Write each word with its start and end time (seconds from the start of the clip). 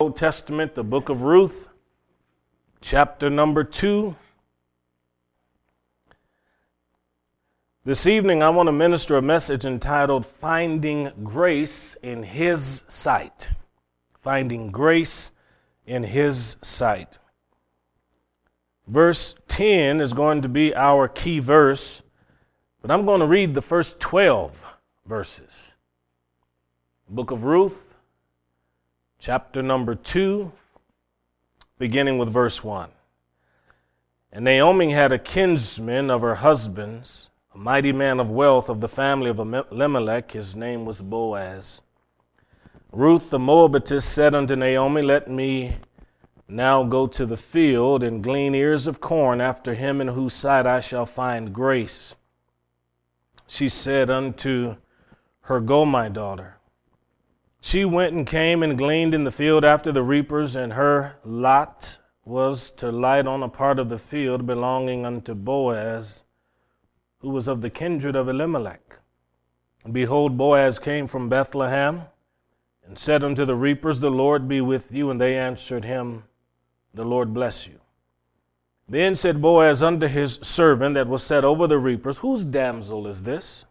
Old 0.00 0.16
Testament, 0.16 0.74
the 0.74 0.82
book 0.82 1.10
of 1.10 1.20
Ruth, 1.20 1.68
chapter 2.80 3.28
number 3.28 3.62
two. 3.62 4.16
This 7.84 8.06
evening, 8.06 8.42
I 8.42 8.48
want 8.48 8.68
to 8.68 8.72
minister 8.72 9.18
a 9.18 9.22
message 9.22 9.66
entitled 9.66 10.24
Finding 10.24 11.12
Grace 11.22 11.98
in 12.02 12.22
His 12.22 12.84
Sight. 12.88 13.50
Finding 14.22 14.70
Grace 14.70 15.32
in 15.84 16.04
His 16.04 16.56
Sight. 16.62 17.18
Verse 18.88 19.34
10 19.48 20.00
is 20.00 20.14
going 20.14 20.40
to 20.40 20.48
be 20.48 20.74
our 20.74 21.08
key 21.08 21.40
verse, 21.40 22.00
but 22.80 22.90
I'm 22.90 23.04
going 23.04 23.20
to 23.20 23.26
read 23.26 23.52
the 23.52 23.60
first 23.60 24.00
12 24.00 24.76
verses. 25.04 25.74
Book 27.06 27.30
of 27.30 27.44
Ruth, 27.44 27.89
chapter 29.20 29.62
number 29.62 29.94
2, 29.94 30.50
beginning 31.78 32.16
with 32.16 32.30
verse 32.30 32.64
1. 32.64 32.88
And 34.32 34.46
Naomi 34.46 34.92
had 34.92 35.12
a 35.12 35.18
kinsman 35.18 36.10
of 36.10 36.22
her 36.22 36.36
husband's, 36.36 37.28
a 37.54 37.58
mighty 37.58 37.92
man 37.92 38.18
of 38.18 38.30
wealth 38.30 38.70
of 38.70 38.80
the 38.80 38.88
family 38.88 39.28
of 39.28 39.38
Elimelech. 39.38 40.32
His 40.32 40.56
name 40.56 40.86
was 40.86 41.02
Boaz. 41.02 41.82
Ruth 42.92 43.28
the 43.28 43.38
Moabitess 43.38 44.06
said 44.06 44.34
unto 44.34 44.56
Naomi, 44.56 45.02
Let 45.02 45.30
me 45.30 45.76
now 46.48 46.82
go 46.82 47.06
to 47.06 47.26
the 47.26 47.36
field 47.36 48.02
and 48.02 48.24
glean 48.24 48.54
ears 48.54 48.86
of 48.86 49.00
corn 49.00 49.42
after 49.42 49.74
him 49.74 50.00
in 50.00 50.08
whose 50.08 50.32
sight 50.32 50.66
I 50.66 50.80
shall 50.80 51.06
find 51.06 51.52
grace. 51.52 52.14
She 53.46 53.68
said 53.68 54.08
unto 54.08 54.76
her, 55.42 55.60
Go, 55.60 55.84
my 55.84 56.08
daughter. 56.08 56.59
She 57.60 57.84
went 57.84 58.14
and 58.14 58.26
came 58.26 58.62
and 58.62 58.78
gleaned 58.78 59.14
in 59.14 59.24
the 59.24 59.30
field 59.30 59.64
after 59.64 59.92
the 59.92 60.02
reapers, 60.02 60.56
and 60.56 60.72
her 60.72 61.16
lot 61.24 61.98
was 62.24 62.70
to 62.72 62.90
light 62.90 63.26
on 63.26 63.42
a 63.42 63.48
part 63.48 63.78
of 63.78 63.88
the 63.88 63.98
field 63.98 64.46
belonging 64.46 65.04
unto 65.04 65.34
Boaz, 65.34 66.24
who 67.18 67.30
was 67.30 67.48
of 67.48 67.60
the 67.60 67.70
kindred 67.70 68.16
of 68.16 68.28
Elimelech. 68.28 68.98
And 69.84 69.92
behold, 69.92 70.36
Boaz 70.36 70.78
came 70.78 71.06
from 71.06 71.28
Bethlehem 71.28 72.02
and 72.84 72.98
said 72.98 73.22
unto 73.24 73.44
the 73.44 73.54
reapers, 73.54 74.00
The 74.00 74.10
Lord 74.10 74.48
be 74.48 74.60
with 74.60 74.92
you. 74.92 75.10
And 75.10 75.20
they 75.20 75.36
answered 75.36 75.84
him, 75.84 76.24
The 76.94 77.04
Lord 77.04 77.32
bless 77.32 77.66
you. 77.66 77.80
Then 78.88 79.14
said 79.14 79.40
Boaz 79.40 79.82
unto 79.82 80.06
his 80.06 80.38
servant 80.42 80.94
that 80.94 81.06
was 81.06 81.22
set 81.22 81.44
over 81.44 81.66
the 81.66 81.78
reapers, 81.78 82.18
Whose 82.18 82.44
damsel 82.44 83.06
is 83.06 83.22
this? 83.22 83.64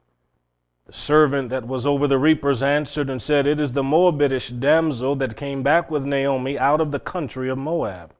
The 0.89 0.95
servant 0.95 1.51
that 1.51 1.67
was 1.67 1.85
over 1.85 2.07
the 2.07 2.17
reapers 2.17 2.63
answered 2.63 3.11
and 3.11 3.21
said, 3.21 3.45
It 3.45 3.59
is 3.59 3.73
the 3.73 3.83
Moabitish 3.83 4.59
damsel 4.59 5.15
that 5.17 5.37
came 5.37 5.61
back 5.61 5.91
with 5.91 6.03
Naomi 6.03 6.57
out 6.57 6.81
of 6.81 6.89
the 6.89 6.99
country 6.99 7.47
of 7.47 7.59
Moab. 7.59 8.11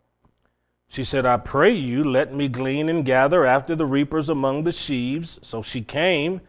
She 0.87 1.03
said, 1.03 1.25
I 1.25 1.37
pray 1.37 1.71
you, 1.71 2.03
let 2.03 2.31
me 2.31 2.47
glean 2.47 2.87
and 2.87 3.03
gather 3.03 3.43
after 3.43 3.75
the 3.75 3.87
reapers 3.87 4.29
among 4.29 4.65
the 4.65 4.71
sheaves. 4.71 5.39
So 5.41 5.63
she 5.63 5.81
came, 5.81 6.41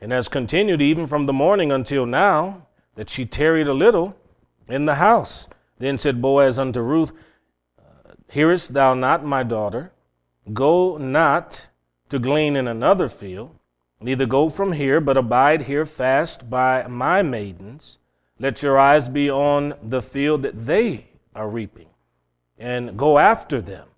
and 0.00 0.12
has 0.12 0.28
continued 0.28 0.80
even 0.80 1.04
from 1.04 1.26
the 1.26 1.32
morning 1.32 1.72
until 1.72 2.06
now, 2.06 2.68
that 2.94 3.10
she 3.10 3.26
tarried 3.26 3.66
a 3.66 3.74
little 3.74 4.16
in 4.68 4.84
the 4.84 4.94
house. 4.94 5.48
Then 5.78 5.98
said 5.98 6.22
Boaz 6.22 6.60
unto 6.60 6.80
Ruth, 6.80 7.10
Hearest 8.30 8.72
thou 8.72 8.94
not, 8.94 9.24
my 9.24 9.42
daughter? 9.42 9.90
Go 10.52 10.96
not 10.96 11.70
to 12.08 12.20
glean 12.20 12.54
in 12.54 12.68
another 12.68 13.08
field. 13.08 13.58
Neither 14.00 14.26
go 14.26 14.48
from 14.50 14.72
here, 14.72 15.00
but 15.00 15.16
abide 15.16 15.62
here 15.62 15.86
fast 15.86 16.50
by 16.50 16.86
my 16.86 17.22
maidens. 17.22 17.98
Let 18.38 18.62
your 18.62 18.78
eyes 18.78 19.08
be 19.08 19.30
on 19.30 19.74
the 19.82 20.02
field 20.02 20.42
that 20.42 20.66
they 20.66 21.06
are 21.34 21.48
reaping, 21.48 21.88
and 22.58 22.98
go 22.98 23.18
after 23.18 23.62
them. 23.62 23.88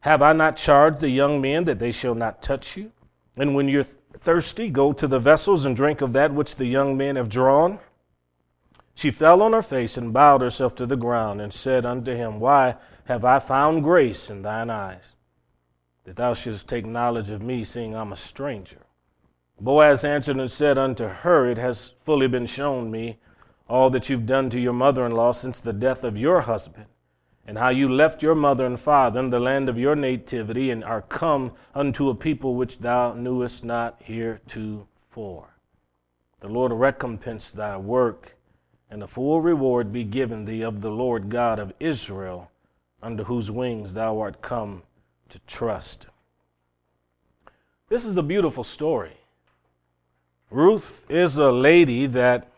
Have 0.00 0.22
I 0.22 0.32
not 0.32 0.56
charged 0.56 1.00
the 1.00 1.10
young 1.10 1.40
men 1.40 1.64
that 1.64 1.80
they 1.80 1.90
shall 1.90 2.14
not 2.14 2.42
touch 2.42 2.76
you? 2.76 2.92
And 3.36 3.54
when 3.54 3.68
you're 3.68 3.82
thirsty, 3.82 4.70
go 4.70 4.92
to 4.92 5.08
the 5.08 5.18
vessels 5.18 5.64
and 5.64 5.74
drink 5.74 6.00
of 6.00 6.12
that 6.12 6.32
which 6.32 6.56
the 6.56 6.66
young 6.66 6.96
men 6.96 7.16
have 7.16 7.28
drawn. 7.28 7.80
She 8.94 9.10
fell 9.10 9.42
on 9.42 9.52
her 9.52 9.62
face 9.62 9.96
and 9.96 10.12
bowed 10.12 10.40
herself 10.40 10.74
to 10.76 10.86
the 10.86 10.96
ground 10.96 11.40
and 11.40 11.52
said 11.52 11.84
unto 11.84 12.12
him, 12.14 12.40
Why 12.40 12.76
have 13.04 13.24
I 13.24 13.38
found 13.38 13.82
grace 13.82 14.30
in 14.30 14.42
thine 14.42 14.70
eyes, 14.70 15.16
that 16.04 16.16
thou 16.16 16.34
shouldst 16.34 16.68
take 16.68 16.86
knowledge 16.86 17.30
of 17.30 17.42
me, 17.42 17.64
seeing 17.64 17.94
I'm 17.94 18.12
a 18.12 18.16
stranger? 18.16 18.78
Boaz 19.60 20.04
answered 20.04 20.36
and 20.36 20.50
said 20.50 20.78
unto 20.78 21.06
her, 21.06 21.46
It 21.46 21.58
has 21.58 21.94
fully 22.02 22.28
been 22.28 22.46
shown 22.46 22.90
me 22.90 23.18
all 23.68 23.90
that 23.90 24.08
you've 24.08 24.26
done 24.26 24.50
to 24.50 24.60
your 24.60 24.72
mother 24.72 25.04
in 25.04 25.12
law 25.12 25.32
since 25.32 25.60
the 25.60 25.72
death 25.72 26.04
of 26.04 26.16
your 26.16 26.42
husband, 26.42 26.86
and 27.46 27.58
how 27.58 27.68
you 27.68 27.88
left 27.88 28.22
your 28.22 28.34
mother 28.34 28.64
and 28.64 28.78
father 28.78 29.20
in 29.20 29.30
the 29.30 29.40
land 29.40 29.68
of 29.68 29.76
your 29.76 29.96
nativity, 29.96 30.70
and 30.70 30.84
are 30.84 31.02
come 31.02 31.52
unto 31.74 32.08
a 32.08 32.14
people 32.14 32.54
which 32.54 32.78
thou 32.78 33.12
knewest 33.14 33.64
not 33.64 34.00
heretofore. 34.02 35.56
The 36.40 36.48
Lord 36.48 36.72
recompense 36.72 37.50
thy 37.50 37.76
work, 37.76 38.36
and 38.90 39.02
a 39.02 39.08
full 39.08 39.40
reward 39.40 39.92
be 39.92 40.04
given 40.04 40.44
thee 40.44 40.62
of 40.62 40.80
the 40.80 40.90
Lord 40.90 41.28
God 41.28 41.58
of 41.58 41.72
Israel, 41.80 42.50
under 43.02 43.24
whose 43.24 43.50
wings 43.50 43.94
thou 43.94 44.20
art 44.20 44.40
come 44.40 44.84
to 45.30 45.40
trust. 45.40 46.06
This 47.88 48.04
is 48.04 48.16
a 48.16 48.22
beautiful 48.22 48.64
story. 48.64 49.17
Ruth 50.50 51.04
is 51.10 51.36
a 51.36 51.52
lady 51.52 52.06
that 52.06 52.48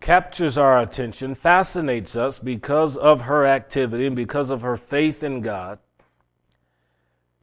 captures 0.00 0.56
our 0.56 0.78
attention, 0.78 1.34
fascinates 1.34 2.16
us 2.16 2.38
because 2.38 2.96
of 2.96 3.22
her 3.22 3.46
activity 3.46 4.06
and 4.06 4.16
because 4.16 4.50
of 4.50 4.62
her 4.62 4.76
faith 4.76 5.22
in 5.22 5.42
God. 5.42 5.78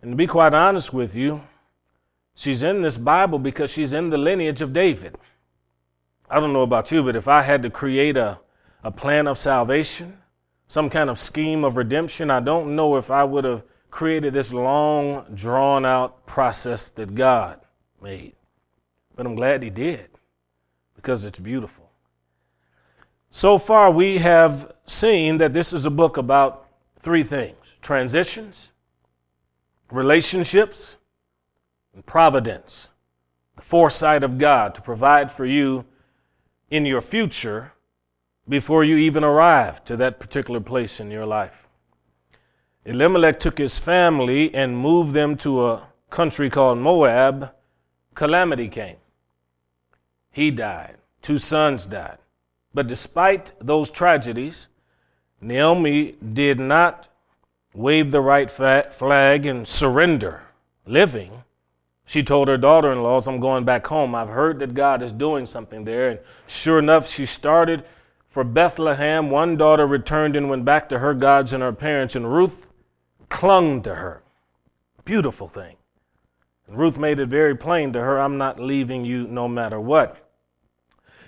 And 0.02 0.12
to 0.12 0.16
be 0.16 0.26
quite 0.26 0.54
honest 0.54 0.92
with 0.92 1.16
you, 1.16 1.44
she's 2.34 2.64
in 2.64 2.82
this 2.82 2.98
Bible 2.98 3.38
because 3.38 3.72
she's 3.72 3.94
in 3.94 4.10
the 4.10 4.18
lineage 4.18 4.62
of 4.62 4.74
David. 4.74 5.16
I 6.28 6.40
don't 6.40 6.54
know 6.54 6.64
about 6.64 6.92
you, 6.92 7.04
but 7.04 7.16
if 7.16 7.28
I 7.28 7.44
had 7.44 7.62
to 7.64 7.70
create 7.70 8.18
a, 8.18 8.40
a 8.84 8.92
plan 8.92 9.28
of 9.28 9.38
salvation, 9.38 10.18
some 10.68 10.90
kind 10.90 11.10
of 11.10 11.20
scheme 11.20 11.64
of 11.64 11.78
redemption, 11.78 12.32
I 12.32 12.40
don't 12.40 12.76
know 12.76 12.96
if 12.96 13.12
I 13.12 13.24
would 13.24 13.44
have 13.44 13.64
created 13.92 14.34
this 14.34 14.52
long, 14.52 15.26
drawn 15.36 15.86
out 15.86 16.26
process 16.26 16.90
that 16.92 17.14
God 17.14 17.60
made. 18.02 18.34
But 19.16 19.26
I'm 19.26 19.36
glad 19.36 19.64
he 19.64 19.70
did 19.70 20.10
because 20.96 21.26
it's 21.26 21.40
beautiful. 21.40 21.90
So 23.30 23.58
far, 23.58 23.92
we 23.92 24.18
have 24.18 24.74
seen 24.86 25.38
that 25.38 25.54
this 25.54 25.72
is 25.72 25.86
a 25.86 25.90
book 25.90 26.18
about 26.18 26.68
three 27.00 27.24
things 27.24 27.76
transitions, 27.82 28.72
relationships, 29.92 30.98
and 31.94 32.06
providence. 32.06 32.90
The 33.56 33.62
foresight 33.62 34.24
of 34.24 34.38
God 34.38 34.76
to 34.76 34.82
provide 34.82 35.32
for 35.32 35.46
you 35.46 35.86
in 36.70 36.86
your 36.86 37.02
future 37.02 37.74
before 38.48 38.84
you 38.84 38.98
even 38.98 39.24
arrive 39.24 39.84
to 39.86 39.96
that 39.98 40.20
particular 40.20 40.60
place 40.60 41.00
in 41.00 41.12
your 41.12 41.26
life. 41.26 41.68
Elimelech 42.86 43.40
took 43.40 43.58
his 43.58 43.78
family 43.78 44.54
and 44.56 44.78
moved 44.78 45.14
them 45.14 45.38
to 45.38 45.66
a 45.68 45.88
country 46.10 46.50
called 46.50 46.80
Moab 46.80 47.54
calamity 48.22 48.68
came. 48.68 48.98
He 50.32 50.52
died. 50.52 50.98
Two 51.24 51.40
sons 51.40 51.88
died. 51.88 52.20
But 52.72 52.86
despite 52.86 53.52
those 53.60 53.90
tragedies, 53.90 54.68
Naomi 55.42 56.18
did 56.34 56.60
not 56.60 57.08
wave 57.74 58.12
the 58.12 58.22
right 58.22 58.52
flag 58.52 59.48
and 59.48 59.68
surrender 59.68 60.44
living. 60.86 61.32
She 62.06 62.22
told 62.22 62.48
her 62.48 62.58
daughter 62.58 62.92
in 62.92 63.02
laws, 63.02 63.28
I'm 63.28 63.40
going 63.40 63.66
back 63.66 63.88
home. 63.88 64.14
I've 64.14 64.30
heard 64.30 64.60
that 64.60 64.76
God 64.76 65.02
is 65.02 65.12
doing 65.12 65.48
something 65.48 65.84
there. 65.84 66.12
And 66.12 66.20
sure 66.46 66.78
enough, 66.78 67.10
she 67.10 67.26
started 67.26 67.84
for 68.28 68.44
Bethlehem. 68.44 69.32
One 69.32 69.58
daughter 69.58 69.88
returned 69.88 70.36
and 70.36 70.48
went 70.48 70.64
back 70.64 70.90
to 70.90 71.00
her 71.00 71.16
gods 71.16 71.54
and 71.54 71.64
her 71.64 71.74
parents, 71.74 72.16
and 72.16 72.32
Ruth 72.32 72.68
clung 73.30 73.82
to 73.82 73.96
her. 73.96 74.22
Beautiful 75.06 75.48
thing. 75.48 75.78
Ruth 76.74 76.98
made 76.98 77.20
it 77.20 77.28
very 77.28 77.56
plain 77.56 77.92
to 77.94 78.00
her 78.00 78.20
I'm 78.20 78.38
not 78.38 78.60
leaving 78.60 79.04
you 79.04 79.28
no 79.28 79.48
matter 79.48 79.80
what. 79.80 80.18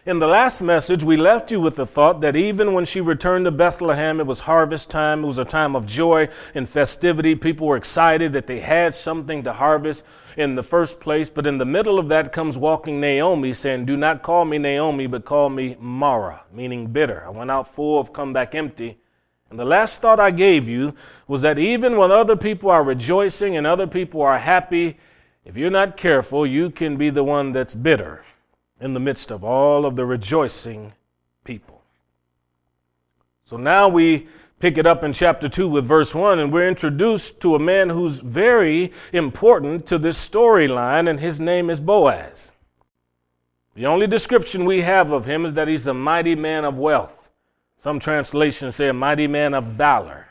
In 0.05 0.19
the 0.19 0.27
last 0.27 0.61
message, 0.61 1.01
we 1.01 1.15
left 1.15 1.49
you 1.49 1.61
with 1.61 1.77
the 1.77 1.85
thought 1.85 2.19
that 2.21 2.35
even 2.35 2.73
when 2.73 2.83
she 2.83 2.99
returned 2.99 3.45
to 3.45 3.51
Bethlehem, 3.51 4.19
it 4.19 4.27
was 4.27 4.41
harvest 4.41 4.89
time. 4.89 5.23
It 5.23 5.27
was 5.27 5.37
a 5.37 5.45
time 5.45 5.77
of 5.77 5.85
joy 5.85 6.27
and 6.53 6.67
festivity. 6.67 7.35
People 7.35 7.67
were 7.67 7.77
excited 7.77 8.33
that 8.33 8.45
they 8.45 8.59
had 8.59 8.95
something 8.95 9.43
to 9.43 9.53
harvest 9.53 10.03
in 10.35 10.55
the 10.55 10.63
first 10.63 10.99
place. 10.99 11.29
But 11.29 11.47
in 11.47 11.57
the 11.57 11.65
middle 11.65 11.99
of 11.99 12.09
that 12.09 12.33
comes 12.33 12.57
walking 12.57 12.99
Naomi 12.99 13.53
saying, 13.53 13.85
Do 13.85 13.95
not 13.95 14.23
call 14.23 14.43
me 14.43 14.57
Naomi, 14.57 15.07
but 15.07 15.23
call 15.23 15.49
me 15.49 15.77
Mara, 15.79 16.43
meaning 16.51 16.87
bitter. 16.87 17.23
I 17.25 17.29
went 17.29 17.51
out 17.51 17.73
full, 17.73 18.01
I've 18.01 18.11
come 18.11 18.33
back 18.33 18.55
empty. 18.55 18.97
And 19.49 19.57
the 19.57 19.65
last 19.65 20.01
thought 20.01 20.19
I 20.19 20.31
gave 20.31 20.67
you 20.67 20.95
was 21.27 21.43
that 21.43 21.59
even 21.59 21.95
when 21.95 22.11
other 22.11 22.35
people 22.35 22.69
are 22.69 22.83
rejoicing 22.83 23.55
and 23.55 23.65
other 23.65 23.87
people 23.87 24.21
are 24.21 24.39
happy, 24.39 24.97
if 25.45 25.57
you're 25.57 25.69
not 25.69 25.97
careful, 25.97 26.45
you 26.45 26.69
can 26.69 26.97
be 26.97 27.09
the 27.09 27.23
one 27.23 27.51
that's 27.51 27.75
bitter 27.75 28.23
in 28.79 28.93
the 28.93 28.99
midst 28.99 29.31
of 29.31 29.43
all 29.43 29.85
of 29.85 29.95
the 29.95 30.05
rejoicing 30.05 30.93
people. 31.43 31.81
So 33.45 33.57
now 33.57 33.89
we 33.89 34.27
pick 34.59 34.77
it 34.77 34.87
up 34.87 35.03
in 35.03 35.11
chapter 35.11 35.49
2 35.49 35.67
with 35.67 35.85
verse 35.85 36.15
1, 36.15 36.39
and 36.39 36.53
we're 36.53 36.67
introduced 36.67 37.41
to 37.41 37.55
a 37.55 37.59
man 37.59 37.89
who's 37.89 38.19
very 38.21 38.93
important 39.11 39.85
to 39.87 39.97
this 39.97 40.29
storyline, 40.29 41.09
and 41.09 41.19
his 41.19 41.39
name 41.39 41.69
is 41.69 41.81
Boaz. 41.81 42.53
The 43.75 43.85
only 43.85 44.07
description 44.07 44.65
we 44.65 44.81
have 44.81 45.11
of 45.11 45.25
him 45.25 45.45
is 45.45 45.55
that 45.55 45.67
he's 45.67 45.87
a 45.87 45.93
mighty 45.93 46.35
man 46.35 46.63
of 46.63 46.77
wealth. 46.77 47.29
Some 47.75 47.99
translations 47.99 48.77
say 48.77 48.87
a 48.87 48.93
mighty 48.93 49.27
man 49.27 49.53
of 49.53 49.65
valor. 49.65 50.27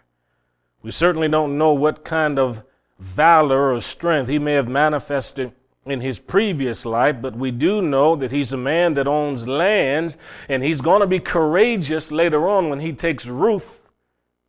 We 0.82 0.90
certainly 0.90 1.28
don't 1.28 1.58
know 1.58 1.74
what 1.74 2.02
kind 2.04 2.38
of 2.38 2.64
valor 3.02 3.72
or 3.72 3.80
strength 3.80 4.28
he 4.28 4.38
may 4.38 4.52
have 4.52 4.68
manifested 4.68 5.52
in 5.84 6.00
his 6.00 6.20
previous 6.20 6.86
life, 6.86 7.16
but 7.20 7.34
we 7.34 7.50
do 7.50 7.82
know 7.82 8.14
that 8.14 8.30
he's 8.30 8.52
a 8.52 8.56
man 8.56 8.94
that 8.94 9.08
owns 9.08 9.48
lands 9.48 10.16
and 10.48 10.62
he's 10.62 10.80
going 10.80 11.00
to 11.00 11.06
be 11.06 11.18
courageous 11.18 12.12
later 12.12 12.48
on 12.48 12.70
when 12.70 12.80
he 12.80 12.92
takes 12.92 13.26
Ruth 13.26 13.88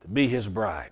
to 0.01 0.07
be 0.07 0.27
his 0.27 0.47
bride. 0.47 0.91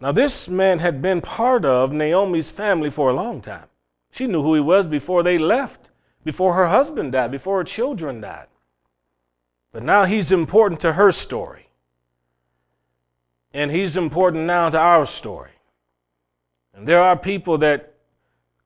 Now, 0.00 0.12
this 0.12 0.48
man 0.48 0.78
had 0.78 1.02
been 1.02 1.20
part 1.20 1.64
of 1.64 1.92
Naomi's 1.92 2.50
family 2.50 2.90
for 2.90 3.10
a 3.10 3.14
long 3.14 3.40
time. 3.40 3.66
She 4.12 4.26
knew 4.26 4.42
who 4.42 4.54
he 4.54 4.60
was 4.60 4.86
before 4.86 5.22
they 5.22 5.38
left, 5.38 5.90
before 6.22 6.54
her 6.54 6.68
husband 6.68 7.12
died, 7.12 7.32
before 7.32 7.58
her 7.58 7.64
children 7.64 8.20
died. 8.20 8.46
But 9.72 9.82
now 9.82 10.04
he's 10.04 10.30
important 10.30 10.80
to 10.82 10.92
her 10.92 11.10
story. 11.10 11.68
And 13.52 13.72
he's 13.72 13.96
important 13.96 14.44
now 14.44 14.70
to 14.70 14.78
our 14.78 15.06
story. 15.06 15.53
And 16.74 16.86
there 16.86 17.00
are 17.00 17.16
people 17.16 17.58
that 17.58 17.94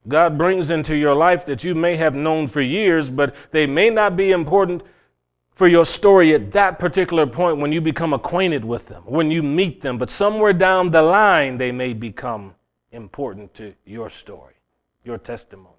God 0.07 0.39
brings 0.39 0.71
into 0.71 0.97
your 0.97 1.15
life 1.15 1.45
that 1.47 1.65
you 1.65 1.75
may 1.75 1.97
have 1.97 2.15
known 2.15 2.47
for 2.47 2.61
years, 2.61 3.11
but 3.11 3.35
they 3.51 3.67
may 3.67 3.91
not 3.91 4.17
be 4.17 4.31
important 4.31 4.83
for 5.51 5.67
your 5.67 5.85
story 5.85 6.33
at 6.35 6.53
that 6.53 6.79
particular 6.79 7.27
point 7.27 7.59
when 7.59 7.73
you 7.73 7.81
become 7.81 8.13
acquainted 8.13 8.65
with 8.65 8.89
them, 8.89 9.03
when 9.05 9.31
you 9.31 9.43
meet 9.43 9.81
them. 9.81 9.99
But 9.99 10.09
somewhere 10.09 10.53
down 10.53 10.91
the 10.91 11.03
line, 11.03 11.59
they 11.59 11.73
may 11.73 11.93
become 11.93 12.55
important 12.93 13.53
to 13.55 13.75
your 13.85 14.09
story, 14.09 14.55
your 15.05 15.19
testimony. 15.19 15.75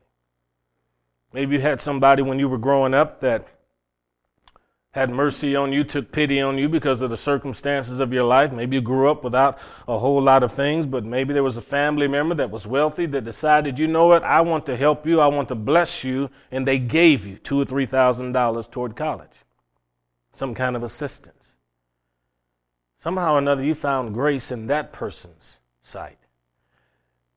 Maybe 1.31 1.55
you 1.55 1.61
had 1.61 1.79
somebody 1.79 2.21
when 2.21 2.39
you 2.39 2.49
were 2.49 2.57
growing 2.57 2.93
up 2.93 3.21
that 3.21 3.47
had 4.91 5.11
mercy 5.11 5.55
on 5.55 5.71
you, 5.71 5.83
took 5.83 6.11
pity 6.11 6.41
on 6.41 6.57
you 6.57 6.67
because 6.67 7.03
of 7.03 7.11
the 7.11 7.17
circumstances 7.17 7.99
of 7.99 8.11
your 8.11 8.23
life. 8.23 8.51
Maybe 8.51 8.77
you 8.77 8.81
grew 8.81 9.09
up 9.09 9.23
without 9.23 9.59
a 9.87 9.99
whole 9.99 10.19
lot 10.19 10.41
of 10.41 10.51
things, 10.51 10.87
but 10.87 11.05
maybe 11.05 11.31
there 11.31 11.43
was 11.43 11.57
a 11.57 11.61
family 11.61 12.07
member 12.07 12.33
that 12.35 12.49
was 12.49 12.65
wealthy 12.65 13.05
that 13.07 13.23
decided, 13.23 13.77
you 13.77 13.87
know 13.87 14.07
what, 14.07 14.23
I 14.23 14.41
want 14.41 14.65
to 14.65 14.75
help 14.75 15.05
you, 15.05 15.19
I 15.19 15.27
want 15.27 15.47
to 15.49 15.55
bless 15.55 16.03
you, 16.03 16.31
and 16.51 16.67
they 16.67 16.79
gave 16.79 17.27
you 17.27 17.37
two 17.37 17.61
or 17.61 17.65
three 17.65 17.85
thousand 17.85 18.31
dollars 18.31 18.65
toward 18.65 18.95
college, 18.95 19.37
some 20.31 20.55
kind 20.55 20.75
of 20.75 20.81
assistance. 20.81 21.53
Somehow 22.97 23.35
or 23.35 23.37
another, 23.37 23.63
you 23.63 23.75
found 23.75 24.13
grace 24.13 24.51
in 24.51 24.67
that 24.67 24.91
person's 24.91 25.59
sight. 25.83 26.17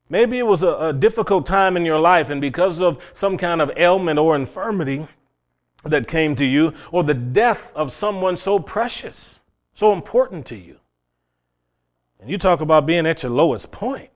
Maybe 0.09 0.39
it 0.39 0.47
was 0.47 0.63
a, 0.63 0.77
a 0.77 0.93
difficult 0.93 1.45
time 1.45 1.77
in 1.77 1.85
your 1.85 2.01
life, 2.01 2.31
and 2.31 2.41
because 2.41 2.81
of 2.81 3.03
some 3.13 3.37
kind 3.37 3.61
of 3.61 3.71
ailment 3.77 4.19
or 4.19 4.35
infirmity, 4.37 5.07
that 5.85 6.07
came 6.07 6.35
to 6.37 6.45
you, 6.45 6.75
or 6.91 7.03
the 7.03 7.15
death 7.15 7.73
of 7.75 7.93
someone 7.93 8.37
so 8.37 8.59
precious, 8.59 9.41
so 9.75 9.93
important 9.93 10.47
to 10.47 10.57
you. 10.57 10.79
And 12.21 12.31
you 12.31 12.39
talk 12.39 12.61
about 12.61 12.87
being 12.87 13.07
at 13.07 13.23
your 13.23 13.33
lowest 13.33 13.73
point. 13.73 14.11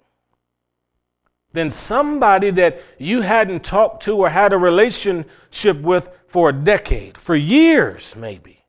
Then 1.53 1.71
somebody 1.71 2.51
that 2.51 2.81
you 2.99 3.23
hadn't 3.23 3.65
talked 3.65 4.03
to 4.05 4.17
or 4.17 4.29
had 4.29 4.53
a 4.53 4.59
relationship 4.59 5.81
with 5.81 6.11
for 6.29 6.51
a 6.51 6.53
decade, 6.53 7.19
for 7.19 7.35
years 7.35 8.15
maybe, 8.15 8.65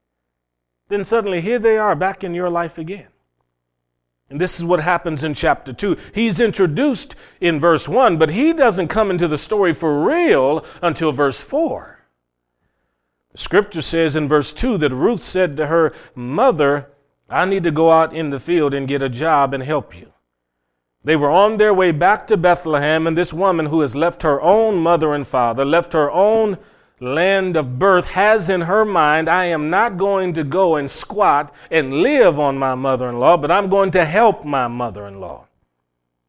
then 0.87 1.03
suddenly 1.03 1.41
here 1.41 1.59
they 1.59 1.77
are 1.77 1.95
back 1.95 2.23
in 2.23 2.33
your 2.33 2.49
life 2.49 2.77
again. 2.77 3.09
And 4.29 4.41
this 4.41 4.57
is 4.57 4.65
what 4.65 4.81
happens 4.81 5.23
in 5.23 5.33
chapter 5.33 5.71
2. 5.71 5.97
He's 6.13 6.39
introduced 6.39 7.15
in 7.39 7.59
verse 7.59 7.87
1, 7.87 8.17
but 8.17 8.31
he 8.31 8.53
doesn't 8.53 8.89
come 8.89 9.09
into 9.09 9.27
the 9.27 9.37
story 9.37 9.73
for 9.73 10.05
real 10.05 10.65
until 10.81 11.11
verse 11.11 11.41
4. 11.41 11.96
Scripture 13.37 13.83
says 13.83 14.15
in 14.15 14.27
verse 14.27 14.51
2 14.51 14.79
that 14.79 14.91
Ruth 14.91 15.21
said 15.21 15.57
to 15.57 15.67
her 15.67 15.93
mother, 16.15 16.89
I 17.29 17.45
need 17.45 17.63
to 17.63 17.71
go 17.71 17.91
out 17.91 18.13
in 18.13 18.31
the 18.31 18.39
field 18.39 18.73
and 18.73 18.87
get 18.87 19.03
a 19.03 19.09
job 19.09 19.53
and 19.53 19.61
help 19.61 19.95
you. 19.95 20.11
They 21.03 21.15
were 21.15 21.29
on 21.29 21.57
their 21.57 21.73
way 21.73 21.91
back 21.91 22.25
to 22.27 22.37
Bethlehem, 22.37 23.05
and 23.05 23.15
this 23.15 23.31
woman 23.31 23.67
who 23.67 23.81
has 23.81 23.95
left 23.95 24.23
her 24.23 24.41
own 24.41 24.77
mother 24.77 25.13
and 25.13 25.25
father, 25.25 25.63
left 25.63 25.93
her 25.93 26.09
own 26.09 26.57
land 26.99 27.55
of 27.55 27.77
birth, 27.77 28.11
has 28.11 28.49
in 28.49 28.61
her 28.61 28.83
mind, 28.83 29.29
I 29.29 29.45
am 29.45 29.69
not 29.69 29.97
going 29.97 30.33
to 30.33 30.43
go 30.43 30.75
and 30.75 30.89
squat 30.89 31.53
and 31.69 32.01
live 32.01 32.39
on 32.39 32.57
my 32.57 32.73
mother 32.73 33.07
in 33.07 33.19
law, 33.19 33.37
but 33.37 33.51
I'm 33.51 33.69
going 33.69 33.91
to 33.91 34.03
help 34.03 34.45
my 34.45 34.67
mother 34.67 35.05
in 35.05 35.19
law. 35.19 35.46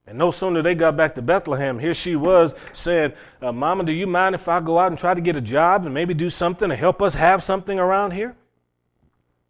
And 0.08 0.16
no 0.16 0.30
sooner 0.30 0.62
they 0.62 0.74
got 0.74 0.96
back 0.96 1.14
to 1.16 1.22
Bethlehem, 1.22 1.78
here 1.78 1.92
she 1.92 2.16
was 2.16 2.54
saying, 2.72 3.12
uh, 3.42 3.52
Mama, 3.52 3.84
do 3.84 3.92
you 3.92 4.06
mind 4.06 4.34
if 4.34 4.48
I 4.48 4.58
go 4.58 4.78
out 4.78 4.90
and 4.90 4.98
try 4.98 5.12
to 5.12 5.20
get 5.20 5.36
a 5.36 5.40
job 5.40 5.84
and 5.84 5.92
maybe 5.92 6.14
do 6.14 6.30
something 6.30 6.70
to 6.70 6.76
help 6.76 7.02
us 7.02 7.14
have 7.14 7.42
something 7.42 7.78
around 7.78 8.12
here? 8.12 8.34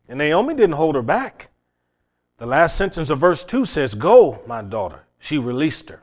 And 0.09 0.19
Naomi 0.19 0.55
didn't 0.55 0.75
hold 0.75 0.97
her 0.97 1.03
back. 1.03 1.51
The 2.39 2.47
last 2.47 2.77
sentence 2.77 3.09
of 3.09 3.21
verse 3.21 3.45
2 3.45 3.67
says, 3.67 3.95
Go, 3.95 4.43
my 4.49 4.63
daughter. 4.63 5.05
She 5.21 5.39
released 5.39 5.91
her. 5.91 6.03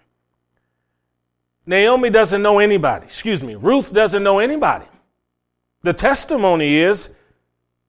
Naomi 1.66 2.10
doesn't 2.10 2.42
know 2.42 2.60
anybody. 2.60 3.08
Excuse 3.08 3.44
me. 3.44 3.56
Ruth 3.56 3.92
doesn't 3.92 4.24
know 4.24 4.40
anybody. 4.40 4.86
The 5.82 5.94
testimony 5.94 6.76
is 6.76 7.10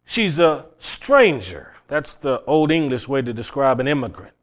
she's 0.04 0.40
a 0.40 0.66
stranger. 0.78 1.74
That's 1.86 2.16
the 2.16 2.42
old 2.46 2.72
English 2.72 3.06
way 3.06 3.22
to 3.22 3.32
describe 3.32 3.78
an 3.78 3.86
immigrant 3.86 4.35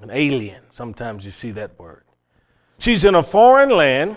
an 0.00 0.10
alien. 0.10 0.62
Sometimes 0.70 1.24
you 1.24 1.30
see 1.30 1.50
that 1.52 1.78
word. 1.78 2.04
She's 2.78 3.04
in 3.04 3.14
a 3.14 3.22
foreign 3.22 3.70
land 3.70 4.16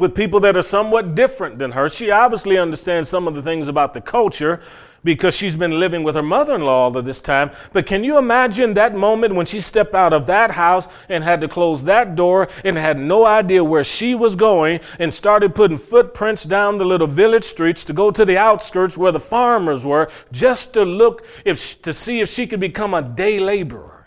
with 0.00 0.14
people 0.14 0.40
that 0.40 0.56
are 0.56 0.62
somewhat 0.62 1.14
different 1.14 1.58
than 1.58 1.72
her. 1.72 1.88
She 1.88 2.10
obviously 2.10 2.58
understands 2.58 3.08
some 3.08 3.28
of 3.28 3.34
the 3.34 3.42
things 3.42 3.68
about 3.68 3.94
the 3.94 4.00
culture 4.00 4.60
because 5.04 5.36
she's 5.36 5.56
been 5.56 5.78
living 5.78 6.02
with 6.02 6.14
her 6.14 6.22
mother 6.22 6.54
in 6.54 6.62
law 6.62 6.84
all 6.84 6.96
of 6.96 7.04
this 7.04 7.20
time. 7.20 7.50
But 7.72 7.86
can 7.86 8.04
you 8.04 8.18
imagine 8.18 8.74
that 8.74 8.94
moment 8.94 9.34
when 9.34 9.46
she 9.46 9.60
stepped 9.60 9.94
out 9.94 10.12
of 10.12 10.26
that 10.26 10.52
house 10.52 10.88
and 11.08 11.24
had 11.24 11.40
to 11.42 11.48
close 11.48 11.84
that 11.84 12.16
door 12.16 12.48
and 12.64 12.76
had 12.76 12.98
no 12.98 13.24
idea 13.24 13.64
where 13.64 13.84
she 13.84 14.14
was 14.14 14.36
going 14.36 14.80
and 14.98 15.12
started 15.12 15.54
putting 15.54 15.78
footprints 15.78 16.44
down 16.44 16.78
the 16.78 16.84
little 16.84 17.06
village 17.06 17.44
streets 17.44 17.84
to 17.84 17.92
go 17.92 18.10
to 18.10 18.24
the 18.24 18.38
outskirts 18.38 18.98
where 18.98 19.12
the 19.12 19.20
farmers 19.20 19.84
were 19.84 20.10
just 20.32 20.72
to 20.74 20.84
look 20.84 21.24
if, 21.44 21.80
to 21.82 21.92
see 21.92 22.20
if 22.20 22.28
she 22.28 22.46
could 22.46 22.60
become 22.60 22.94
a 22.94 23.02
day 23.02 23.38
laborer? 23.38 23.99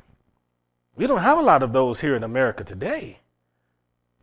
We 0.95 1.07
don't 1.07 1.19
have 1.19 1.39
a 1.39 1.41
lot 1.41 1.63
of 1.63 1.71
those 1.71 2.01
here 2.01 2.15
in 2.15 2.23
America 2.23 2.63
today. 2.63 3.19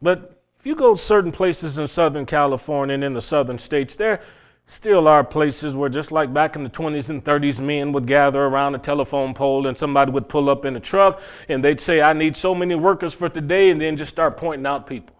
But 0.01 0.41
if 0.59 0.67
you 0.67 0.75
go 0.75 0.95
certain 0.95 1.33
places 1.33 1.79
in 1.79 1.87
Southern 1.87 2.27
California 2.27 2.95
and 2.95 3.03
in 3.03 3.13
the 3.13 3.21
southern 3.21 3.59
states, 3.59 3.97
there 3.97 4.21
still 4.67 5.09
are 5.09 5.25
places 5.25 5.75
where, 5.75 5.89
just 5.89 6.13
like 6.13 6.33
back 6.33 6.55
in 6.55 6.63
the 6.63 6.71
20s 6.71 7.11
and 7.11 7.25
30s, 7.25 7.61
men 7.61 7.91
would 7.93 8.07
gather 8.07 8.45
around 8.45 8.75
a 8.75 8.79
telephone 8.79 9.35
pole 9.35 9.67
and 9.67 9.77
somebody 9.77 10.13
would 10.13 10.29
pull 10.29 10.49
up 10.49 10.65
in 10.65 10.77
a 10.77 10.81
truck 10.81 11.21
and 11.49 11.65
they'd 11.65 11.81
say, 11.81 12.01
I 12.01 12.13
need 12.13 12.37
so 12.37 12.55
many 12.55 12.77
workers 12.77 13.15
for 13.15 13.29
today, 13.29 13.71
and 13.71 13.81
then 13.81 13.97
just 13.97 14.11
start 14.11 14.37
pointing 14.37 14.67
out 14.67 14.87
people. 14.87 15.17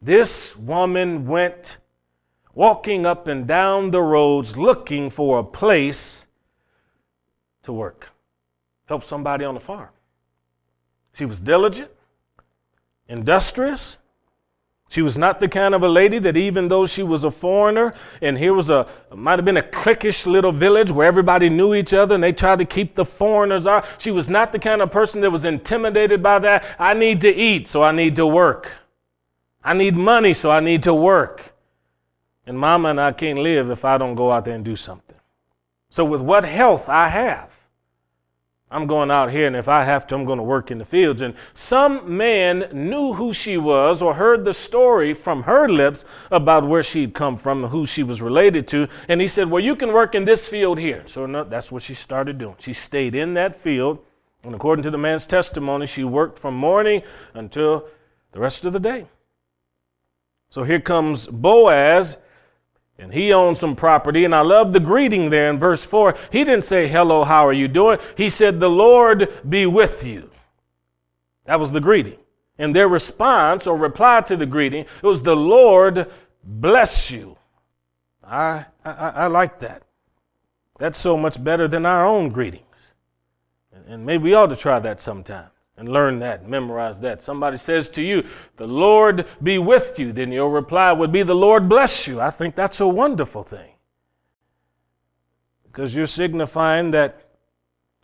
This 0.00 0.56
woman 0.56 1.26
went 1.26 1.76
walking 2.54 3.04
up 3.04 3.26
and 3.26 3.46
down 3.46 3.90
the 3.90 4.00
roads 4.00 4.56
looking 4.56 5.10
for 5.10 5.38
a 5.38 5.44
place 5.44 6.26
to 7.64 7.72
work, 7.72 8.08
help 8.86 9.04
somebody 9.04 9.44
on 9.44 9.54
the 9.54 9.60
farm. 9.60 9.90
She 11.20 11.26
was 11.26 11.38
diligent, 11.38 11.90
industrious. 13.06 13.98
She 14.88 15.02
was 15.02 15.18
not 15.18 15.38
the 15.38 15.50
kind 15.50 15.74
of 15.74 15.82
a 15.82 15.88
lady 15.88 16.18
that 16.18 16.34
even 16.34 16.68
though 16.68 16.86
she 16.86 17.02
was 17.02 17.24
a 17.24 17.30
foreigner 17.30 17.92
and 18.22 18.38
here 18.38 18.54
was 18.54 18.70
a 18.70 18.86
might 19.14 19.38
have 19.38 19.44
been 19.44 19.58
a 19.58 19.62
cliquish 19.62 20.24
little 20.24 20.50
village 20.50 20.90
where 20.90 21.06
everybody 21.06 21.50
knew 21.50 21.74
each 21.74 21.92
other 21.92 22.14
and 22.14 22.24
they 22.24 22.32
tried 22.32 22.60
to 22.60 22.64
keep 22.64 22.94
the 22.94 23.04
foreigners 23.04 23.66
out. 23.66 23.84
She 23.98 24.10
was 24.10 24.30
not 24.30 24.52
the 24.52 24.58
kind 24.58 24.80
of 24.80 24.90
person 24.90 25.20
that 25.20 25.30
was 25.30 25.44
intimidated 25.44 26.22
by 26.22 26.38
that. 26.38 26.64
I 26.78 26.94
need 26.94 27.20
to 27.20 27.28
eat, 27.28 27.68
so 27.68 27.82
I 27.82 27.92
need 27.92 28.16
to 28.16 28.26
work. 28.26 28.72
I 29.62 29.74
need 29.74 29.96
money, 29.96 30.32
so 30.32 30.50
I 30.50 30.60
need 30.60 30.84
to 30.84 30.94
work. 30.94 31.52
And 32.46 32.58
mama 32.58 32.88
and 32.88 32.98
I 32.98 33.12
can't 33.12 33.40
live 33.40 33.68
if 33.68 33.84
I 33.84 33.98
don't 33.98 34.14
go 34.14 34.32
out 34.32 34.46
there 34.46 34.54
and 34.54 34.64
do 34.64 34.74
something. 34.74 35.18
So 35.90 36.02
with 36.02 36.22
what 36.22 36.46
health 36.46 36.88
I 36.88 37.08
have, 37.08 37.49
I'm 38.72 38.86
going 38.86 39.10
out 39.10 39.32
here, 39.32 39.48
and 39.48 39.56
if 39.56 39.66
I 39.66 39.82
have 39.82 40.06
to, 40.06 40.14
I'm 40.14 40.24
going 40.24 40.36
to 40.36 40.44
work 40.44 40.70
in 40.70 40.78
the 40.78 40.84
fields. 40.84 41.22
And 41.22 41.34
some 41.54 42.16
man 42.16 42.68
knew 42.72 43.14
who 43.14 43.32
she 43.32 43.56
was 43.56 44.00
or 44.00 44.14
heard 44.14 44.44
the 44.44 44.54
story 44.54 45.12
from 45.12 45.42
her 45.42 45.68
lips 45.68 46.04
about 46.30 46.68
where 46.68 46.82
she'd 46.82 47.12
come 47.12 47.36
from 47.36 47.64
and 47.64 47.72
who 47.72 47.84
she 47.84 48.04
was 48.04 48.22
related 48.22 48.68
to. 48.68 48.86
And 49.08 49.20
he 49.20 49.26
said, 49.26 49.50
Well, 49.50 49.62
you 49.62 49.74
can 49.74 49.92
work 49.92 50.14
in 50.14 50.24
this 50.24 50.46
field 50.46 50.78
here. 50.78 51.02
So 51.06 51.26
no, 51.26 51.42
that's 51.42 51.72
what 51.72 51.82
she 51.82 51.94
started 51.94 52.38
doing. 52.38 52.54
She 52.58 52.72
stayed 52.72 53.16
in 53.16 53.34
that 53.34 53.56
field. 53.56 54.04
And 54.44 54.54
according 54.54 54.84
to 54.84 54.90
the 54.90 54.98
man's 54.98 55.26
testimony, 55.26 55.86
she 55.86 56.04
worked 56.04 56.38
from 56.38 56.54
morning 56.54 57.02
until 57.34 57.88
the 58.30 58.38
rest 58.38 58.64
of 58.64 58.72
the 58.72 58.80
day. 58.80 59.06
So 60.48 60.62
here 60.62 60.80
comes 60.80 61.26
Boaz 61.26 62.18
and 63.00 63.14
he 63.14 63.32
owned 63.32 63.56
some 63.56 63.74
property. 63.74 64.24
And 64.24 64.34
I 64.34 64.42
love 64.42 64.72
the 64.72 64.80
greeting 64.80 65.30
there 65.30 65.50
in 65.50 65.58
verse 65.58 65.86
4. 65.86 66.14
He 66.30 66.44
didn't 66.44 66.64
say, 66.64 66.86
Hello, 66.86 67.24
how 67.24 67.46
are 67.46 67.52
you 67.52 67.66
doing? 67.66 67.98
He 68.16 68.28
said, 68.28 68.60
The 68.60 68.70
Lord 68.70 69.32
be 69.48 69.66
with 69.66 70.06
you. 70.06 70.30
That 71.46 71.58
was 71.58 71.72
the 71.72 71.80
greeting. 71.80 72.18
And 72.58 72.76
their 72.76 72.88
response 72.88 73.66
or 73.66 73.76
reply 73.76 74.20
to 74.22 74.36
the 74.36 74.46
greeting, 74.46 74.84
it 74.84 75.02
was, 75.02 75.22
The 75.22 75.34
Lord 75.34 76.10
bless 76.44 77.10
you. 77.10 77.38
I, 78.22 78.66
I, 78.84 78.92
I 78.92 79.26
like 79.28 79.60
that. 79.60 79.82
That's 80.78 80.98
so 80.98 81.16
much 81.16 81.42
better 81.42 81.66
than 81.66 81.86
our 81.86 82.06
own 82.06 82.28
greetings. 82.28 82.92
And 83.88 84.04
maybe 84.04 84.24
we 84.24 84.34
ought 84.34 84.48
to 84.48 84.56
try 84.56 84.78
that 84.78 85.00
sometime 85.00 85.50
and 85.80 85.88
learn 85.88 86.18
that, 86.18 86.46
memorize 86.46 86.98
that. 86.98 87.22
Somebody 87.22 87.56
says 87.56 87.88
to 87.90 88.02
you, 88.02 88.22
The 88.58 88.66
Lord 88.66 89.26
be 89.42 89.56
with 89.56 89.98
you, 89.98 90.12
then 90.12 90.30
your 90.30 90.50
reply 90.50 90.92
would 90.92 91.10
be, 91.10 91.22
The 91.22 91.34
Lord 91.34 91.70
bless 91.70 92.06
you. 92.06 92.20
I 92.20 92.28
think 92.28 92.54
that's 92.54 92.80
a 92.80 92.86
wonderful 92.86 93.42
thing. 93.42 93.72
Because 95.64 95.96
you're 95.96 96.04
signifying 96.04 96.90
that 96.90 97.30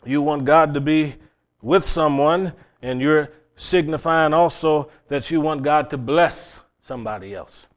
you 0.06 0.22
want 0.22 0.46
God 0.46 0.72
to 0.72 0.80
be 0.80 1.16
with 1.60 1.84
someone, 1.84 2.54
and 2.80 2.98
you're 2.98 3.28
signifying 3.56 4.32
also 4.32 4.90
that 5.08 5.30
you 5.30 5.42
want 5.42 5.62
God 5.62 5.90
to 5.90 5.98
bless 5.98 6.60
somebody 6.80 7.34
else. 7.34 7.68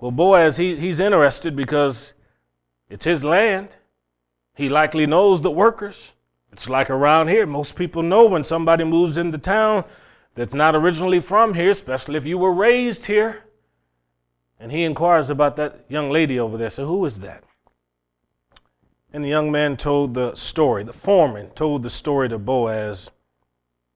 Well, 0.00 0.10
Boaz, 0.10 0.56
he, 0.56 0.74
he's 0.74 0.98
interested 0.98 1.54
because 1.54 2.12
it's 2.88 3.04
his 3.04 3.22
land. 3.22 3.76
He 4.56 4.68
likely 4.68 5.06
knows 5.06 5.42
the 5.42 5.50
workers. 5.52 6.14
It's 6.58 6.68
like 6.68 6.90
around 6.90 7.28
here. 7.28 7.46
Most 7.46 7.76
people 7.76 8.02
know 8.02 8.26
when 8.26 8.42
somebody 8.42 8.82
moves 8.82 9.16
into 9.16 9.38
town 9.38 9.84
that's 10.34 10.52
not 10.52 10.74
originally 10.74 11.20
from 11.20 11.54
here, 11.54 11.70
especially 11.70 12.16
if 12.16 12.26
you 12.26 12.36
were 12.36 12.52
raised 12.52 13.06
here. 13.06 13.44
And 14.58 14.72
he 14.72 14.82
inquires 14.82 15.30
about 15.30 15.54
that 15.54 15.84
young 15.88 16.10
lady 16.10 16.36
over 16.40 16.56
there. 16.56 16.70
So, 16.70 16.84
who 16.84 17.04
is 17.04 17.20
that? 17.20 17.44
And 19.12 19.22
the 19.22 19.28
young 19.28 19.52
man 19.52 19.76
told 19.76 20.14
the 20.14 20.34
story. 20.34 20.82
The 20.82 20.92
foreman 20.92 21.50
told 21.50 21.84
the 21.84 21.90
story 21.90 22.28
to 22.28 22.40
Boaz. 22.40 23.12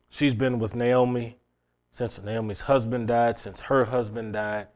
She's 0.08 0.36
been 0.36 0.60
with 0.60 0.76
Naomi 0.76 1.38
since 1.90 2.22
Naomi's 2.22 2.60
husband 2.60 3.08
died, 3.08 3.38
since 3.38 3.58
her 3.58 3.86
husband 3.86 4.34
died. 4.34 4.68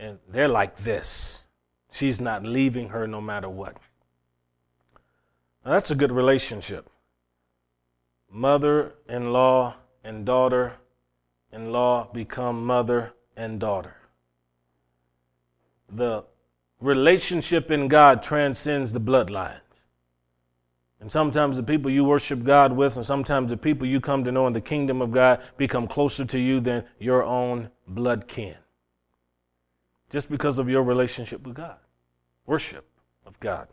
And 0.00 0.18
they're 0.28 0.48
like 0.48 0.78
this. 0.78 1.44
She's 1.92 2.20
not 2.20 2.42
leaving 2.42 2.88
her 2.88 3.06
no 3.06 3.20
matter 3.20 3.48
what. 3.48 3.76
Now, 5.64 5.72
that's 5.72 5.90
a 5.90 5.94
good 5.94 6.12
relationship. 6.12 6.90
Mother 8.30 8.94
in 9.08 9.32
law 9.32 9.76
and 10.02 10.26
daughter 10.26 10.74
in 11.52 11.70
law 11.70 12.08
become 12.12 12.64
mother 12.64 13.12
and 13.36 13.60
daughter. 13.60 13.96
The 15.88 16.24
relationship 16.80 17.70
in 17.70 17.88
God 17.88 18.22
transcends 18.22 18.92
the 18.92 19.00
bloodlines. 19.00 19.60
And 21.00 21.10
sometimes 21.10 21.56
the 21.56 21.62
people 21.62 21.90
you 21.90 22.04
worship 22.04 22.44
God 22.44 22.72
with, 22.72 22.96
and 22.96 23.04
sometimes 23.04 23.50
the 23.50 23.56
people 23.56 23.86
you 23.86 24.00
come 24.00 24.24
to 24.24 24.32
know 24.32 24.46
in 24.46 24.52
the 24.52 24.60
kingdom 24.60 25.02
of 25.02 25.10
God 25.10 25.42
become 25.56 25.88
closer 25.88 26.24
to 26.24 26.38
you 26.38 26.60
than 26.60 26.84
your 26.98 27.24
own 27.24 27.70
blood 27.88 28.28
kin. 28.28 28.54
Just 30.10 30.30
because 30.30 30.58
of 30.58 30.68
your 30.68 30.82
relationship 30.82 31.44
with 31.44 31.56
God, 31.56 31.78
worship 32.46 32.88
of 33.26 33.38
God. 33.40 33.68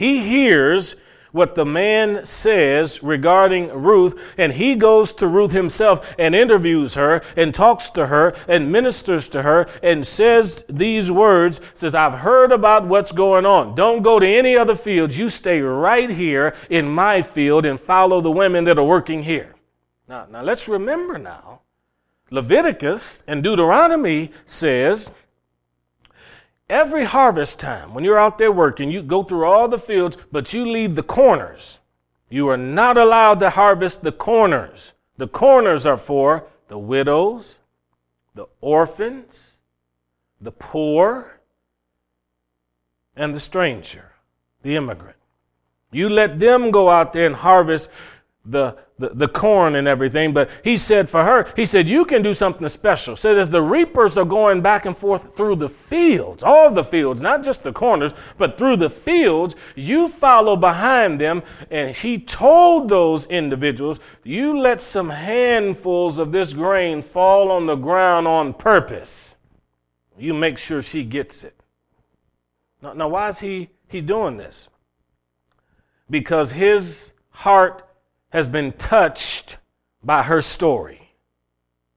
He 0.00 0.20
hears 0.20 0.96
what 1.30 1.56
the 1.56 1.66
man 1.66 2.24
says 2.24 3.02
regarding 3.02 3.68
Ruth, 3.68 4.18
and 4.38 4.54
he 4.54 4.74
goes 4.74 5.12
to 5.12 5.26
Ruth 5.26 5.52
himself 5.52 6.14
and 6.18 6.34
interviews 6.34 6.94
her 6.94 7.20
and 7.36 7.54
talks 7.54 7.90
to 7.90 8.06
her 8.06 8.34
and 8.48 8.72
ministers 8.72 9.28
to 9.28 9.42
her 9.42 9.68
and 9.82 10.06
says 10.06 10.64
these 10.70 11.10
words 11.10 11.60
says 11.74 11.94
I've 11.94 12.20
heard 12.20 12.50
about 12.50 12.86
what's 12.86 13.12
going 13.12 13.44
on. 13.44 13.74
Don't 13.74 14.02
go 14.02 14.18
to 14.18 14.26
any 14.26 14.56
other 14.56 14.74
fields. 14.74 15.18
You 15.18 15.28
stay 15.28 15.60
right 15.60 16.08
here 16.08 16.54
in 16.70 16.88
my 16.88 17.20
field 17.20 17.66
and 17.66 17.78
follow 17.78 18.22
the 18.22 18.32
women 18.32 18.64
that 18.64 18.78
are 18.78 18.84
working 18.84 19.24
here. 19.24 19.54
Now, 20.08 20.26
now 20.30 20.40
let's 20.40 20.66
remember 20.66 21.18
now 21.18 21.60
Leviticus 22.30 23.22
and 23.26 23.42
Deuteronomy 23.42 24.30
says 24.46 25.10
Every 26.70 27.02
harvest 27.02 27.58
time, 27.58 27.94
when 27.94 28.04
you're 28.04 28.16
out 28.16 28.38
there 28.38 28.52
working, 28.52 28.92
you 28.92 29.02
go 29.02 29.24
through 29.24 29.44
all 29.44 29.66
the 29.66 29.76
fields, 29.76 30.16
but 30.30 30.52
you 30.52 30.64
leave 30.64 30.94
the 30.94 31.02
corners. 31.02 31.80
You 32.28 32.46
are 32.48 32.56
not 32.56 32.96
allowed 32.96 33.40
to 33.40 33.50
harvest 33.50 34.04
the 34.04 34.12
corners. 34.12 34.94
The 35.16 35.26
corners 35.26 35.84
are 35.84 35.96
for 35.96 36.46
the 36.68 36.78
widows, 36.78 37.58
the 38.36 38.46
orphans, 38.60 39.58
the 40.40 40.52
poor, 40.52 41.40
and 43.16 43.34
the 43.34 43.40
stranger, 43.40 44.12
the 44.62 44.76
immigrant. 44.76 45.16
You 45.90 46.08
let 46.08 46.38
them 46.38 46.70
go 46.70 46.88
out 46.88 47.12
there 47.12 47.26
and 47.26 47.34
harvest 47.34 47.90
the, 48.44 48.76
the, 49.00 49.08
the 49.08 49.26
corn 49.26 49.74
and 49.74 49.88
everything. 49.88 50.32
But 50.32 50.50
he 50.62 50.76
said 50.76 51.10
for 51.10 51.24
her, 51.24 51.52
he 51.56 51.64
said, 51.64 51.88
you 51.88 52.04
can 52.04 52.22
do 52.22 52.34
something 52.34 52.68
special. 52.68 53.16
Said 53.16 53.38
as 53.38 53.50
the 53.50 53.62
reapers 53.62 54.16
are 54.16 54.24
going 54.24 54.60
back 54.60 54.86
and 54.86 54.96
forth 54.96 55.34
through 55.34 55.56
the 55.56 55.68
fields, 55.68 56.42
all 56.42 56.70
the 56.70 56.84
fields, 56.84 57.20
not 57.20 57.42
just 57.42 57.64
the 57.64 57.72
corners, 57.72 58.12
but 58.38 58.56
through 58.56 58.76
the 58.76 58.90
fields, 58.90 59.56
you 59.74 60.06
follow 60.08 60.54
behind 60.54 61.20
them. 61.20 61.42
And 61.70 61.96
he 61.96 62.18
told 62.18 62.88
those 62.88 63.26
individuals, 63.26 63.98
you 64.22 64.56
let 64.56 64.80
some 64.80 65.10
handfuls 65.10 66.18
of 66.18 66.30
this 66.30 66.52
grain 66.52 67.02
fall 67.02 67.50
on 67.50 67.66
the 67.66 67.76
ground 67.76 68.28
on 68.28 68.52
purpose. 68.52 69.34
You 70.18 70.34
make 70.34 70.58
sure 70.58 70.82
she 70.82 71.02
gets 71.02 71.42
it. 71.42 71.56
Now, 72.82 72.92
now 72.92 73.08
why 73.08 73.30
is 73.30 73.38
he, 73.38 73.70
he 73.88 74.02
doing 74.02 74.36
this? 74.36 74.68
Because 76.10 76.52
his 76.52 77.12
heart 77.30 77.89
has 78.30 78.48
been 78.48 78.72
touched 78.72 79.58
by 80.02 80.22
her 80.22 80.40
story. 80.40 81.10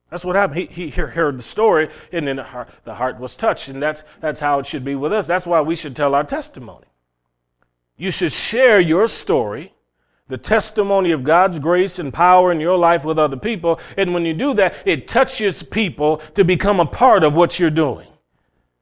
That's 0.09 0.23
what 0.23 0.35
happened. 0.35 0.69
He, 0.69 0.89
he 0.89 1.01
heard 1.01 1.39
the 1.39 1.43
story, 1.43 1.89
and 2.11 2.27
then 2.27 2.35
the 2.83 2.93
heart 2.93 3.19
was 3.19 3.35
touched. 3.35 3.69
And 3.69 3.81
that's, 3.81 4.03
that's 4.19 4.39
how 4.39 4.59
it 4.59 4.67
should 4.67 4.85
be 4.85 4.93
with 4.93 5.11
us. 5.11 5.25
That's 5.25 5.47
why 5.47 5.61
we 5.61 5.75
should 5.75 5.95
tell 5.95 6.13
our 6.13 6.23
testimony. 6.23 6.85
You 7.97 8.11
should 8.11 8.31
share 8.31 8.79
your 8.79 9.07
story, 9.07 9.73
the 10.27 10.37
testimony 10.37 11.11
of 11.11 11.23
God's 11.23 11.57
grace 11.57 11.97
and 11.97 12.13
power 12.13 12.51
in 12.51 12.59
your 12.59 12.77
life 12.77 13.03
with 13.03 13.17
other 13.17 13.37
people. 13.37 13.79
And 13.97 14.13
when 14.13 14.25
you 14.25 14.35
do 14.35 14.53
that, 14.53 14.75
it 14.85 15.07
touches 15.07 15.63
people 15.63 16.17
to 16.35 16.43
become 16.43 16.79
a 16.79 16.85
part 16.85 17.23
of 17.23 17.35
what 17.35 17.59
you're 17.59 17.71
doing. 17.71 18.07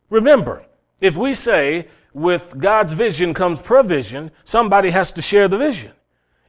Remember, 0.09 0.65
if 0.99 1.15
we 1.15 1.33
say, 1.33 1.87
with 2.13 2.55
God's 2.57 2.91
vision 2.91 3.33
comes 3.33 3.61
provision, 3.61 4.31
somebody 4.43 4.89
has 4.89 5.13
to 5.13 5.21
share 5.21 5.47
the 5.47 5.57
vision. 5.57 5.91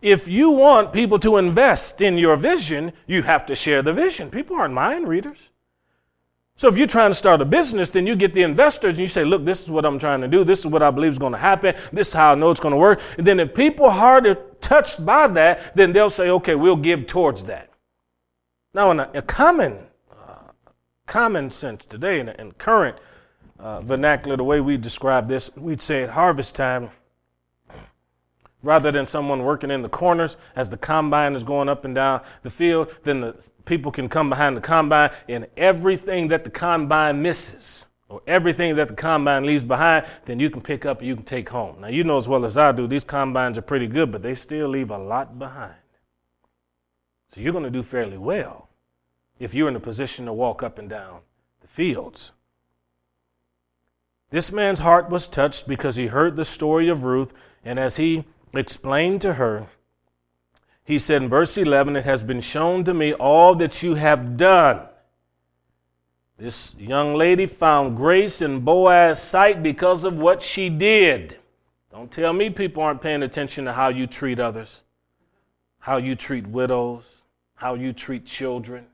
If 0.02 0.26
you 0.26 0.50
want 0.50 0.92
people 0.92 1.18
to 1.20 1.36
invest 1.36 2.02
in 2.02 2.18
your 2.18 2.36
vision, 2.36 2.92
you 3.06 3.22
have 3.22 3.46
to 3.46 3.54
share 3.54 3.82
the 3.82 3.94
vision. 3.94 4.30
People 4.30 4.56
aren't 4.56 4.74
mind 4.74 5.06
readers. 5.06 5.50
So 6.56 6.68
if 6.68 6.76
you're 6.76 6.86
trying 6.86 7.10
to 7.10 7.14
start 7.14 7.40
a 7.40 7.44
business, 7.44 7.90
then 7.90 8.06
you 8.06 8.14
get 8.14 8.34
the 8.34 8.42
investors 8.42 8.90
and 8.92 8.98
you 8.98 9.08
say, 9.08 9.24
look, 9.24 9.44
this 9.44 9.62
is 9.62 9.70
what 9.70 9.84
I'm 9.86 9.98
trying 9.98 10.20
to 10.20 10.28
do. 10.28 10.44
This 10.44 10.60
is 10.60 10.66
what 10.66 10.82
I 10.82 10.90
believe 10.90 11.12
is 11.12 11.18
going 11.18 11.32
to 11.32 11.38
happen. 11.38 11.74
This 11.92 12.08
is 12.08 12.14
how 12.14 12.32
I 12.32 12.34
know 12.34 12.50
it's 12.50 12.60
going 12.60 12.72
to 12.72 12.78
work. 12.78 13.00
And 13.16 13.26
then 13.26 13.40
if 13.40 13.54
people 13.54 13.86
are 13.86 14.20
touched 14.60 15.04
by 15.04 15.28
that, 15.28 15.74
then 15.74 15.92
they'll 15.92 16.10
say, 16.10 16.30
okay, 16.30 16.54
we'll 16.54 16.76
give 16.76 17.06
towards 17.06 17.44
that. 17.44 17.70
Now, 18.74 18.90
in 18.90 19.00
a, 19.00 19.10
a 19.14 19.22
common, 19.22 19.78
uh, 20.10 20.50
common 21.06 21.50
sense 21.50 21.84
today, 21.84 22.20
in, 22.20 22.28
in 22.28 22.52
current 22.52 22.96
uh, 23.58 23.80
vernacular, 23.80 24.36
the 24.36 24.44
way 24.44 24.60
we 24.60 24.76
describe 24.76 25.28
this, 25.28 25.50
we'd 25.56 25.82
say 25.82 26.02
at 26.02 26.10
harvest 26.10 26.54
time, 26.54 26.90
rather 28.62 28.90
than 28.90 29.06
someone 29.06 29.42
working 29.42 29.70
in 29.70 29.82
the 29.82 29.88
corners 29.88 30.36
as 30.56 30.70
the 30.70 30.76
combine 30.76 31.34
is 31.34 31.44
going 31.44 31.68
up 31.68 31.84
and 31.84 31.94
down 31.94 32.20
the 32.42 32.50
field, 32.50 32.94
then 33.02 33.20
the 33.20 33.50
people 33.64 33.90
can 33.90 34.08
come 34.08 34.28
behind 34.30 34.56
the 34.56 34.60
combine 34.60 35.10
and 35.28 35.46
everything 35.56 36.28
that 36.28 36.44
the 36.44 36.50
combine 36.50 37.20
misses 37.20 37.86
or 38.08 38.22
everything 38.26 38.76
that 38.76 38.88
the 38.88 38.94
combine 38.94 39.44
leaves 39.44 39.64
behind, 39.64 40.04
then 40.26 40.38
you 40.38 40.50
can 40.50 40.60
pick 40.60 40.84
up 40.84 40.98
and 40.98 41.08
you 41.08 41.16
can 41.16 41.24
take 41.24 41.48
home. 41.48 41.80
Now, 41.80 41.88
you 41.88 42.04
know 42.04 42.18
as 42.18 42.28
well 42.28 42.44
as 42.44 42.56
I 42.56 42.70
do, 42.72 42.86
these 42.86 43.04
combines 43.04 43.56
are 43.56 43.62
pretty 43.62 43.86
good, 43.86 44.12
but 44.12 44.22
they 44.22 44.34
still 44.34 44.68
leave 44.68 44.90
a 44.90 44.98
lot 44.98 45.38
behind. 45.38 45.74
So 47.34 47.40
you're 47.40 47.52
going 47.52 47.64
to 47.64 47.70
do 47.70 47.82
fairly 47.82 48.18
well 48.18 48.68
if 49.38 49.54
you're 49.54 49.68
in 49.68 49.76
a 49.76 49.80
position 49.80 50.26
to 50.26 50.32
walk 50.32 50.62
up 50.62 50.78
and 50.78 50.90
down 50.90 51.20
the 51.62 51.66
fields. 51.66 52.32
This 54.28 54.52
man's 54.52 54.80
heart 54.80 55.10
was 55.10 55.26
touched 55.26 55.66
because 55.66 55.96
he 55.96 56.06
heard 56.06 56.36
the 56.36 56.44
story 56.44 56.88
of 56.88 57.04
Ruth, 57.04 57.32
and 57.64 57.78
as 57.78 57.96
he 57.96 58.24
explained 58.54 59.20
to 59.22 59.34
her, 59.34 59.68
he 60.84 60.98
said 60.98 61.22
in 61.22 61.28
verse 61.28 61.56
11, 61.56 61.96
It 61.96 62.04
has 62.04 62.22
been 62.22 62.40
shown 62.40 62.84
to 62.84 62.94
me 62.94 63.12
all 63.14 63.54
that 63.54 63.82
you 63.82 63.94
have 63.94 64.36
done. 64.36 64.88
This 66.38 66.74
young 66.76 67.14
lady 67.14 67.46
found 67.46 67.96
grace 67.96 68.42
in 68.42 68.60
Boaz's 68.60 69.22
sight 69.22 69.62
because 69.62 70.02
of 70.02 70.16
what 70.16 70.42
she 70.42 70.68
did. 70.68 71.38
Don't 71.90 72.10
tell 72.10 72.32
me 72.32 72.50
people 72.50 72.82
aren't 72.82 73.02
paying 73.02 73.22
attention 73.22 73.64
to 73.66 73.72
how 73.72 73.88
you 73.88 74.06
treat 74.06 74.40
others, 74.40 74.82
how 75.80 75.98
you 75.98 76.16
treat 76.16 76.46
widows, 76.46 77.24
how 77.54 77.74
you 77.74 77.92
treat 77.92 78.26
children, 78.26 78.86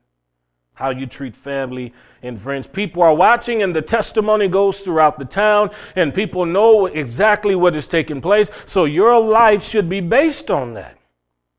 how 0.79 0.91
you 0.91 1.05
treat 1.05 1.35
family 1.35 1.93
and 2.23 2.39
friends. 2.39 2.65
People 2.65 3.03
are 3.03 3.13
watching, 3.13 3.63
and 3.63 3.75
the 3.75 3.81
testimony 3.81 4.47
goes 4.47 4.79
throughout 4.79 5.19
the 5.19 5.25
town, 5.25 5.69
and 5.97 6.13
people 6.13 6.45
know 6.45 6.85
exactly 6.85 7.53
what 7.53 7.75
is 7.75 7.85
taking 7.85 8.21
place. 8.21 8.49
So 8.63 8.85
your 8.85 9.19
life 9.19 9.61
should 9.61 9.89
be 9.89 9.99
based 9.99 10.49
on 10.49 10.73
that. 10.75 10.97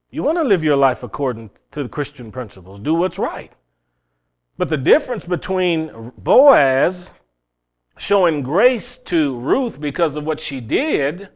You 0.09 0.23
want 0.23 0.39
to 0.39 0.45
live 0.45 0.65
your 0.65 0.77
life 0.77 1.03
according 1.03 1.51
to 1.73 1.83
the 1.83 1.89
Christian 1.89 2.33
principles, 2.33 2.81
do 2.81 2.95
what's 2.95 3.19
right. 3.19 3.53
But 4.57 4.71
the 4.71 4.79
difference 4.79 5.27
between 5.27 6.13
Boaz 6.17 7.13
showing 7.99 8.41
grace 8.41 8.97
to 8.97 9.39
Ruth 9.39 9.79
because 9.79 10.17
of 10.17 10.25
what 10.25 10.41
she 10.41 10.63
did 10.63 11.29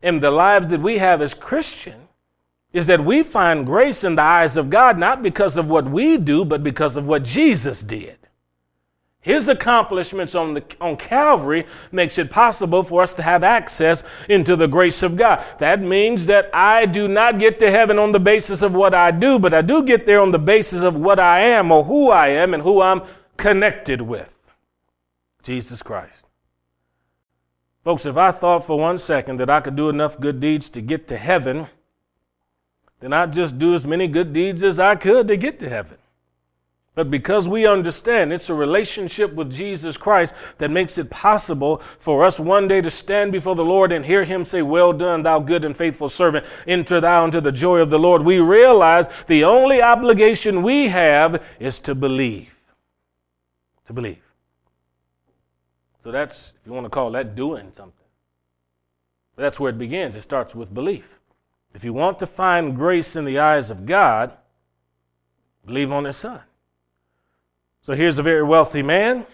and 0.00 0.22
the 0.22 0.30
lives 0.30 0.68
that 0.68 0.80
we 0.80 0.98
have 0.98 1.20
as 1.20 1.34
Christians 1.34 2.09
is 2.72 2.86
that 2.86 3.04
we 3.04 3.22
find 3.22 3.66
grace 3.66 4.04
in 4.04 4.14
the 4.14 4.22
eyes 4.22 4.56
of 4.56 4.70
God 4.70 4.98
not 4.98 5.22
because 5.22 5.56
of 5.56 5.68
what 5.68 5.90
we 5.90 6.16
do, 6.16 6.44
but 6.44 6.62
because 6.62 6.96
of 6.96 7.06
what 7.06 7.24
Jesus 7.24 7.82
did. 7.82 8.16
His 9.22 9.48
accomplishments 9.48 10.34
on, 10.34 10.54
the, 10.54 10.64
on 10.80 10.96
Calvary 10.96 11.66
makes 11.92 12.16
it 12.16 12.30
possible 12.30 12.82
for 12.82 13.02
us 13.02 13.12
to 13.14 13.22
have 13.22 13.44
access 13.44 14.02
into 14.30 14.56
the 14.56 14.66
grace 14.66 15.02
of 15.02 15.16
God. 15.16 15.44
That 15.58 15.82
means 15.82 16.24
that 16.26 16.48
I 16.54 16.86
do 16.86 17.06
not 17.06 17.38
get 17.38 17.58
to 17.58 17.70
heaven 17.70 17.98
on 17.98 18.12
the 18.12 18.20
basis 18.20 18.62
of 18.62 18.72
what 18.72 18.94
I 18.94 19.10
do, 19.10 19.38
but 19.38 19.52
I 19.52 19.60
do 19.60 19.82
get 19.82 20.06
there 20.06 20.20
on 20.20 20.30
the 20.30 20.38
basis 20.38 20.82
of 20.82 20.96
what 20.96 21.20
I 21.20 21.40
am 21.40 21.70
or 21.70 21.84
who 21.84 22.10
I 22.10 22.28
am 22.28 22.54
and 22.54 22.62
who 22.62 22.80
I'm 22.80 23.02
connected 23.36 24.00
with. 24.00 24.40
Jesus 25.42 25.82
Christ. 25.82 26.26
Folks, 27.84 28.06
if 28.06 28.16
I 28.16 28.30
thought 28.30 28.64
for 28.64 28.78
one 28.78 28.96
second 28.96 29.36
that 29.36 29.50
I 29.50 29.60
could 29.60 29.76
do 29.76 29.90
enough 29.90 30.18
good 30.18 30.40
deeds 30.40 30.70
to 30.70 30.80
get 30.80 31.08
to 31.08 31.18
heaven, 31.18 31.66
then 33.00 33.12
I'd 33.12 33.32
just 33.32 33.58
do 33.58 33.74
as 33.74 33.86
many 33.86 34.06
good 34.06 34.32
deeds 34.32 34.62
as 34.62 34.78
I 34.78 34.94
could 34.94 35.28
to 35.28 35.36
get 35.36 35.58
to 35.60 35.68
heaven. 35.68 35.96
But 36.94 37.10
because 37.10 37.48
we 37.48 37.66
understand 37.66 38.32
it's 38.32 38.50
a 38.50 38.54
relationship 38.54 39.32
with 39.32 39.50
Jesus 39.50 39.96
Christ 39.96 40.34
that 40.58 40.70
makes 40.70 40.98
it 40.98 41.08
possible 41.08 41.78
for 41.98 42.24
us 42.24 42.40
one 42.40 42.68
day 42.68 42.80
to 42.80 42.90
stand 42.90 43.32
before 43.32 43.54
the 43.54 43.64
Lord 43.64 43.92
and 43.92 44.04
hear 44.04 44.24
Him 44.24 44.44
say, 44.44 44.60
Well 44.60 44.92
done, 44.92 45.22
thou 45.22 45.38
good 45.38 45.64
and 45.64 45.76
faithful 45.76 46.08
servant, 46.08 46.44
enter 46.66 47.00
thou 47.00 47.24
into 47.24 47.40
the 47.40 47.52
joy 47.52 47.78
of 47.78 47.90
the 47.90 47.98
Lord, 47.98 48.22
we 48.22 48.40
realize 48.40 49.08
the 49.28 49.44
only 49.44 49.80
obligation 49.80 50.62
we 50.62 50.88
have 50.88 51.42
is 51.58 51.78
to 51.80 51.94
believe. 51.94 52.60
To 53.86 53.92
believe. 53.92 54.22
So 56.02 56.10
that's, 56.10 56.52
if 56.60 56.66
you 56.66 56.72
want 56.72 56.86
to 56.86 56.90
call 56.90 57.12
that 57.12 57.34
doing 57.34 57.72
something. 57.74 57.94
That's 59.36 59.60
where 59.60 59.70
it 59.70 59.78
begins. 59.78 60.16
It 60.16 60.22
starts 60.22 60.54
with 60.54 60.74
belief. 60.74 61.18
If 61.74 61.84
you 61.84 61.92
want 61.92 62.18
to 62.18 62.26
find 62.26 62.74
grace 62.74 63.16
in 63.16 63.24
the 63.24 63.38
eyes 63.38 63.70
of 63.70 63.86
God, 63.86 64.36
believe 65.64 65.92
on 65.92 66.04
His 66.04 66.16
Son. 66.16 66.40
So 67.82 67.94
here's 67.94 68.18
a 68.18 68.22
very 68.22 68.42
wealthy 68.42 68.82
man. 68.82 69.26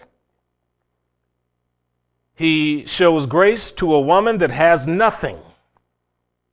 He 2.35 2.85
shows 2.85 3.25
grace 3.25 3.71
to 3.71 3.93
a 3.93 3.99
woman 3.99 4.37
that 4.37 4.51
has 4.51 4.85
nothing, 4.85 5.37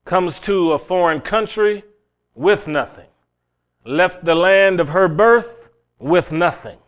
comes 0.04 0.40
to 0.40 0.72
a 0.72 0.78
foreign 0.78 1.20
country 1.20 1.84
with 2.34 2.66
nothing, 2.66 3.08
left 3.84 4.24
the 4.24 4.34
land 4.34 4.80
of 4.80 4.88
her 4.88 5.08
birth 5.08 5.68
with 5.98 6.32
nothing. 6.32 6.78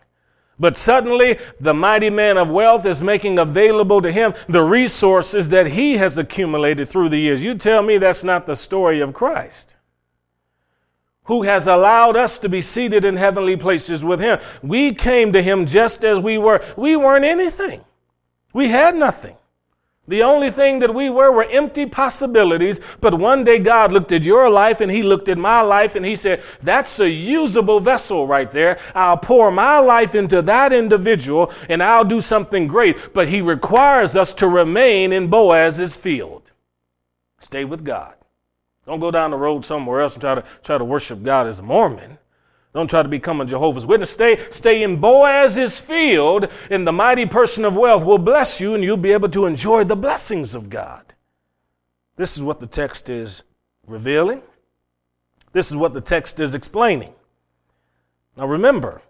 But 0.59 0.77
suddenly, 0.77 1.39
the 1.61 1.75
mighty 1.75 2.09
man 2.09 2.39
of 2.39 2.49
wealth 2.49 2.87
is 2.87 3.03
making 3.03 3.39
available 3.39 4.01
to 4.01 4.11
him 4.11 4.33
the 4.49 4.63
resources 4.63 5.51
that 5.51 5.69
he 5.69 5.99
has 5.99 6.17
accumulated 6.17 6.89
through 6.89 7.11
the 7.11 7.19
years. 7.19 7.45
You 7.45 7.55
tell 7.55 7.83
me 7.83 7.99
that's 7.99 8.25
not 8.25 8.47
the 8.47 8.57
story 8.57 9.01
of 9.01 9.13
Christ, 9.13 9.75
who 11.25 11.43
has 11.43 11.67
allowed 11.67 12.17
us 12.17 12.39
to 12.39 12.49
be 12.49 12.63
seated 12.63 13.05
in 13.05 13.17
heavenly 13.17 13.57
places 13.57 14.03
with 14.03 14.21
him. 14.21 14.39
We 14.63 14.95
came 14.95 15.33
to 15.35 15.43
him 15.43 15.67
just 15.67 16.05
as 16.05 16.19
we 16.19 16.39
were. 16.39 16.65
We 16.77 16.97
weren't 16.97 17.25
anything, 17.25 17.85
we 18.55 18.69
had 18.69 18.97
nothing. 18.97 19.37
The 20.09 20.23
only 20.23 20.51
thing 20.51 20.79
that 20.79 20.95
we 20.95 21.11
were 21.11 21.33
were 21.33 21.49
empty 21.51 21.85
possibilities. 21.87 22.81
But 23.01 23.15
one 23.15 23.43
day 23.43 23.59
God 23.59 23.93
looked 23.93 24.13
at 24.13 24.23
your 24.23 24.49
life 24.49 24.81
and 24.81 24.91
He 24.91 25.03
looked 25.03 25.29
at 25.29 25.39
my 25.39 25.61
life 25.63 25.97
and 25.97 26.07
He 26.07 26.15
said, 26.15 26.43
That's 26.63 27.01
a 27.01 27.11
usable 27.11 27.81
vessel 27.81 28.27
right 28.27 28.51
there. 28.51 28.79
I'll 28.95 29.17
pour 29.17 29.51
my 29.51 29.79
life 29.79 30.15
into 30.15 30.43
that 30.43 30.73
individual 30.73 31.53
and 31.69 31.83
I'll 31.83 32.05
do 32.05 32.21
something 32.21 32.69
great. 32.69 33.15
But 33.15 33.29
He 33.29 33.41
requires 33.41 34.15
us 34.15 34.33
to 34.35 34.49
remain 34.49 35.13
in 35.13 35.29
Boaz's 35.29 35.97
field. 35.97 36.53
Stay 37.41 37.65
with 37.65 37.85
God. 37.85 38.15
Don't 38.87 39.01
go 39.01 39.11
down 39.11 39.33
the 39.33 39.37
road 39.37 39.65
somewhere 39.65 40.01
else 40.01 40.15
and 40.15 40.21
try 40.21 40.37
to, 40.37 40.45
try 40.63 40.79
to 40.79 40.85
worship 40.85 41.23
God 41.25 41.49
as 41.49 41.59
a 41.59 41.63
Mormon. 41.63 42.19
Don't 42.77 42.91
try 42.91 43.03
to 43.03 43.09
become 43.09 43.41
a 43.41 43.47
Jehovah's 43.47 43.87
Witness. 43.87 44.11
Stay, 44.11 44.39
stay 44.51 44.83
in 44.83 44.99
Boaz's 44.99 45.81
field, 45.81 46.47
and 46.69 46.87
the 46.87 46.93
mighty 46.93 47.25
person 47.25 47.65
of 47.65 47.75
wealth 47.75 48.05
will 48.05 48.19
bless 48.19 48.61
you, 48.61 48.75
and 48.75 48.85
you'll 48.85 48.99
be 48.99 49.15
able 49.15 49.31
to 49.31 49.47
enjoy 49.47 49.83
the 49.83 49.97
blessings 49.97 50.55
of 50.55 50.69
God. 50.69 51.15
This 52.17 52.37
is 52.37 52.43
what 52.43 52.61
the 52.61 52.67
text 52.67 53.09
is 53.09 53.45
revealing. 53.87 54.43
This 55.53 55.71
is 55.71 55.77
what 55.77 55.95
the 55.95 56.03
text 56.03 56.39
is 56.39 56.55
explaining. 56.55 57.15
Now 58.37 58.47
remember, 58.47 59.01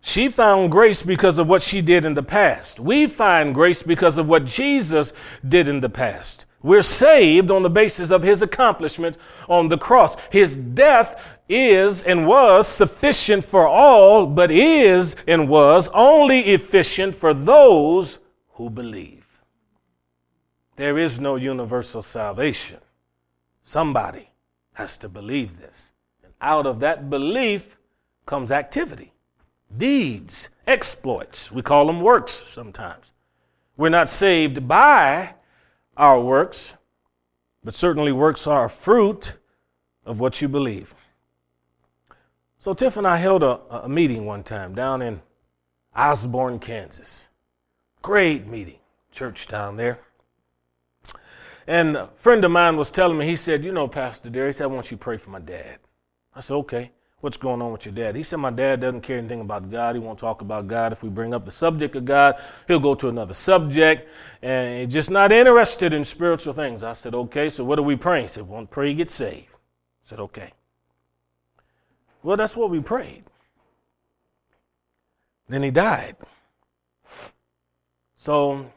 she 0.00 0.28
found 0.28 0.72
grace 0.72 1.00
because 1.00 1.38
of 1.38 1.46
what 1.46 1.62
she 1.62 1.80
did 1.80 2.04
in 2.04 2.14
the 2.14 2.24
past. 2.24 2.80
We 2.80 3.06
find 3.06 3.54
grace 3.54 3.84
because 3.84 4.18
of 4.18 4.26
what 4.26 4.46
Jesus 4.46 5.12
did 5.46 5.68
in 5.68 5.78
the 5.78 5.88
past. 5.88 6.46
We're 6.62 6.82
saved 6.82 7.50
on 7.50 7.62
the 7.62 7.70
basis 7.70 8.10
of 8.10 8.22
his 8.22 8.42
accomplishment 8.42 9.16
on 9.48 9.68
the 9.68 9.78
cross. 9.78 10.16
His 10.30 10.54
death 10.54 11.20
is 11.48 12.02
and 12.02 12.26
was 12.26 12.68
sufficient 12.68 13.44
for 13.44 13.66
all, 13.66 14.26
but 14.26 14.50
is 14.50 15.16
and 15.26 15.48
was 15.48 15.90
only 15.92 16.40
efficient 16.40 17.14
for 17.14 17.34
those 17.34 18.18
who 18.52 18.70
believe. 18.70 19.26
There 20.76 20.98
is 20.98 21.20
no 21.20 21.36
universal 21.36 22.02
salvation. 22.02 22.78
Somebody 23.62 24.30
has 24.74 24.96
to 24.98 25.08
believe 25.08 25.60
this. 25.60 25.90
And 26.24 26.32
out 26.40 26.66
of 26.66 26.80
that 26.80 27.10
belief 27.10 27.76
comes 28.24 28.50
activity, 28.50 29.12
deeds, 29.76 30.48
exploits. 30.66 31.52
We 31.52 31.62
call 31.62 31.86
them 31.86 32.00
works 32.00 32.32
sometimes. 32.32 33.12
We're 33.76 33.90
not 33.90 34.08
saved 34.08 34.66
by 34.66 35.34
our 35.96 36.20
works, 36.20 36.74
but 37.64 37.74
certainly 37.74 38.12
works 38.12 38.46
are 38.46 38.66
a 38.66 38.70
fruit 38.70 39.34
of 40.04 40.20
what 40.20 40.40
you 40.40 40.48
believe. 40.48 40.94
So 42.58 42.74
Tiff 42.74 42.96
and 42.96 43.06
I 43.06 43.16
held 43.16 43.42
a, 43.42 43.60
a 43.70 43.88
meeting 43.88 44.24
one 44.24 44.42
time 44.42 44.74
down 44.74 45.02
in 45.02 45.20
Osborne, 45.94 46.58
Kansas. 46.58 47.28
Great 48.02 48.46
meeting, 48.46 48.78
church 49.10 49.46
down 49.46 49.76
there. 49.76 50.00
And 51.66 51.96
a 51.96 52.08
friend 52.16 52.44
of 52.44 52.50
mine 52.50 52.76
was 52.76 52.90
telling 52.90 53.18
me, 53.18 53.26
he 53.26 53.36
said, 53.36 53.64
You 53.64 53.72
know, 53.72 53.86
Pastor 53.86 54.30
Derry, 54.30 54.52
said 54.52 54.64
I 54.64 54.66
want 54.66 54.90
you 54.90 54.96
to 54.96 55.02
pray 55.02 55.16
for 55.16 55.30
my 55.30 55.38
dad. 55.38 55.78
I 56.34 56.40
said, 56.40 56.54
Okay, 56.54 56.90
what's 57.22 57.36
going 57.36 57.62
on 57.62 57.70
with 57.70 57.86
your 57.86 57.94
dad? 57.94 58.16
He 58.16 58.22
said, 58.24 58.36
My 58.36 58.50
dad 58.50 58.80
doesn't 58.80 59.00
care 59.00 59.16
anything 59.16 59.40
about 59.40 59.70
God. 59.70 59.94
He 59.94 60.00
won't 60.00 60.18
talk 60.18 60.42
about 60.42 60.66
God. 60.66 60.92
If 60.92 61.02
we 61.02 61.08
bring 61.08 61.32
up 61.32 61.44
the 61.44 61.50
subject 61.52 61.94
of 61.96 62.04
God, 62.04 62.34
he'll 62.66 62.80
go 62.80 62.94
to 62.96 63.08
another 63.08 63.32
subject 63.32 64.08
and 64.42 64.82
he's 64.82 64.92
just 64.92 65.08
not 65.10 65.30
interested 65.30 65.92
in 65.92 66.04
spiritual 66.04 66.52
things. 66.52 66.82
I 66.82 66.92
said, 66.92 67.14
Okay, 67.14 67.48
so 67.48 67.64
what 67.64 67.78
are 67.78 67.82
we 67.82 67.96
praying? 67.96 68.24
He 68.24 68.28
said, 68.28 68.48
Well, 68.48 68.66
pray 68.66 68.92
get 68.92 69.10
saved. 69.10 69.46
I 69.52 70.02
said, 70.02 70.20
Okay. 70.20 70.52
Well, 72.24 72.36
that's 72.36 72.56
what 72.56 72.70
we 72.70 72.80
prayed. 72.80 73.24
Then 75.48 75.62
he 75.62 75.70
died. 75.70 76.16
So 78.16 78.70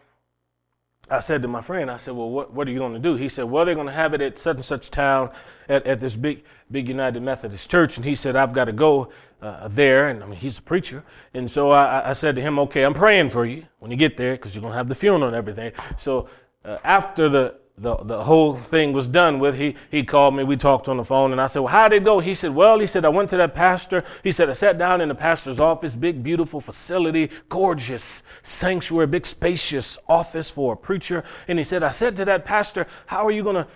I 1.10 1.20
said 1.20 1.44
to 1.44 1.48
my 1.48 1.62
friend, 1.62 1.92
I 1.92 1.98
said, 1.98 2.16
Well, 2.16 2.30
what, 2.30 2.54
what 2.54 2.68
are 2.68 2.72
you 2.72 2.80
going 2.80 2.94
to 2.94 3.00
do? 3.00 3.16
He 3.16 3.30
said, 3.30 3.46
Well, 3.46 3.66
they're 3.66 3.76
going 3.76 3.88
to 3.88 3.94
have 3.94 4.14
it 4.14 4.22
at 4.22 4.40
such 4.40 4.56
and 4.58 4.66
such 4.66 4.90
town 4.90 5.30
at, 5.70 5.86
at 5.86 6.00
this 6.00 6.16
big, 6.16 6.44
big 6.72 6.88
United 6.88 7.22
Methodist 7.22 7.70
church. 7.70 7.98
And 7.98 8.06
he 8.06 8.16
said, 8.16 8.36
I've 8.36 8.54
got 8.54 8.66
to 8.66 8.72
go 8.72 9.12
uh, 9.42 9.68
there. 9.68 10.10
And 10.10 10.24
I 10.24 10.26
mean, 10.26 10.40
he's 10.40 10.58
a 10.58 10.64
preacher. 10.64 11.04
And 11.34 11.50
so 11.50 11.70
I, 11.70 12.10
I 12.10 12.14
said 12.14 12.36
to 12.36 12.42
him, 12.42 12.58
Okay, 12.60 12.84
I'm 12.84 12.96
praying 12.96 13.30
for 13.30 13.46
you 13.46 13.66
when 13.80 13.92
you 13.92 13.98
get 13.98 14.18
there 14.18 14.34
because 14.34 14.56
you're 14.56 14.62
going 14.62 14.74
to 14.74 14.78
have 14.78 14.88
the 14.88 14.96
funeral 14.96 15.28
and 15.28 15.36
everything. 15.36 15.74
So 15.98 16.28
uh, 16.64 16.78
after 16.84 17.30
the, 17.30 17.56
the, 17.78 17.98
the 17.98 18.24
whole 18.24 18.56
thing 18.56 18.94
was 18.94 19.06
done 19.06 19.40
with, 19.40 19.58
he, 19.58 19.76
he 19.92 20.04
called 20.04 20.34
me. 20.34 20.46
We 20.46 20.56
talked 20.56 20.88
on 20.88 20.96
the 20.96 21.04
phone, 21.04 21.34
and 21.34 21.42
I 21.42 21.48
said, 21.48 21.60
Well, 21.60 21.74
how 21.74 21.90
did 21.90 22.04
it 22.04 22.06
go? 22.06 22.20
He 22.20 22.34
said, 22.34 22.56
Well, 22.56 22.80
he 22.80 22.88
said, 22.88 23.04
I 23.04 23.10
went 23.10 23.30
to 23.32 23.38
that 23.38 23.54
pastor. 23.54 24.06
He 24.24 24.32
said, 24.32 24.50
I 24.50 24.54
sat 24.54 24.78
down 24.78 25.02
in 25.02 25.10
the 25.10 25.16
pastor's 25.16 25.60
office, 25.60 25.94
big, 25.94 26.24
beautiful 26.24 26.62
facility, 26.62 27.30
gorgeous 27.50 28.24
sanctuary, 28.44 29.08
big, 29.08 29.26
spacious 29.26 30.00
office 30.08 30.50
for 30.50 30.74
a 30.74 30.78
preacher. 30.78 31.26
And 31.50 31.58
he 31.58 31.66
said, 31.66 31.84
I 31.84 31.92
said 31.92 32.16
to 32.16 32.26
that 32.26 32.46
pastor, 32.46 32.88
How 33.08 33.28
are 33.28 33.32
you 33.32 33.44
going 33.44 33.58
to 33.58 33.68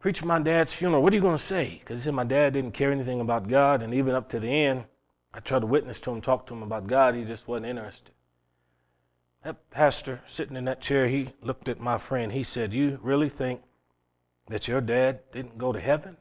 preach 0.00 0.24
my 0.24 0.40
dad's 0.40 0.72
funeral? 0.72 1.00
What 1.00 1.12
are 1.12 1.16
you 1.16 1.22
going 1.22 1.36
to 1.36 1.42
say? 1.42 1.78
Because 1.78 2.00
he 2.00 2.04
said, 2.06 2.14
My 2.14 2.24
dad 2.24 2.54
didn't 2.54 2.72
care 2.72 2.90
anything 2.90 3.20
about 3.20 3.46
God, 3.46 3.82
and 3.82 3.94
even 3.94 4.16
up 4.16 4.28
to 4.30 4.40
the 4.40 4.48
end, 4.48 4.84
I 5.32 5.38
tried 5.38 5.60
to 5.60 5.66
witness 5.66 6.00
to 6.00 6.10
him, 6.10 6.20
talk 6.20 6.48
to 6.48 6.54
him 6.54 6.64
about 6.64 6.88
God. 6.88 7.14
He 7.14 7.22
just 7.22 7.46
wasn't 7.46 7.66
interested. 7.66 8.10
That 9.44 9.70
pastor 9.70 10.20
sitting 10.26 10.56
in 10.56 10.64
that 10.64 10.80
chair, 10.80 11.08
he 11.08 11.32
looked 11.42 11.68
at 11.68 11.80
my 11.80 11.98
friend. 11.98 12.32
He 12.32 12.42
said, 12.42 12.74
You 12.74 12.98
really 13.02 13.28
think 13.28 13.62
that 14.48 14.66
your 14.66 14.80
dad 14.80 15.20
didn't 15.32 15.58
go 15.58 15.72
to 15.72 15.80
heaven? 15.80 16.16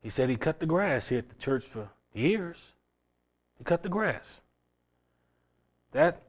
He 0.00 0.08
said 0.08 0.30
he 0.30 0.36
cut 0.36 0.58
the 0.58 0.66
grass 0.66 1.08
here 1.08 1.18
at 1.18 1.28
the 1.28 1.34
church 1.36 1.64
for 1.64 1.90
years. 2.12 2.72
He 3.58 3.64
cut 3.64 3.82
the 3.82 3.88
grass. 3.88 4.40
That 5.92 6.22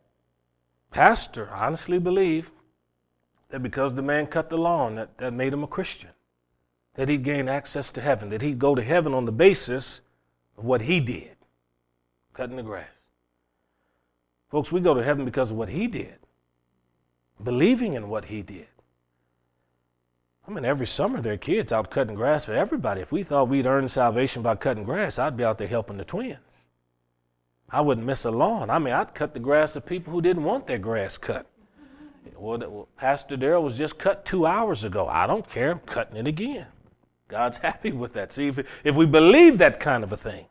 pastor 0.92 1.50
honestly 1.52 1.98
believed 1.98 2.52
that 3.50 3.64
because 3.64 3.94
the 3.94 4.02
man 4.02 4.28
cut 4.28 4.50
the 4.50 4.58
lawn, 4.58 4.96
that, 4.96 5.18
that 5.18 5.34
made 5.34 5.54
him 5.54 5.64
a 5.64 5.68
Christian, 5.68 6.10
that 6.96 7.10
he'd 7.10 7.24
gain 7.24 7.48
access 7.48 7.90
to 7.92 8.02
heaven, 8.02 8.30
that 8.30 8.42
he'd 8.42 8.60
go 8.60 8.76
to 8.76 8.84
heaven 8.84 9.14
on 9.14 9.26
the 9.26 9.32
basis 9.32 10.02
of 10.58 10.66
what 10.66 10.82
he 10.82 11.00
did, 11.00 11.36
cutting 12.34 12.58
the 12.58 12.64
grass. 12.64 12.93
Folks, 14.54 14.72
we 14.72 14.82
go 14.82 14.94
to 14.94 15.04
heaven 15.04 15.26
because 15.26 15.50
of 15.50 15.58
what 15.58 15.70
he 15.70 15.88
did, 15.88 16.14
believing 17.44 17.96
in 17.96 18.08
what 18.08 18.26
he 18.26 18.44
did. 18.44 18.68
I 20.48 20.52
mean, 20.52 20.64
every 20.64 20.86
summer 20.86 21.22
there 21.22 21.34
are 21.34 21.38
kids 21.38 21.72
out 21.72 21.90
cutting 21.90 22.14
grass 22.14 22.46
for 22.46 22.54
everybody. 22.54 23.02
If 23.02 23.12
we 23.12 23.24
thought 23.24 23.50
we'd 23.50 23.66
earn 23.66 23.90
salvation 23.90 24.44
by 24.44 24.54
cutting 24.58 24.84
grass, 24.84 25.18
I'd 25.18 25.36
be 25.36 25.44
out 25.44 25.58
there 25.58 25.66
helping 25.68 25.98
the 25.98 26.06
twins. 26.06 26.68
I 27.68 27.82
wouldn't 27.82 28.06
miss 28.06 28.26
a 28.26 28.30
lawn. 28.30 28.70
I 28.70 28.78
mean, 28.78 28.94
I'd 28.94 29.16
cut 29.16 29.34
the 29.34 29.40
grass 29.40 29.76
of 29.76 29.88
people 29.88 30.14
who 30.14 30.22
didn't 30.22 30.44
want 30.44 30.68
their 30.68 30.78
grass 30.78 31.18
cut. 31.18 31.48
Well, 32.38 32.88
Pastor 32.96 33.36
Darrell 33.36 33.64
was 33.64 33.76
just 33.76 33.98
cut 33.98 34.24
two 34.24 34.46
hours 34.46 34.84
ago. 34.84 35.08
I 35.08 35.26
don't 35.26 35.50
care. 35.50 35.72
I'm 35.72 35.80
cutting 35.80 36.18
it 36.18 36.28
again. 36.28 36.68
God's 37.28 37.58
happy 37.64 37.92
with 37.92 38.14
that. 38.14 38.32
See, 38.32 38.50
if, 38.50 38.60
if 38.84 38.96
we 38.96 39.08
believe 39.08 39.58
that 39.58 39.80
kind 39.80 40.04
of 40.04 40.12
a 40.12 40.18
thing, 40.18 40.46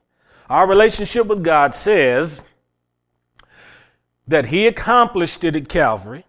our 0.50 0.66
relationship 0.66 1.28
with 1.28 1.44
God 1.44 1.72
says 1.72 2.42
that 4.26 4.46
He 4.46 4.66
accomplished 4.66 5.44
it 5.44 5.56
at 5.56 5.68
Calvary. 5.68 6.24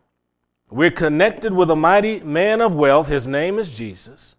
We're 0.70 0.92
connected 0.92 1.54
with 1.54 1.70
a 1.70 1.76
mighty 1.76 2.20
man 2.22 2.60
of 2.60 2.74
wealth. 2.74 3.08
His 3.08 3.28
name 3.28 3.60
is 3.60 3.78
Jesus. 3.78 4.36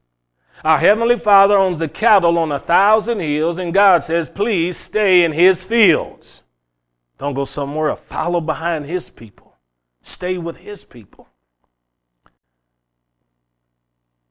Our 0.65 0.79
Heavenly 0.79 1.17
Father 1.17 1.57
owns 1.57 1.79
the 1.79 1.89
cattle 1.89 2.39
on 2.39 2.51
a 2.51 2.59
thousand 2.59 3.21
hills, 3.21 3.59
and 3.59 3.75
God 3.75 4.03
says, 4.03 4.29
please 4.29 4.77
stay 4.77 5.25
in 5.25 5.33
His 5.33 5.65
fields. 5.65 6.43
Don't 7.19 7.35
go 7.35 7.45
somewhere. 7.45 7.95
Follow 7.95 8.41
behind 8.41 8.87
His 8.87 9.11
people. 9.11 9.57
Stay 10.03 10.39
with 10.39 10.57
His 10.57 10.85
people. 10.85 11.29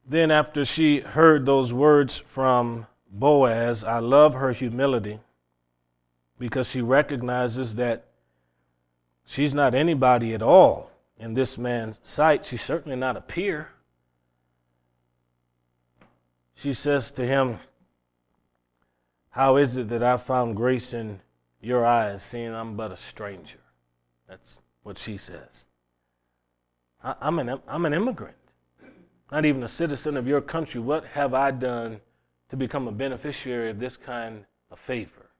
Then, 0.05 0.31
after 0.31 0.65
she 0.65 0.99
heard 0.99 1.45
those 1.45 1.73
words 1.73 2.17
from 2.17 2.87
Boaz, 3.09 3.83
I 3.83 3.99
love 3.99 4.33
her 4.33 4.51
humility 4.51 5.19
because 6.37 6.69
she 6.69 6.81
recognizes 6.81 7.75
that 7.75 8.05
she's 9.25 9.53
not 9.53 9.75
anybody 9.75 10.33
at 10.33 10.41
all 10.41 10.91
in 11.17 11.33
this 11.33 11.57
man's 11.57 11.99
sight. 12.03 12.45
She's 12.45 12.61
certainly 12.61 12.97
not 12.97 13.17
a 13.17 13.21
peer. 13.21 13.69
She 16.55 16.73
says 16.73 17.11
to 17.11 17.25
him, 17.25 17.59
How 19.31 19.57
is 19.57 19.77
it 19.77 19.89
that 19.89 20.03
I 20.03 20.17
found 20.17 20.55
grace 20.55 20.93
in 20.93 21.19
your 21.59 21.85
eyes, 21.85 22.23
seeing 22.23 22.53
I'm 22.53 22.75
but 22.75 22.91
a 22.91 22.97
stranger? 22.97 23.59
That's 24.27 24.61
what 24.83 24.97
she 24.97 25.17
says. 25.17 25.65
I, 27.03 27.15
am 27.21 27.39
an, 27.39 27.59
I'm 27.67 27.85
an 27.85 27.93
immigrant, 27.93 28.37
not 29.31 29.45
even 29.45 29.63
a 29.63 29.67
citizen 29.67 30.15
of 30.15 30.27
your 30.27 30.41
country. 30.41 30.79
What 30.79 31.05
have 31.05 31.33
I 31.33 31.51
done 31.51 32.01
to 32.49 32.57
become 32.57 32.87
a 32.87 32.91
beneficiary 32.91 33.69
of 33.69 33.79
this 33.79 33.97
kind 33.97 34.45
of 34.69 34.79
favor, 34.79 35.31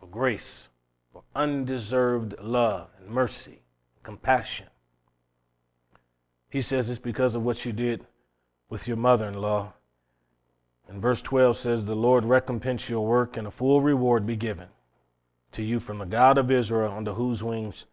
or 0.00 0.08
grace, 0.08 0.68
or 1.18 1.24
undeserved 1.34 2.36
love 2.40 2.90
and 2.98 3.08
mercy, 3.08 3.62
compassion? 4.04 4.66
He 6.48 6.62
says 6.62 6.88
it's 6.88 7.00
because 7.00 7.34
of 7.34 7.42
what 7.42 7.64
you 7.66 7.72
did 7.72 8.06
with 8.68 8.86
your 8.86 8.96
mother 8.96 9.26
in 9.26 9.34
law. 9.34 9.74
And 10.86 11.02
verse 11.02 11.20
12 11.22 11.56
says, 11.56 11.86
The 11.86 11.96
Lord 11.96 12.24
recompense 12.24 12.88
your 12.88 13.04
work, 13.04 13.36
and 13.36 13.48
a 13.48 13.50
full 13.50 13.80
reward 13.80 14.26
be 14.26 14.36
given 14.36 14.68
to 15.52 15.62
you 15.62 15.80
from 15.80 15.98
the 15.98 16.06
God 16.06 16.38
of 16.38 16.50
Israel, 16.50 16.92
under 16.92 17.14
whose 17.14 17.42
wings 17.42 17.86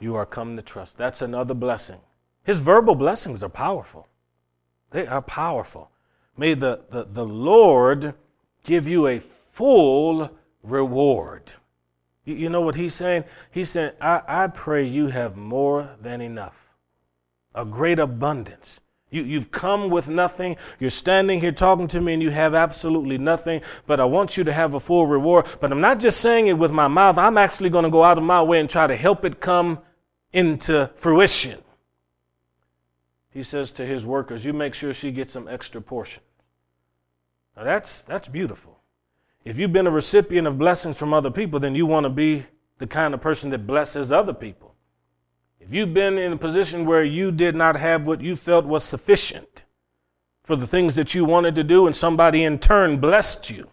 you 0.00 0.16
are 0.16 0.26
come 0.26 0.56
to 0.56 0.62
trust. 0.62 0.98
That's 0.98 1.22
another 1.22 1.54
blessing. 1.54 2.00
His 2.42 2.58
verbal 2.58 2.96
blessings 2.96 3.42
are 3.44 3.48
powerful. 3.48 4.08
They 4.90 5.06
are 5.06 5.22
powerful. 5.22 5.90
May 6.36 6.54
the, 6.54 6.84
the, 6.90 7.04
the 7.04 7.24
Lord 7.24 8.14
give 8.64 8.88
you 8.88 9.06
a 9.06 9.20
full 9.20 10.30
reward. 10.64 11.52
You, 12.24 12.34
you 12.34 12.48
know 12.48 12.60
what 12.60 12.74
he's 12.74 12.94
saying? 12.94 13.24
He's 13.50 13.70
saying, 13.70 13.92
I, 14.00 14.22
I 14.26 14.46
pray 14.48 14.84
you 14.86 15.08
have 15.08 15.36
more 15.36 15.90
than 16.00 16.20
enough 16.20 16.64
a 17.54 17.64
great 17.64 17.98
abundance. 17.98 18.80
You, 19.10 19.22
you've 19.22 19.52
come 19.52 19.90
with 19.90 20.08
nothing. 20.08 20.56
You're 20.80 20.90
standing 20.90 21.40
here 21.40 21.52
talking 21.52 21.86
to 21.88 22.00
me 22.00 22.14
and 22.14 22.22
you 22.22 22.30
have 22.30 22.54
absolutely 22.54 23.16
nothing, 23.16 23.62
but 23.86 24.00
I 24.00 24.04
want 24.06 24.36
you 24.36 24.42
to 24.44 24.52
have 24.52 24.74
a 24.74 24.80
full 24.80 25.06
reward. 25.06 25.46
But 25.60 25.70
I'm 25.70 25.80
not 25.80 26.00
just 26.00 26.20
saying 26.20 26.48
it 26.48 26.58
with 26.58 26.72
my 26.72 26.88
mouth, 26.88 27.16
I'm 27.16 27.38
actually 27.38 27.70
going 27.70 27.84
to 27.84 27.90
go 27.90 28.02
out 28.02 28.18
of 28.18 28.24
my 28.24 28.42
way 28.42 28.58
and 28.58 28.68
try 28.68 28.88
to 28.88 28.96
help 28.96 29.24
it 29.24 29.40
come 29.40 29.78
into 30.32 30.90
fruition. 30.96 31.62
He 33.30 33.44
says 33.44 33.70
to 33.72 33.86
his 33.86 34.04
workers, 34.04 34.44
You 34.44 34.52
make 34.52 34.74
sure 34.74 34.92
she 34.92 35.12
gets 35.12 35.32
some 35.32 35.46
extra 35.46 35.80
portion. 35.80 36.22
Now 37.56 37.64
that's, 37.64 38.02
that's 38.02 38.26
beautiful. 38.26 38.80
If 39.44 39.58
you've 39.58 39.72
been 39.72 39.86
a 39.86 39.90
recipient 39.90 40.46
of 40.46 40.58
blessings 40.58 40.96
from 40.96 41.12
other 41.12 41.30
people, 41.30 41.60
then 41.60 41.74
you 41.74 41.84
want 41.84 42.04
to 42.04 42.10
be 42.10 42.44
the 42.78 42.86
kind 42.86 43.12
of 43.12 43.20
person 43.20 43.50
that 43.50 43.66
blesses 43.66 44.10
other 44.10 44.32
people. 44.32 44.74
If 45.60 45.72
you've 45.72 45.94
been 45.94 46.18
in 46.18 46.32
a 46.32 46.36
position 46.36 46.86
where 46.86 47.04
you 47.04 47.30
did 47.30 47.54
not 47.54 47.76
have 47.76 48.06
what 48.06 48.20
you 48.20 48.36
felt 48.36 48.66
was 48.66 48.84
sufficient 48.84 49.64
for 50.42 50.56
the 50.56 50.66
things 50.66 50.94
that 50.96 51.14
you 51.14 51.24
wanted 51.24 51.54
to 51.54 51.64
do, 51.64 51.86
and 51.86 51.96
somebody 51.96 52.44
in 52.44 52.58
turn 52.58 52.98
blessed 52.98 53.48
you, 53.50 53.70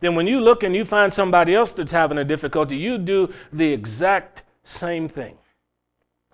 then 0.00 0.16
when 0.16 0.26
you 0.26 0.40
look 0.40 0.62
and 0.62 0.74
you 0.74 0.84
find 0.84 1.14
somebody 1.14 1.54
else 1.54 1.72
that's 1.72 1.92
having 1.92 2.18
a 2.18 2.24
difficulty, 2.24 2.76
you 2.76 2.98
do 2.98 3.32
the 3.52 3.72
exact 3.72 4.42
same 4.64 5.08
thing 5.08 5.38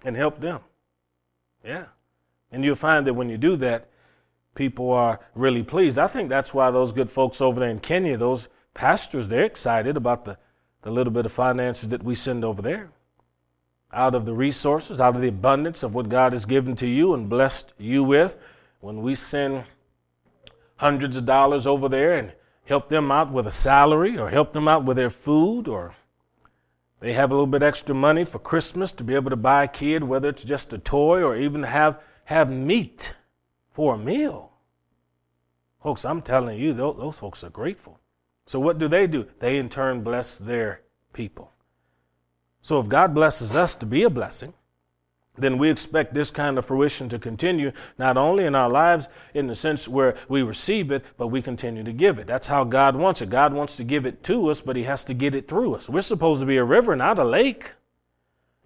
and 0.04 0.16
help 0.16 0.40
them. 0.40 0.60
Yeah. 1.64 1.86
And 2.50 2.64
you'll 2.64 2.74
find 2.74 3.06
that 3.06 3.14
when 3.14 3.28
you 3.28 3.36
do 3.36 3.56
that, 3.56 3.88
people 4.54 4.92
are 4.92 5.20
really 5.34 5.62
pleased. 5.62 5.98
I 5.98 6.06
think 6.06 6.28
that's 6.28 6.52
why 6.52 6.70
those 6.70 6.92
good 6.92 7.10
folks 7.10 7.40
over 7.40 7.60
there 7.60 7.70
in 7.70 7.80
Kenya, 7.80 8.16
those 8.16 8.48
pastors, 8.74 9.28
they're 9.28 9.44
excited 9.44 9.96
about 9.96 10.24
the, 10.24 10.38
the 10.82 10.90
little 10.90 11.12
bit 11.12 11.26
of 11.26 11.32
finances 11.32 11.88
that 11.90 12.02
we 12.02 12.14
send 12.14 12.44
over 12.44 12.62
there 12.62 12.90
out 13.92 14.14
of 14.14 14.24
the 14.24 14.34
resources, 14.34 15.00
out 15.00 15.16
of 15.16 15.22
the 15.22 15.28
abundance 15.28 15.82
of 15.82 15.94
what 15.94 16.08
God 16.08 16.32
has 16.32 16.46
given 16.46 16.76
to 16.76 16.86
you 16.86 17.12
and 17.14 17.28
blessed 17.28 17.72
you 17.78 18.04
with. 18.04 18.36
When 18.80 19.02
we 19.02 19.14
send 19.14 19.64
hundreds 20.76 21.16
of 21.16 21.26
dollars 21.26 21.66
over 21.66 21.88
there 21.88 22.16
and 22.16 22.32
help 22.64 22.88
them 22.88 23.10
out 23.10 23.32
with 23.32 23.46
a 23.46 23.50
salary 23.50 24.16
or 24.16 24.30
help 24.30 24.52
them 24.52 24.68
out 24.68 24.84
with 24.84 24.96
their 24.96 25.10
food 25.10 25.66
or 25.66 25.94
they 27.00 27.14
have 27.14 27.30
a 27.30 27.34
little 27.34 27.46
bit 27.46 27.62
extra 27.62 27.94
money 27.94 28.24
for 28.24 28.38
Christmas 28.38 28.92
to 28.92 29.04
be 29.04 29.14
able 29.14 29.30
to 29.30 29.36
buy 29.36 29.64
a 29.64 29.68
kid, 29.68 30.04
whether 30.04 30.28
it's 30.28 30.44
just 30.44 30.72
a 30.72 30.78
toy 30.78 31.22
or 31.22 31.36
even 31.36 31.62
have, 31.62 32.00
have 32.26 32.50
meat 32.50 33.14
for 33.80 33.94
a 33.94 33.98
meal. 33.98 34.52
Folks, 35.82 36.04
I'm 36.04 36.20
telling 36.20 36.60
you, 36.60 36.74
those, 36.74 36.98
those 36.98 37.18
folks 37.18 37.42
are 37.42 37.48
grateful. 37.48 37.98
So, 38.44 38.60
what 38.60 38.78
do 38.78 38.88
they 38.88 39.06
do? 39.06 39.26
They 39.38 39.56
in 39.56 39.70
turn 39.70 40.02
bless 40.02 40.36
their 40.36 40.82
people. 41.14 41.50
So 42.60 42.78
if 42.78 42.90
God 42.90 43.14
blesses 43.14 43.56
us 43.56 43.74
to 43.76 43.86
be 43.86 44.02
a 44.02 44.10
blessing, 44.10 44.52
then 45.34 45.56
we 45.56 45.70
expect 45.70 46.12
this 46.12 46.30
kind 46.30 46.58
of 46.58 46.66
fruition 46.66 47.08
to 47.08 47.18
continue, 47.18 47.72
not 47.96 48.18
only 48.18 48.44
in 48.44 48.54
our 48.54 48.68
lives 48.68 49.08
in 49.32 49.46
the 49.46 49.54
sense 49.54 49.88
where 49.88 50.14
we 50.28 50.42
receive 50.42 50.90
it, 50.90 51.02
but 51.16 51.28
we 51.28 51.40
continue 51.40 51.82
to 51.82 51.92
give 51.94 52.18
it. 52.18 52.26
That's 52.26 52.48
how 52.48 52.64
God 52.64 52.96
wants 52.96 53.22
it. 53.22 53.30
God 53.30 53.54
wants 53.54 53.76
to 53.76 53.84
give 53.84 54.04
it 54.04 54.22
to 54.24 54.50
us, 54.50 54.60
but 54.60 54.76
He 54.76 54.82
has 54.82 55.04
to 55.04 55.14
get 55.14 55.34
it 55.34 55.48
through 55.48 55.74
us. 55.74 55.88
We're 55.88 56.02
supposed 56.02 56.40
to 56.40 56.46
be 56.46 56.58
a 56.58 56.64
river, 56.64 56.94
not 56.96 57.18
a 57.18 57.24
lake. 57.24 57.72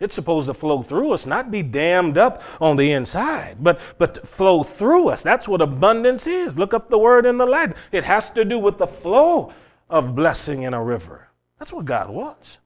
It's 0.00 0.14
supposed 0.14 0.48
to 0.48 0.54
flow 0.54 0.82
through 0.82 1.12
us, 1.12 1.24
not 1.24 1.50
be 1.50 1.62
dammed 1.62 2.18
up 2.18 2.42
on 2.60 2.76
the 2.76 2.90
inside, 2.90 3.58
but, 3.60 3.80
but 3.96 4.26
flow 4.26 4.64
through 4.64 5.08
us. 5.08 5.22
That's 5.22 5.46
what 5.46 5.62
abundance 5.62 6.26
is. 6.26 6.58
Look 6.58 6.74
up 6.74 6.90
the 6.90 6.98
word 6.98 7.26
in 7.26 7.36
the 7.36 7.46
Latin. 7.46 7.76
It 7.92 8.02
has 8.04 8.28
to 8.30 8.44
do 8.44 8.58
with 8.58 8.78
the 8.78 8.88
flow 8.88 9.52
of 9.88 10.16
blessing 10.16 10.64
in 10.64 10.74
a 10.74 10.82
river. 10.82 11.28
That's 11.58 11.72
what 11.72 11.84
God 11.84 12.10
wants. 12.10 12.58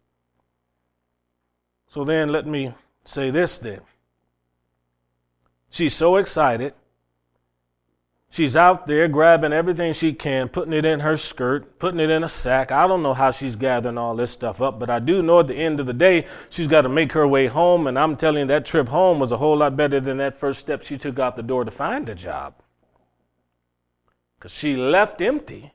So 1.87 2.03
then 2.05 2.31
let 2.31 2.47
me 2.47 2.75
say 3.05 3.31
this 3.31 3.59
then. 3.59 3.81
She's 5.71 5.95
so 5.95 6.17
excited. 6.17 6.73
She's 8.31 8.55
out 8.55 8.87
there 8.87 9.09
grabbing 9.09 9.53
everything 9.53 9.93
she 9.95 10.12
can, 10.12 10.49
putting 10.49 10.75
it 10.75 10.85
in 10.85 11.01
her 11.01 11.17
skirt, 11.17 11.79
putting 11.79 11.99
it 11.99 12.11
in 12.11 12.23
a 12.23 12.29
sack. 12.29 12.71
I 12.71 12.87
don't 12.87 13.03
know 13.03 13.14
how 13.14 13.31
she's 13.31 13.57
gathering 13.57 13.97
all 13.97 14.14
this 14.14 14.31
stuff 14.31 14.61
up, 14.61 14.79
but 14.79 14.91
I 14.91 14.99
do 14.99 15.23
know 15.23 15.41
at 15.41 15.47
the 15.47 15.55
end 15.55 15.81
of 15.81 15.87
the 15.87 15.95
day, 15.95 16.27
she's 16.51 16.67
got 16.67 16.83
to 16.83 16.88
make 16.91 17.12
her 17.12 17.27
way 17.27 17.47
home. 17.47 17.87
And 17.87 17.99
I'm 17.99 18.17
telling 18.17 18.41
you, 18.41 18.47
that 18.47 18.67
trip 18.67 18.88
home 18.88 19.19
was 19.19 19.33
a 19.33 19.38
whole 19.38 19.57
lot 19.57 19.77
better 19.77 19.99
than 19.99 20.19
that 20.19 20.37
first 20.37 20.61
step 20.61 20.83
she 20.83 20.99
took 20.99 21.19
out 21.19 21.37
the 21.37 21.43
door 21.43 21.64
to 21.64 21.71
find 21.71 22.09
a 22.09 22.14
job. 22.14 22.55
Because 24.38 24.53
she 24.53 24.77
left 24.77 25.21
empty, 25.21 25.73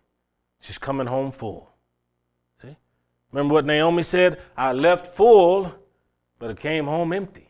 she's 0.61 0.77
coming 0.77 1.07
home 1.07 1.31
full. 1.31 1.71
See? 2.61 2.77
Remember 3.31 3.55
what 3.55 3.65
Naomi 3.65 4.03
said? 4.03 4.39
I 4.55 4.73
left 4.73 5.15
full 5.15 5.73
but 6.43 6.51
it 6.51 6.59
came 6.59 6.87
home 6.87 7.13
empty. 7.13 7.42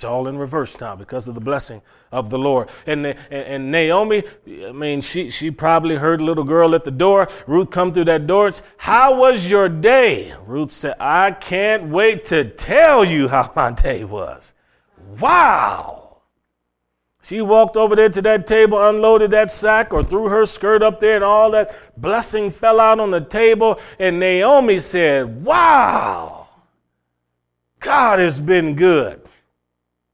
It's 0.00 0.04
all 0.06 0.28
in 0.28 0.38
reverse 0.38 0.80
now 0.80 0.96
because 0.96 1.28
of 1.28 1.34
the 1.34 1.42
blessing 1.42 1.82
of 2.10 2.30
the 2.30 2.38
Lord. 2.38 2.70
And, 2.86 3.06
and, 3.06 3.18
and 3.30 3.70
Naomi, 3.70 4.22
I 4.66 4.72
mean, 4.72 5.02
she, 5.02 5.28
she 5.28 5.50
probably 5.50 5.96
heard 5.96 6.22
a 6.22 6.24
little 6.24 6.42
girl 6.42 6.74
at 6.74 6.84
the 6.84 6.90
door. 6.90 7.28
Ruth 7.46 7.68
come 7.68 7.92
through 7.92 8.06
that 8.06 8.26
door. 8.26 8.50
How 8.78 9.14
was 9.14 9.50
your 9.50 9.68
day? 9.68 10.32
Ruth 10.46 10.70
said, 10.70 10.96
I 10.98 11.32
can't 11.32 11.90
wait 11.90 12.24
to 12.26 12.46
tell 12.46 13.04
you 13.04 13.28
how 13.28 13.52
my 13.54 13.72
day 13.72 14.04
was. 14.04 14.54
Wow. 15.20 16.22
She 17.22 17.42
walked 17.42 17.76
over 17.76 17.94
there 17.94 18.08
to 18.08 18.22
that 18.22 18.46
table, 18.46 18.82
unloaded 18.82 19.32
that 19.32 19.50
sack, 19.50 19.92
or 19.92 20.02
threw 20.02 20.30
her 20.30 20.46
skirt 20.46 20.82
up 20.82 21.00
there, 21.00 21.16
and 21.16 21.24
all 21.24 21.50
that 21.50 21.76
blessing 21.98 22.48
fell 22.48 22.80
out 22.80 23.00
on 23.00 23.10
the 23.10 23.20
table. 23.20 23.78
And 23.98 24.18
Naomi 24.18 24.78
said, 24.78 25.44
Wow, 25.44 26.48
God 27.80 28.18
has 28.18 28.40
been 28.40 28.74
good. 28.74 29.19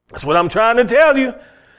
That's 0.08 0.24
what 0.24 0.36
I'm 0.36 0.48
trying 0.48 0.76
to 0.76 0.84
tell 0.84 1.16
you. 1.18 1.34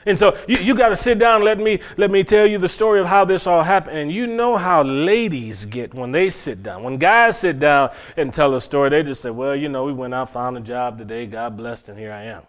And 0.06 0.18
so 0.18 0.38
you, 0.48 0.58
you 0.58 0.76
got 0.76 0.90
to 0.90 0.96
sit 0.96 1.20
down. 1.20 1.36
And 1.38 1.44
let 1.44 1.60
me 1.60 1.80
let 1.98 2.10
me 2.12 2.24
tell 2.24 2.48
you 2.48 2.58
the 2.58 2.70
story 2.70 3.00
of 3.00 3.08
how 3.08 3.26
this 3.26 3.46
all 3.46 3.64
happened. 3.64 3.98
And 3.98 4.12
you 4.12 4.26
know 4.26 4.56
how 4.56 4.84
ladies 4.84 5.66
get 5.66 5.94
when 5.94 6.12
they 6.12 6.30
sit 6.30 6.64
down. 6.64 6.84
When 6.84 6.98
guys 6.98 7.40
sit 7.40 7.60
down 7.60 7.92
and 8.16 8.34
tell 8.34 8.56
a 8.56 8.62
story, 8.62 8.90
they 8.90 9.04
just 9.04 9.22
say, 9.22 9.30
"Well, 9.32 9.56
you 9.56 9.68
know, 9.68 9.84
we 9.84 9.94
went 9.94 10.14
out, 10.14 10.32
found 10.32 10.58
a 10.58 10.62
job 10.62 10.98
today. 10.98 11.26
God 11.26 11.58
blessed, 11.58 11.90
and 11.90 12.00
here 12.00 12.14
I 12.14 12.24
am." 12.24 12.44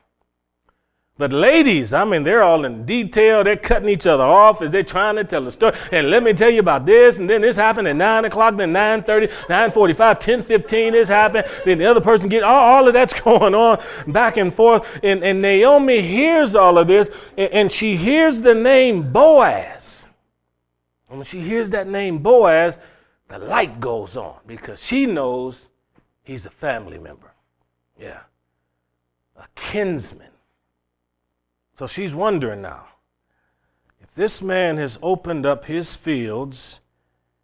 But 1.19 1.33
ladies, 1.33 1.93
I 1.93 2.05
mean, 2.05 2.23
they're 2.23 2.45
all 2.45 2.65
in 2.65 2.87
detail. 2.87 3.43
They're 3.43 3.57
cutting 3.57 3.89
each 3.89 4.07
other 4.07 4.23
off 4.23 4.63
as 4.63 4.71
they're 4.71 4.85
trying 4.85 5.17
to 5.17 5.25
tell 5.25 5.45
a 5.49 5.51
story. 5.51 5.77
And 5.91 6.11
let 6.11 6.23
me 6.23 6.33
tell 6.33 6.49
you 6.49 6.61
about 6.61 6.87
this, 6.87 7.19
and 7.19 7.29
then 7.29 7.41
this 7.41 7.57
happened 7.57 7.89
at 7.89 7.97
9 7.97 8.27
o'clock, 8.27 8.57
then 8.57 8.73
9.30, 8.73 9.29
9.45, 9.49 10.45
10.15, 10.45 10.93
this 10.93 11.09
happened. 11.09 11.45
Then 11.65 11.79
the 11.79 11.87
other 11.87 12.01
person 12.01 12.29
get 12.29 12.45
all, 12.45 12.77
all 12.77 12.87
of 12.87 12.95
that's 12.95 13.21
going 13.21 13.53
on 13.53 13.83
back 14.07 14.37
and 14.37 14.55
forth. 14.55 15.01
And, 15.03 15.25
and 15.25 15.43
Naomi 15.43 16.01
hears 16.01 16.55
all 16.55 16.79
of 16.79 16.87
this, 16.87 17.11
and, 17.37 17.53
and 17.53 17.73
she 17.73 17.97
hears 17.97 18.41
the 18.41 18.55
name 18.55 19.13
Boaz. 19.13 20.07
And 21.09 21.19
when 21.19 21.25
she 21.25 21.41
hears 21.41 21.71
that 21.71 21.89
name 21.89 22.19
Boaz, 22.19 22.79
the 23.27 23.41
light 23.41 23.81
goes 23.81 24.17
on 24.17 24.37
because 24.47 24.85
she 24.85 25.05
knows 25.05 25.67
he's 26.23 26.47
a 26.47 26.51
family 26.51 26.99
member. 26.99 27.33
Yeah. 28.01 28.21
A 29.37 29.47
kinsman 29.57 30.28
so 31.79 31.87
she's 31.87 32.13
wondering 32.13 32.61
now 32.61 32.87
if 34.01 34.13
this 34.13 34.43
man 34.43 34.79
has 34.79 34.99
opened 35.01 35.47
up 35.47 35.67
his 35.67 35.95
fields 35.95 36.81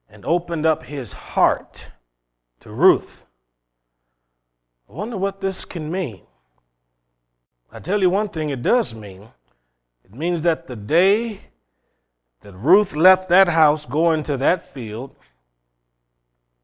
and 0.09 0.25
opened 0.25 0.67
up 0.67 0.83
his 0.83 1.13
heart 1.13 1.91
to 2.59 2.73
Ruth, 2.73 3.27
I 4.91 4.93
wonder 4.93 5.17
what 5.17 5.41
this 5.41 5.65
can 5.65 5.89
mean. 5.89 6.23
I 7.71 7.79
tell 7.79 8.01
you 8.01 8.11
one 8.11 8.29
thing 8.29 8.49
it 8.49 8.61
does 8.61 8.93
mean 8.93 9.29
it 10.05 10.13
means 10.13 10.43
that 10.43 10.67
the 10.67 10.75
day 10.75 11.39
that 12.41 12.55
Ruth 12.55 12.97
left 12.97 13.29
that 13.29 13.49
house 13.49 13.87
going 13.87 14.25
to 14.25 14.37
that 14.39 14.69
field, 14.69 15.15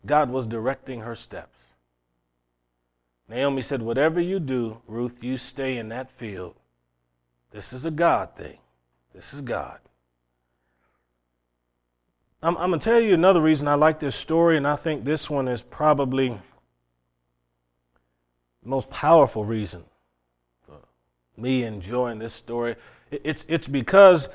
God 0.05 0.29
was 0.29 0.45
directing 0.45 1.03
her 1.03 1.15
steps. 1.15 1.69
Naomi 3.29 3.63
said, 3.63 3.81
Whatever 3.81 4.21
you 4.21 4.41
do, 4.41 4.83
Ruth, 4.89 5.23
you 5.23 5.39
stay 5.39 5.77
in 5.77 5.89
that 5.91 6.11
field 6.11 6.57
this 7.51 7.73
is 7.73 7.85
a 7.85 7.91
God 7.91 8.37
thing. 8.37 8.59
This 9.15 9.35
is 9.35 9.41
God. 9.41 9.79
I'm, 12.43 12.57
I'm 12.57 12.71
going 12.71 12.81
to 12.81 12.85
tell 12.85 13.01
you 13.01 13.13
another 13.13 13.41
reason 13.41 13.69
I 13.69 13.75
like 13.75 13.99
this 14.01 14.17
story, 14.17 14.57
and 14.57 14.67
I 14.67 14.77
think 14.77 15.05
this 15.05 15.29
one 15.29 15.47
is 15.49 15.63
probably 15.63 16.29
the 18.63 18.69
most 18.69 18.89
powerful 18.89 19.45
reason 19.45 19.85
for 20.65 20.79
me 21.37 21.65
enjoying 21.65 22.19
this 22.19 22.33
story. 22.33 22.77
It's, 23.11 23.45
it's 23.49 23.69
because 23.69 24.29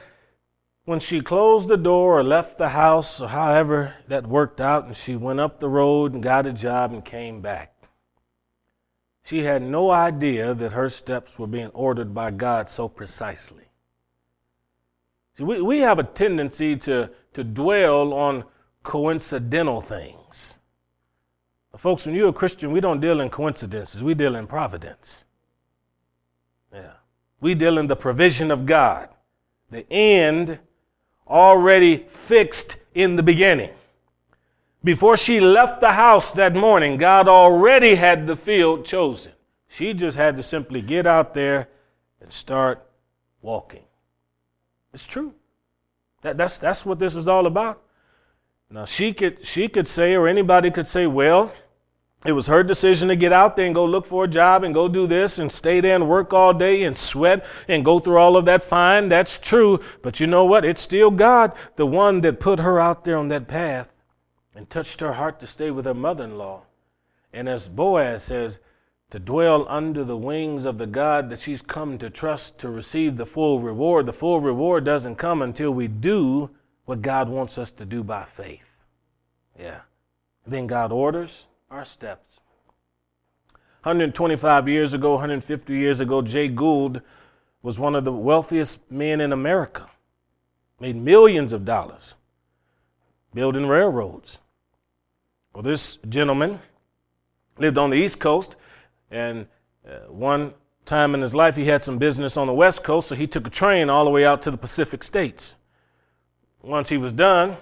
when 0.83 0.99
she 0.99 1.21
closed 1.21 1.67
the 1.67 1.77
door 1.77 2.19
or 2.19 2.23
left 2.23 2.57
the 2.57 2.69
house, 2.69 3.19
or 3.19 3.29
however 3.29 3.95
that 4.07 4.27
worked 4.27 4.61
out, 4.61 4.85
and 4.85 4.95
she 4.95 5.15
went 5.15 5.39
up 5.39 5.59
the 5.59 5.69
road 5.69 6.13
and 6.13 6.21
got 6.21 6.45
a 6.45 6.53
job 6.53 6.93
and 6.93 7.03
came 7.03 7.41
back, 7.41 7.74
she 9.25 9.39
had 9.39 9.63
no 9.63 9.89
idea 9.89 10.53
that 10.53 10.73
her 10.73 10.87
steps 10.87 11.39
were 11.39 11.47
being 11.47 11.71
ordered 11.73 12.13
by 12.13 12.29
God 12.29 12.69
so 12.69 12.87
precisely. 12.87 13.63
See, 15.33 15.43
we, 15.43 15.61
we 15.61 15.79
have 15.79 15.97
a 15.97 16.03
tendency 16.03 16.75
to, 16.77 17.09
to 17.33 17.43
dwell 17.43 18.13
on 18.13 18.43
coincidental 18.83 19.81
things. 19.81 20.59
But 21.71 21.81
folks, 21.81 22.05
when 22.05 22.13
you're 22.13 22.29
a 22.29 22.33
Christian, 22.33 22.71
we 22.71 22.79
don't 22.79 23.01
deal 23.01 23.19
in 23.19 23.31
coincidences, 23.31 24.03
we 24.03 24.13
deal 24.13 24.35
in 24.35 24.45
providence. 24.45 25.25
Yeah. 26.71 26.93
We 27.41 27.55
deal 27.55 27.79
in 27.79 27.87
the 27.87 27.95
provision 27.95 28.51
of 28.51 28.67
God, 28.67 29.09
the 29.71 29.91
end 29.91 30.59
already 31.27 32.05
fixed 32.07 32.77
in 32.93 33.15
the 33.15 33.23
beginning. 33.23 33.71
Before 34.85 35.17
she 35.17 35.39
left 35.39 35.81
the 35.81 35.93
house 35.93 36.31
that 36.33 36.53
morning, 36.55 36.97
God 36.97 37.27
already 37.27 37.95
had 37.95 38.27
the 38.27 38.35
field 38.35 38.85
chosen. 38.85 39.31
She 39.67 39.95
just 39.95 40.15
had 40.15 40.37
to 40.37 40.43
simply 40.43 40.79
get 40.79 41.07
out 41.07 41.33
there 41.33 41.69
and 42.21 42.31
start 42.31 42.87
walking. 43.41 43.85
It's 44.93 45.07
true. 45.07 45.33
That, 46.21 46.37
that's, 46.37 46.59
that's 46.59 46.85
what 46.85 46.99
this 46.99 47.15
is 47.15 47.27
all 47.27 47.47
about. 47.47 47.81
Now 48.69 48.85
she 48.85 49.11
could 49.11 49.43
she 49.43 49.67
could 49.67 49.87
say, 49.87 50.15
or 50.15 50.27
anybody 50.27 50.69
could 50.69 50.87
say, 50.87 51.07
well, 51.07 51.51
it 52.23 52.33
was 52.33 52.45
her 52.45 52.61
decision 52.61 53.07
to 53.07 53.15
get 53.15 53.33
out 53.33 53.55
there 53.55 53.65
and 53.65 53.73
go 53.73 53.85
look 53.85 54.05
for 54.05 54.25
a 54.25 54.27
job 54.27 54.63
and 54.63 54.73
go 54.73 54.87
do 54.87 55.07
this 55.07 55.39
and 55.39 55.51
stay 55.51 55.79
there 55.79 55.95
and 55.95 56.07
work 56.07 56.31
all 56.31 56.53
day 56.53 56.83
and 56.83 56.95
sweat 56.95 57.43
and 57.67 57.83
go 57.83 57.99
through 57.99 58.17
all 58.17 58.37
of 58.37 58.45
that. 58.45 58.63
Fine, 58.63 59.07
that's 59.07 59.39
true. 59.39 59.79
But 60.03 60.19
you 60.19 60.27
know 60.27 60.45
what? 60.45 60.63
It's 60.63 60.81
still 60.81 61.09
God, 61.09 61.53
the 61.75 61.87
one 61.87 62.21
that 62.21 62.39
put 62.39 62.59
her 62.59 62.79
out 62.79 63.03
there 63.03 63.17
on 63.17 63.29
that 63.29 63.47
path 63.47 63.94
and 64.55 64.69
touched 64.69 65.01
her 65.01 65.13
heart 65.13 65.39
to 65.41 65.47
stay 65.47 65.69
with 65.69 65.85
her 65.85 65.93
mother 65.93 66.23
in 66.23 66.37
law. 66.37 66.61
And 67.33 67.49
as 67.49 67.67
Boaz 67.67 68.23
says, 68.23 68.59
to 69.11 69.19
dwell 69.19 69.65
under 69.69 70.03
the 70.03 70.17
wings 70.17 70.65
of 70.65 70.77
the 70.77 70.87
God 70.87 71.29
that 71.29 71.39
she's 71.39 71.61
come 71.61 71.97
to 71.99 72.09
trust 72.09 72.57
to 72.59 72.69
receive 72.69 73.17
the 73.17 73.25
full 73.25 73.59
reward. 73.59 74.05
The 74.05 74.13
full 74.13 74.41
reward 74.41 74.83
doesn't 74.83 75.15
come 75.15 75.41
until 75.41 75.71
we 75.71 75.87
do 75.87 76.49
what 76.85 77.01
God 77.01 77.29
wants 77.29 77.57
us 77.57 77.71
to 77.71 77.85
do 77.85 78.03
by 78.03 78.23
faith. 78.23 78.65
Yeah. 79.59 79.81
Then 80.47 80.67
God 80.67 80.91
orders 80.91 81.47
our 81.69 81.85
steps. 81.85 82.39
125 83.83 84.67
years 84.67 84.93
ago, 84.93 85.11
150 85.13 85.73
years 85.73 85.99
ago, 85.99 86.21
Jay 86.21 86.47
Gould 86.47 87.01
was 87.61 87.79
one 87.79 87.95
of 87.95 88.05
the 88.05 88.11
wealthiest 88.11 88.79
men 88.91 89.21
in 89.21 89.31
America, 89.31 89.89
made 90.79 90.95
millions 90.95 91.53
of 91.53 91.65
dollars 91.65 92.15
building 93.33 93.67
railroads. 93.67 94.39
Well, 95.55 95.61
this 95.61 95.99
gentleman 96.09 96.59
lived 97.57 97.77
on 97.77 97.89
the 97.89 97.95
East 97.95 98.19
Coast, 98.19 98.57
and 99.09 99.47
uh, 99.89 99.99
one 100.09 100.53
time 100.83 101.15
in 101.15 101.21
his 101.21 101.33
life 101.33 101.55
he 101.55 101.63
had 101.63 101.81
some 101.81 101.97
business 101.97 102.35
on 102.35 102.47
the 102.47 102.53
West 102.53 102.83
Coast, 102.83 103.07
so 103.07 103.15
he 103.15 103.25
took 103.25 103.47
a 103.47 103.49
train 103.49 103.89
all 103.89 104.03
the 104.03 104.11
way 104.11 104.25
out 104.25 104.41
to 104.41 104.51
the 104.51 104.57
Pacific 104.57 105.01
States. 105.01 105.55
Once 106.61 106.89
he 106.89 106.97
was 106.97 107.13
done, 107.13 107.55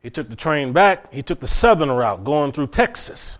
he 0.00 0.08
took 0.08 0.30
the 0.30 0.36
train 0.36 0.72
back. 0.72 1.12
He 1.12 1.22
took 1.22 1.38
the 1.38 1.46
southern 1.46 1.90
route 1.90 2.24
going 2.24 2.50
through 2.50 2.68
Texas. 2.68 3.38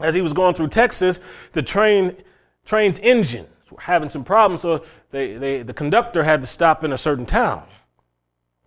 As 0.00 0.12
he 0.12 0.20
was 0.20 0.32
going 0.32 0.54
through 0.54 0.68
Texas, 0.68 1.20
the 1.52 1.62
train 1.62 2.16
train's 2.64 2.98
engines 3.04 3.46
were 3.70 3.80
having 3.80 4.10
some 4.10 4.24
problems, 4.24 4.62
so 4.62 4.84
they, 5.12 5.34
they, 5.34 5.62
the 5.62 5.72
conductor 5.72 6.24
had 6.24 6.40
to 6.40 6.48
stop 6.48 6.82
in 6.82 6.92
a 6.92 6.98
certain 6.98 7.26
town. 7.26 7.64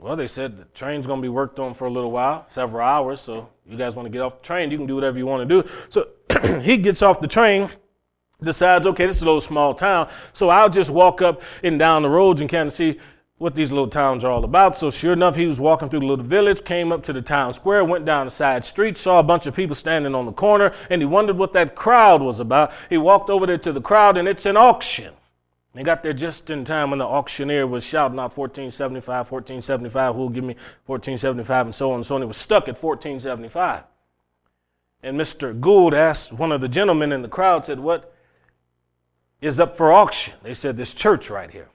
Well, 0.03 0.17
they 0.17 0.27
said 0.27 0.57
the 0.57 0.65
train's 0.77 1.07
going 1.07 1.19
to 1.19 1.21
be 1.21 1.29
worked 1.29 1.59
on 1.59 1.73
for 1.73 1.87
a 1.87 1.89
little 1.89 2.11
while, 2.11 2.43
several 2.49 2.85
hours. 2.85 3.21
So 3.21 3.47
you 3.65 3.77
guys 3.77 3.95
want 3.95 4.05
to 4.05 4.09
get 4.09 4.21
off 4.21 4.41
the 4.41 4.45
train, 4.45 4.69
you 4.69 4.75
can 4.75 4.85
do 4.85 4.95
whatever 4.95 5.17
you 5.17 5.25
want 5.25 5.47
to 5.47 5.61
do. 5.61 5.69
So 5.87 6.09
he 6.59 6.75
gets 6.75 7.01
off 7.01 7.21
the 7.21 7.27
train, 7.27 7.69
decides, 8.41 8.85
okay, 8.85 9.05
this 9.05 9.15
is 9.15 9.21
a 9.21 9.25
little 9.25 9.39
small 9.39 9.73
town. 9.73 10.09
So 10.33 10.49
I'll 10.49 10.69
just 10.69 10.89
walk 10.89 11.21
up 11.21 11.41
and 11.63 11.79
down 11.79 12.01
the 12.01 12.09
roads 12.09 12.41
and 12.41 12.49
kind 12.49 12.67
of 12.67 12.73
see 12.73 12.99
what 13.37 13.55
these 13.55 13.71
little 13.71 13.87
towns 13.87 14.25
are 14.25 14.31
all 14.31 14.43
about. 14.43 14.75
So 14.75 14.91
sure 14.91 15.13
enough, 15.13 15.37
he 15.37 15.47
was 15.47 15.61
walking 15.61 15.87
through 15.87 16.01
the 16.01 16.05
little 16.05 16.25
village, 16.25 16.65
came 16.65 16.91
up 16.91 17.01
to 17.03 17.13
the 17.13 17.21
town 17.21 17.53
square, 17.53 17.85
went 17.85 18.03
down 18.03 18.27
the 18.27 18.31
side 18.31 18.65
street, 18.65 18.97
saw 18.97 19.19
a 19.19 19.23
bunch 19.23 19.47
of 19.47 19.55
people 19.55 19.73
standing 19.73 20.13
on 20.13 20.25
the 20.25 20.33
corner, 20.33 20.73
and 20.89 21.01
he 21.01 21.05
wondered 21.05 21.37
what 21.37 21.53
that 21.53 21.75
crowd 21.75 22.21
was 22.21 22.41
about. 22.41 22.73
He 22.89 22.97
walked 22.97 23.29
over 23.29 23.45
there 23.45 23.57
to 23.59 23.71
the 23.71 23.79
crowd, 23.79 24.17
and 24.17 24.27
it's 24.27 24.45
an 24.45 24.57
auction. 24.57 25.13
They 25.73 25.81
got 25.81 26.03
there 26.03 26.13
just 26.13 26.51
in 26.51 26.65
time 26.65 26.91
when 26.91 26.99
the 26.99 27.05
auctioneer 27.05 27.65
was 27.65 27.83
shouting 27.83 28.19
out 28.19 28.37
1475, 28.37 29.31
1475, 29.31 30.15
who'll 30.15 30.29
give 30.29 30.43
me 30.43 30.55
1475, 30.85 31.65
and 31.67 31.75
so 31.75 31.91
on 31.91 31.95
and 31.95 32.05
so 32.05 32.15
on. 32.15 32.21
It 32.21 32.27
was 32.27 32.37
stuck 32.37 32.67
at 32.67 32.81
1475. 32.81 33.83
And 35.01 35.19
Mr. 35.19 35.59
Gould 35.59 35.93
asked 35.93 36.31
one 36.31 36.51
of 36.51 36.61
the 36.61 36.69
gentlemen 36.69 37.11
in 37.11 37.23
the 37.23 37.27
crowd, 37.27 37.65
said, 37.65 37.79
What 37.79 38.13
is 39.41 39.59
up 39.59 39.75
for 39.75 39.91
auction? 39.91 40.35
They 40.43 40.53
said, 40.53 40.77
This 40.77 40.93
church 40.93 41.29
right 41.29 41.49
here. 41.49 41.69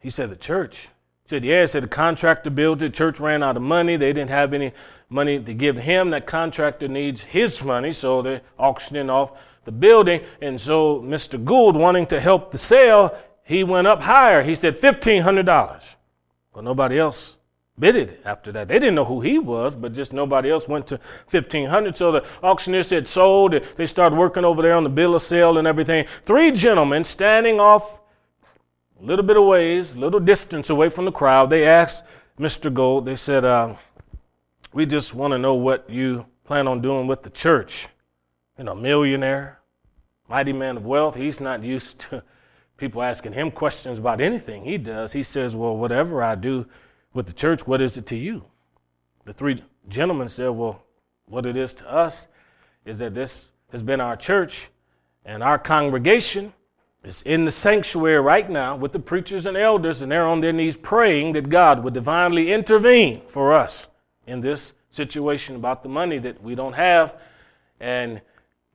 He 0.00 0.10
said, 0.10 0.28
The 0.28 0.36
church? 0.36 0.88
He 1.22 1.28
said, 1.28 1.44
Yeah, 1.44 1.60
he 1.60 1.66
said 1.68 1.84
the 1.84 1.88
contractor 1.88 2.50
built 2.50 2.82
it, 2.82 2.94
church 2.94 3.20
ran 3.20 3.44
out 3.44 3.56
of 3.56 3.62
money. 3.62 3.96
They 3.96 4.12
didn't 4.12 4.30
have 4.30 4.52
any 4.52 4.72
money 5.08 5.38
to 5.38 5.54
give 5.54 5.76
him. 5.76 6.10
That 6.10 6.26
contractor 6.26 6.88
needs 6.88 7.20
his 7.20 7.62
money, 7.62 7.92
so 7.92 8.22
they're 8.22 8.42
auctioning 8.58 9.08
off 9.08 9.30
the 9.64 9.72
building. 9.72 10.22
And 10.40 10.60
so 10.60 11.00
Mr. 11.00 11.42
Gould, 11.42 11.76
wanting 11.76 12.06
to 12.06 12.20
help 12.20 12.50
the 12.50 12.58
sale, 12.58 13.16
he 13.44 13.64
went 13.64 13.86
up 13.86 14.02
higher. 14.02 14.42
He 14.42 14.54
said 14.54 14.76
$1,500. 14.76 15.96
Well, 16.54 16.62
nobody 16.62 16.98
else 16.98 17.38
bid 17.78 17.96
it 17.96 18.20
after 18.24 18.52
that. 18.52 18.68
They 18.68 18.78
didn't 18.78 18.94
know 18.94 19.04
who 19.04 19.20
he 19.20 19.38
was, 19.38 19.74
but 19.74 19.92
just 19.92 20.12
nobody 20.12 20.50
else 20.50 20.68
went 20.68 20.86
to 20.88 21.00
1500 21.30 21.96
So 21.96 22.12
the 22.12 22.24
auctioneer 22.42 22.82
said 22.82 23.08
sold. 23.08 23.52
They 23.76 23.86
started 23.86 24.18
working 24.18 24.44
over 24.44 24.62
there 24.62 24.74
on 24.74 24.84
the 24.84 24.90
bill 24.90 25.14
of 25.14 25.22
sale 25.22 25.58
and 25.58 25.66
everything. 25.66 26.06
Three 26.24 26.50
gentlemen 26.50 27.04
standing 27.04 27.60
off 27.60 27.98
a 29.00 29.04
little 29.04 29.24
bit 29.24 29.36
of 29.36 29.44
ways, 29.44 29.94
a 29.94 29.98
little 29.98 30.20
distance 30.20 30.70
away 30.70 30.88
from 30.88 31.06
the 31.06 31.12
crowd. 31.12 31.50
They 31.50 31.64
asked 31.66 32.04
Mr. 32.38 32.72
Gould, 32.72 33.04
they 33.04 33.16
said, 33.16 33.44
uh, 33.44 33.74
we 34.72 34.86
just 34.86 35.14
want 35.14 35.32
to 35.32 35.38
know 35.38 35.54
what 35.54 35.88
you 35.90 36.26
plan 36.44 36.66
on 36.68 36.80
doing 36.80 37.06
with 37.06 37.22
the 37.22 37.30
church. 37.30 37.88
You 38.58 38.64
know, 38.64 38.74
millionaire, 38.74 39.60
mighty 40.28 40.52
man 40.52 40.76
of 40.76 40.84
wealth. 40.84 41.14
He's 41.14 41.40
not 41.40 41.62
used 41.62 41.98
to 42.00 42.22
people 42.76 43.02
asking 43.02 43.32
him 43.32 43.50
questions 43.50 43.98
about 43.98 44.20
anything 44.20 44.64
he 44.64 44.78
does. 44.78 45.12
He 45.12 45.22
says, 45.22 45.56
Well, 45.56 45.76
whatever 45.76 46.22
I 46.22 46.34
do 46.34 46.66
with 47.14 47.26
the 47.26 47.32
church, 47.32 47.66
what 47.66 47.80
is 47.80 47.96
it 47.96 48.06
to 48.06 48.16
you? 48.16 48.44
The 49.24 49.32
three 49.32 49.62
gentlemen 49.88 50.28
said, 50.28 50.48
Well, 50.48 50.84
what 51.26 51.46
it 51.46 51.56
is 51.56 51.74
to 51.74 51.90
us 51.90 52.26
is 52.84 52.98
that 52.98 53.14
this 53.14 53.50
has 53.70 53.82
been 53.82 54.00
our 54.00 54.16
church 54.16 54.68
and 55.24 55.42
our 55.42 55.58
congregation 55.58 56.52
is 57.04 57.22
in 57.22 57.44
the 57.44 57.50
sanctuary 57.50 58.20
right 58.20 58.48
now 58.48 58.76
with 58.76 58.92
the 58.92 58.98
preachers 58.98 59.46
and 59.46 59.56
elders, 59.56 60.02
and 60.02 60.12
they're 60.12 60.26
on 60.26 60.40
their 60.40 60.52
knees 60.52 60.76
praying 60.76 61.32
that 61.32 61.48
God 61.48 61.82
would 61.82 61.94
divinely 61.94 62.52
intervene 62.52 63.22
for 63.26 63.52
us 63.52 63.88
in 64.26 64.40
this 64.40 64.72
situation 64.90 65.56
about 65.56 65.82
the 65.82 65.88
money 65.88 66.18
that 66.18 66.42
we 66.42 66.54
don't 66.54 66.74
have. 66.74 67.16
And 67.80 68.20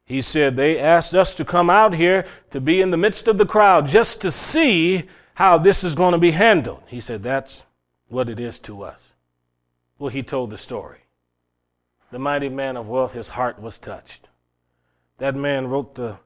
he 0.08 0.22
said 0.22 0.56
they 0.56 0.80
asked 0.80 1.14
us 1.14 1.36
to 1.36 1.44
come 1.44 1.70
out 1.70 1.94
here 1.94 2.26
to 2.52 2.62
be 2.62 2.82
in 2.82 2.92
the 2.92 2.98
midst 2.98 3.28
of 3.28 3.38
the 3.38 3.46
crowd 3.46 3.88
just 3.88 4.22
to 4.22 4.32
see 4.32 5.04
how 5.34 5.58
this 5.58 5.84
is 5.84 5.96
going 5.96 6.14
to 6.14 6.18
be 6.18 6.32
handled. 6.32 6.82
He 6.88 7.02
said 7.02 7.22
that's 7.22 7.66
what 8.08 8.30
it 8.30 8.40
is 8.40 8.58
to 8.62 8.84
us. 8.84 9.16
Well, 10.00 10.10
he 10.10 10.24
told 10.24 10.50
the 10.50 10.58
story. 10.58 11.00
The 12.10 12.20
mighty 12.20 12.48
man 12.48 12.78
of 12.78 12.88
wealth, 12.88 13.12
his 13.12 13.30
heart 13.30 13.62
was 13.62 13.78
touched. 13.80 14.30
That 15.18 15.36
man 15.36 15.68
wrote 15.68 15.96
the, 15.96 16.20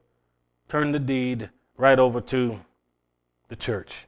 turned 0.68 0.94
the 0.94 1.00
deed 1.00 1.50
right 1.76 1.98
over 1.98 2.20
to 2.20 2.60
the 3.48 3.56
church. 3.56 4.06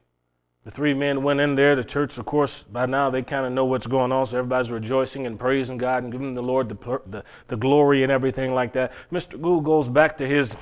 The 0.65 0.71
three 0.71 0.95
men 0.95 1.21
went 1.21 1.39
in 1.39 1.53
there. 1.53 1.75
The 1.75 1.83
church, 1.83 2.17
of 2.17 2.25
course, 2.25 2.63
by 2.63 2.87
now 2.87 3.11
they 3.11 3.21
kind 3.21 3.45
of 3.45 3.53
know 3.53 3.65
what's 3.65 3.85
going 3.85 4.11
on, 4.11 4.25
so 4.25 4.39
everybody's 4.39 4.71
rejoicing 4.71 5.27
and 5.27 5.39
praising 5.39 5.77
God 5.77 6.01
and 6.03 6.11
giving 6.11 6.33
the 6.33 6.41
Lord 6.41 6.69
the, 6.69 7.01
the, 7.05 7.23
the 7.47 7.55
glory 7.55 8.01
and 8.01 8.11
everything 8.11 8.53
like 8.55 8.73
that. 8.73 8.91
Mr. 9.11 9.39
Gould 9.39 9.63
goes 9.63 9.87
back 9.87 10.17
to 10.17 10.27
his 10.27 10.57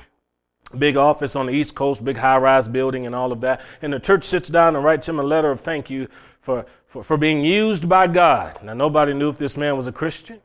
big 0.78 0.98
office 0.98 1.34
on 1.36 1.46
the 1.46 1.52
East 1.52 1.74
Coast, 1.74 2.04
big 2.04 2.18
high 2.18 2.36
rise 2.36 2.68
building, 2.68 3.06
and 3.06 3.14
all 3.14 3.32
of 3.32 3.40
that. 3.40 3.62
And 3.80 3.94
the 3.94 3.98
church 3.98 4.24
sits 4.24 4.50
down 4.50 4.76
and 4.76 4.84
writes 4.84 5.08
him 5.08 5.18
a 5.18 5.22
letter 5.22 5.50
of 5.50 5.60
thank 5.60 5.88
you 5.88 6.08
for, 6.40 6.66
for, 6.86 7.02
for 7.02 7.16
being 7.16 7.42
used 7.42 7.88
by 7.88 8.06
God. 8.06 8.62
Now, 8.62 8.74
nobody 8.74 9.14
knew 9.14 9.30
if 9.30 9.38
this 9.38 9.56
man 9.56 9.74
was 9.74 9.86
a 9.86 9.92
Christian. 9.92 10.42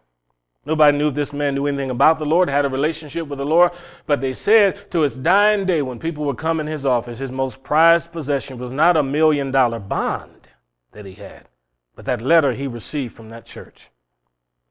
Nobody 0.65 0.97
knew 0.97 1.07
if 1.07 1.15
this 1.15 1.33
man 1.33 1.55
knew 1.55 1.67
anything 1.67 1.89
about 1.89 2.19
the 2.19 2.25
Lord, 2.25 2.49
had 2.49 2.65
a 2.65 2.69
relationship 2.69 3.27
with 3.27 3.39
the 3.39 3.45
Lord, 3.45 3.71
but 4.05 4.19
they 4.19 4.33
said 4.33 4.91
to 4.91 5.01
his 5.01 5.15
dying 5.15 5.65
day 5.65 5.81
when 5.81 5.99
people 5.99 6.25
would 6.25 6.37
come 6.37 6.59
in 6.59 6.67
his 6.67 6.85
office, 6.85 7.19
his 7.19 7.31
most 7.31 7.63
prized 7.63 8.11
possession 8.11 8.57
was 8.57 8.71
not 8.71 8.97
a 8.97 9.03
million 9.03 9.51
dollar 9.51 9.79
bond 9.79 10.49
that 10.91 11.05
he 11.05 11.13
had, 11.13 11.47
but 11.95 12.05
that 12.05 12.21
letter 12.21 12.53
he 12.53 12.67
received 12.67 13.15
from 13.15 13.29
that 13.29 13.45
church. 13.45 13.89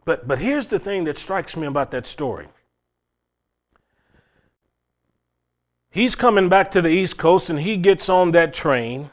But, 0.05 0.29
but 0.29 0.39
here's 0.39 0.67
the 0.67 0.79
thing 0.79 1.05
that 1.05 1.19
strikes 1.19 1.57
me 1.57 1.67
about 1.67 1.91
that 1.91 2.07
story. 2.07 2.49
He's 5.91 6.15
coming 6.15 6.49
back 6.49 6.71
to 6.73 6.83
the 6.83 6.91
East 6.91 7.17
Coast 7.17 7.51
and 7.51 7.61
he 7.61 7.77
gets 7.77 8.09
on 8.09 8.31
that 8.33 8.53
train. 8.53 9.11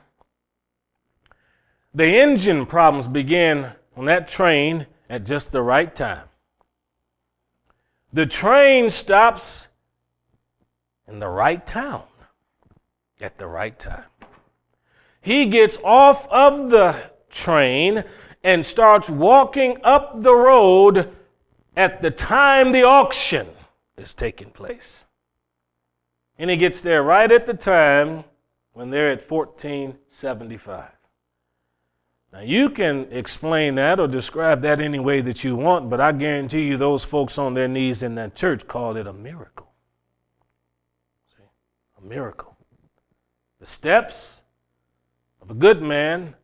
The 1.93 2.05
engine 2.05 2.65
problems 2.65 3.07
begin 3.07 3.71
on 3.95 4.05
that 4.05 4.27
train 4.27 4.87
at 5.09 5.25
just 5.25 5.51
the 5.51 5.61
right 5.61 5.93
time. 5.95 6.25
The 8.15 8.25
train 8.25 8.91
stops 8.91 9.67
in 11.05 11.19
the 11.19 11.27
right 11.27 11.65
town 11.65 12.05
at 13.19 13.37
the 13.37 13.45
right 13.45 13.77
time. 13.77 14.05
He 15.19 15.47
gets 15.47 15.77
off 15.83 16.25
of 16.29 16.69
the 16.69 17.11
train 17.29 18.05
and 18.41 18.65
starts 18.65 19.09
walking 19.09 19.79
up 19.83 20.21
the 20.21 20.33
road 20.33 21.13
at 21.75 21.99
the 21.99 22.09
time 22.09 22.71
the 22.71 22.83
auction 22.83 23.49
is 23.97 24.13
taking 24.13 24.49
place. 24.49 25.03
And 26.37 26.49
he 26.49 26.55
gets 26.55 26.79
there 26.79 27.03
right 27.03 27.29
at 27.29 27.45
the 27.45 27.53
time 27.53 28.23
when 28.71 28.91
they're 28.91 29.11
at 29.11 29.29
1475. 29.29 30.94
Now, 32.35 32.41
you 32.41 32.69
can 32.69 33.07
explain 33.11 33.75
that 33.75 33.97
or 33.97 34.09
describe 34.09 34.61
that 34.63 34.81
any 34.81 34.99
way 34.99 35.21
that 35.21 35.45
you 35.45 35.55
want, 35.55 35.89
but 35.89 36.01
I 36.01 36.11
guarantee 36.11 36.67
you 36.67 36.75
those 36.75 37.05
folks 37.05 37.37
on 37.37 37.53
their 37.53 37.69
knees 37.69 38.03
in 38.03 38.15
that 38.15 38.35
church 38.35 38.67
called 38.67 38.97
it 38.97 39.07
a 39.07 39.13
miracle. 39.13 39.71
See? 41.37 41.43
A 41.97 42.01
miracle. 42.05 42.57
The 43.61 43.65
steps 43.65 44.41
of 45.41 45.49
a 45.49 45.53
good 45.53 45.81
man 45.81 46.35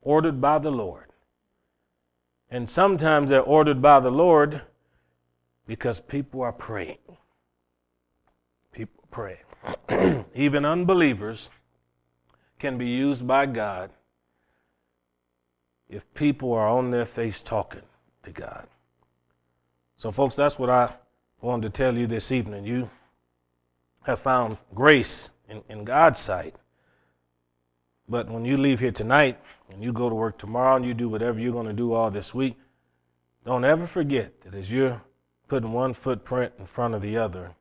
ordered 0.00 0.40
by 0.40 0.60
the 0.60 0.70
Lord. 0.70 1.12
And 2.50 2.70
sometimes 2.70 3.28
they're 3.28 3.42
ordered 3.42 3.82
by 3.82 4.00
the 4.00 4.10
Lord 4.10 4.62
because 5.66 6.00
people 6.00 6.40
are 6.40 6.54
praying. 6.54 7.18
People 8.72 9.04
pray. 9.10 9.40
Even 10.34 10.64
unbelievers 10.64 11.50
can 12.58 12.78
be 12.78 12.86
used 12.86 13.26
by 13.26 13.44
God 13.44 13.90
if 15.88 16.12
people 16.14 16.52
are 16.52 16.68
on 16.68 16.90
their 16.90 17.04
face 17.04 17.40
talking 17.40 17.82
to 18.22 18.30
God. 18.30 18.66
So, 19.96 20.12
folks, 20.12 20.36
that's 20.36 20.58
what 20.58 20.70
I 20.70 20.92
wanted 21.40 21.62
to 21.62 21.70
tell 21.70 21.96
you 21.96 22.06
this 22.06 22.30
evening. 22.30 22.64
You 22.64 22.90
have 24.04 24.20
found 24.20 24.58
grace 24.74 25.30
in, 25.48 25.62
in 25.68 25.84
God's 25.84 26.18
sight. 26.18 26.54
But 28.08 28.30
when 28.30 28.44
you 28.44 28.56
leave 28.56 28.80
here 28.80 28.92
tonight 28.92 29.38
and 29.70 29.82
you 29.82 29.92
go 29.92 30.08
to 30.08 30.14
work 30.14 30.38
tomorrow 30.38 30.76
and 30.76 30.84
you 30.84 30.94
do 30.94 31.08
whatever 31.08 31.38
you're 31.38 31.52
going 31.52 31.66
to 31.66 31.72
do 31.72 31.92
all 31.92 32.10
this 32.10 32.34
week, 32.34 32.56
don't 33.44 33.64
ever 33.64 33.86
forget 33.86 34.40
that 34.42 34.54
as 34.54 34.72
you're 34.72 35.02
putting 35.46 35.72
one 35.72 35.94
footprint 35.94 36.52
in 36.58 36.66
front 36.66 36.94
of 36.94 37.02
the 37.02 37.16
other, 37.16 37.54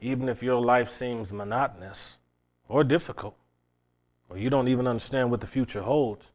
even 0.00 0.28
if 0.28 0.42
your 0.42 0.60
life 0.60 0.90
seems 0.90 1.32
monotonous 1.32 2.18
or 2.68 2.84
difficult, 2.84 3.36
or 4.28 4.36
you 4.36 4.50
don't 4.50 4.68
even 4.68 4.86
understand 4.86 5.30
what 5.30 5.40
the 5.40 5.46
future 5.46 5.82
holds, 5.82 6.32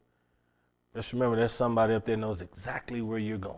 just 0.96 1.14
remember 1.14 1.36
there's 1.36 1.52
somebody 1.52 1.94
up 1.94 2.06
there 2.06 2.18
knows 2.18 2.42
exactly 2.42 3.02
where 3.02 3.20
you're 3.20 3.38
going. 3.38 3.58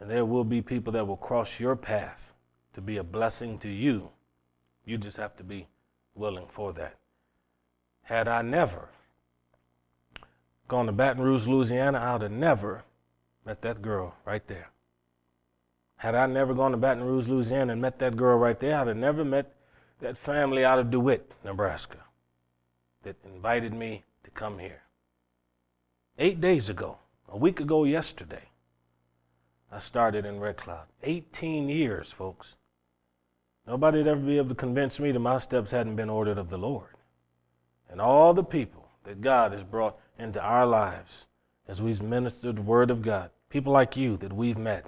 And 0.00 0.10
there 0.10 0.24
will 0.24 0.44
be 0.44 0.62
people 0.62 0.92
that 0.92 1.06
will 1.06 1.16
cross 1.16 1.58
your 1.60 1.76
path 1.76 2.32
to 2.74 2.80
be 2.80 2.96
a 2.96 3.04
blessing 3.04 3.58
to 3.58 3.68
you. 3.68 4.10
You 4.84 4.98
just 4.98 5.16
have 5.16 5.36
to 5.36 5.44
be 5.44 5.68
willing 6.14 6.46
for 6.48 6.72
that. 6.74 6.96
Had 8.02 8.28
I 8.28 8.42
never 8.42 8.88
gone 10.66 10.86
to 10.86 10.92
Baton 10.92 11.22
Rouge, 11.22 11.46
Louisiana, 11.46 11.98
I 11.98 12.12
would 12.12 12.22
have 12.22 12.32
never 12.32 12.84
met 13.44 13.62
that 13.62 13.82
girl 13.82 14.14
right 14.24 14.46
there. 14.46 14.70
Had 15.96 16.14
I 16.14 16.26
never 16.26 16.54
gone 16.54 16.70
to 16.70 16.76
Baton 16.76 17.02
Rouge, 17.02 17.26
Louisiana, 17.26 17.72
and 17.72 17.82
met 17.82 17.98
that 17.98 18.16
girl 18.16 18.38
right 18.38 18.58
there, 18.58 18.78
I'd 18.78 18.86
have 18.86 18.96
never 18.96 19.24
met 19.24 19.52
that 19.98 20.16
family 20.16 20.64
out 20.64 20.78
of 20.78 20.90
DeWitt, 20.90 21.32
Nebraska, 21.44 21.98
that 23.02 23.16
invited 23.24 23.74
me 23.74 24.04
to 24.22 24.30
come 24.30 24.58
here. 24.60 24.82
Eight 26.20 26.40
days 26.40 26.68
ago, 26.68 26.98
a 27.28 27.36
week 27.36 27.60
ago 27.60 27.84
yesterday, 27.84 28.42
I 29.70 29.78
started 29.78 30.26
in 30.26 30.40
Red 30.40 30.56
Cloud. 30.56 30.86
18 31.04 31.68
years, 31.68 32.10
folks. 32.10 32.56
Nobody'd 33.68 34.08
ever 34.08 34.20
be 34.20 34.36
able 34.36 34.48
to 34.48 34.56
convince 34.56 34.98
me 34.98 35.12
that 35.12 35.20
my 35.20 35.38
steps 35.38 35.70
hadn't 35.70 35.94
been 35.94 36.10
ordered 36.10 36.36
of 36.36 36.50
the 36.50 36.58
Lord. 36.58 36.96
And 37.88 38.00
all 38.00 38.34
the 38.34 38.42
people 38.42 38.88
that 39.04 39.20
God 39.20 39.52
has 39.52 39.62
brought 39.62 39.96
into 40.18 40.42
our 40.42 40.66
lives 40.66 41.28
as 41.68 41.80
we've 41.80 42.02
ministered 42.02 42.56
the 42.56 42.62
Word 42.62 42.90
of 42.90 43.00
God, 43.00 43.30
people 43.48 43.72
like 43.72 43.96
you 43.96 44.16
that 44.16 44.32
we've 44.32 44.58
met. 44.58 44.86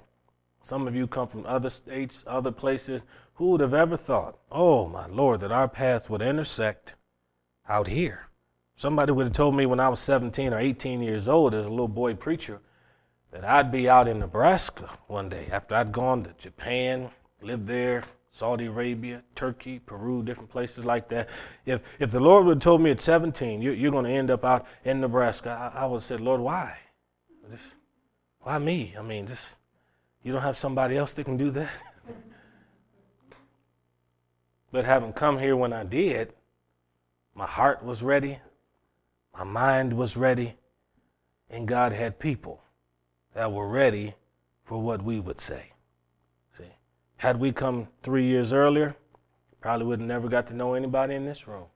Some 0.61 0.85
of 0.85 0.97
you 0.97 1.07
come 1.07 1.29
from 1.29 1.45
other 1.45 1.69
states, 1.69 2.25
other 2.27 2.51
places. 2.51 3.05
Who 3.35 3.51
would 3.51 3.61
have 3.61 3.73
ever 3.73 3.95
thought, 3.95 4.37
oh 4.51 4.85
my 4.85 5.07
Lord, 5.07 5.39
that 5.39 5.51
our 5.53 5.69
paths 5.69 6.09
would 6.09 6.21
intersect 6.21 6.95
out 7.69 7.87
here? 7.87 8.27
Somebody 8.75 9.11
would 9.11 9.27
have 9.27 9.33
told 9.33 9.55
me 9.55 9.65
when 9.65 9.79
I 9.79 9.89
was 9.89 9.99
17 9.99 10.53
or 10.53 10.59
18 10.59 11.01
years 11.01 11.27
old 11.27 11.53
as 11.53 11.65
a 11.65 11.69
little 11.69 11.87
boy 11.87 12.15
preacher 12.15 12.59
that 13.31 13.45
I'd 13.45 13.71
be 13.71 13.89
out 13.89 14.07
in 14.07 14.19
Nebraska 14.19 14.89
one 15.07 15.29
day 15.29 15.47
after 15.51 15.75
I'd 15.75 15.91
gone 15.91 16.23
to 16.23 16.33
Japan, 16.37 17.09
lived 17.41 17.67
there, 17.67 18.03
Saudi 18.31 18.65
Arabia, 18.65 19.23
Turkey, 19.35 19.79
Peru, 19.79 20.23
different 20.23 20.49
places 20.49 20.85
like 20.85 21.09
that. 21.09 21.29
If, 21.65 21.81
if 21.99 22.11
the 22.11 22.19
Lord 22.19 22.45
would 22.45 22.55
have 22.55 22.63
told 22.63 22.81
me 22.81 22.91
at 22.91 23.01
17, 23.01 23.61
you, 23.61 23.87
are 23.87 23.91
going 23.91 24.05
to 24.05 24.11
end 24.11 24.31
up 24.31 24.45
out 24.45 24.65
in 24.85 25.01
Nebraska, 25.01 25.71
I, 25.75 25.81
I 25.81 25.85
would 25.85 25.97
have 25.97 26.03
said, 26.03 26.21
Lord, 26.21 26.39
why? 26.39 26.77
Just, 27.49 27.75
why 28.39 28.57
me? 28.57 28.95
I 28.97 29.01
mean, 29.01 29.27
just, 29.27 29.57
you 30.23 30.31
don't 30.31 30.41
have 30.41 30.57
somebody 30.57 30.97
else 30.97 31.13
that 31.15 31.25
can 31.25 31.37
do 31.37 31.51
that? 31.51 31.69
But 34.71 34.85
having 34.85 35.11
come 35.11 35.37
here 35.37 35.57
when 35.57 35.73
I 35.73 35.83
did, 35.83 36.33
my 37.35 37.45
heart 37.45 37.83
was 37.83 38.01
ready, 38.01 38.39
my 39.33 39.43
mind 39.43 39.93
was 39.93 40.17
ready, 40.17 40.55
and 41.49 41.67
God 41.67 41.93
had 41.93 42.19
people 42.19 42.61
that 43.33 43.51
were 43.51 43.67
ready 43.67 44.15
for 44.63 44.81
what 44.81 45.01
we 45.01 45.19
would 45.19 45.39
say. 45.39 45.71
See, 46.53 46.65
had 47.17 47.39
we 47.39 47.51
come 47.51 47.87
three 48.03 48.25
years 48.25 48.53
earlier, 48.53 48.95
probably 49.61 49.85
would 49.85 49.99
have 49.99 50.07
never 50.07 50.27
got 50.27 50.47
to 50.47 50.53
know 50.53 50.73
anybody 50.73 51.15
in 51.15 51.25
this 51.25 51.47
room. 51.47 51.67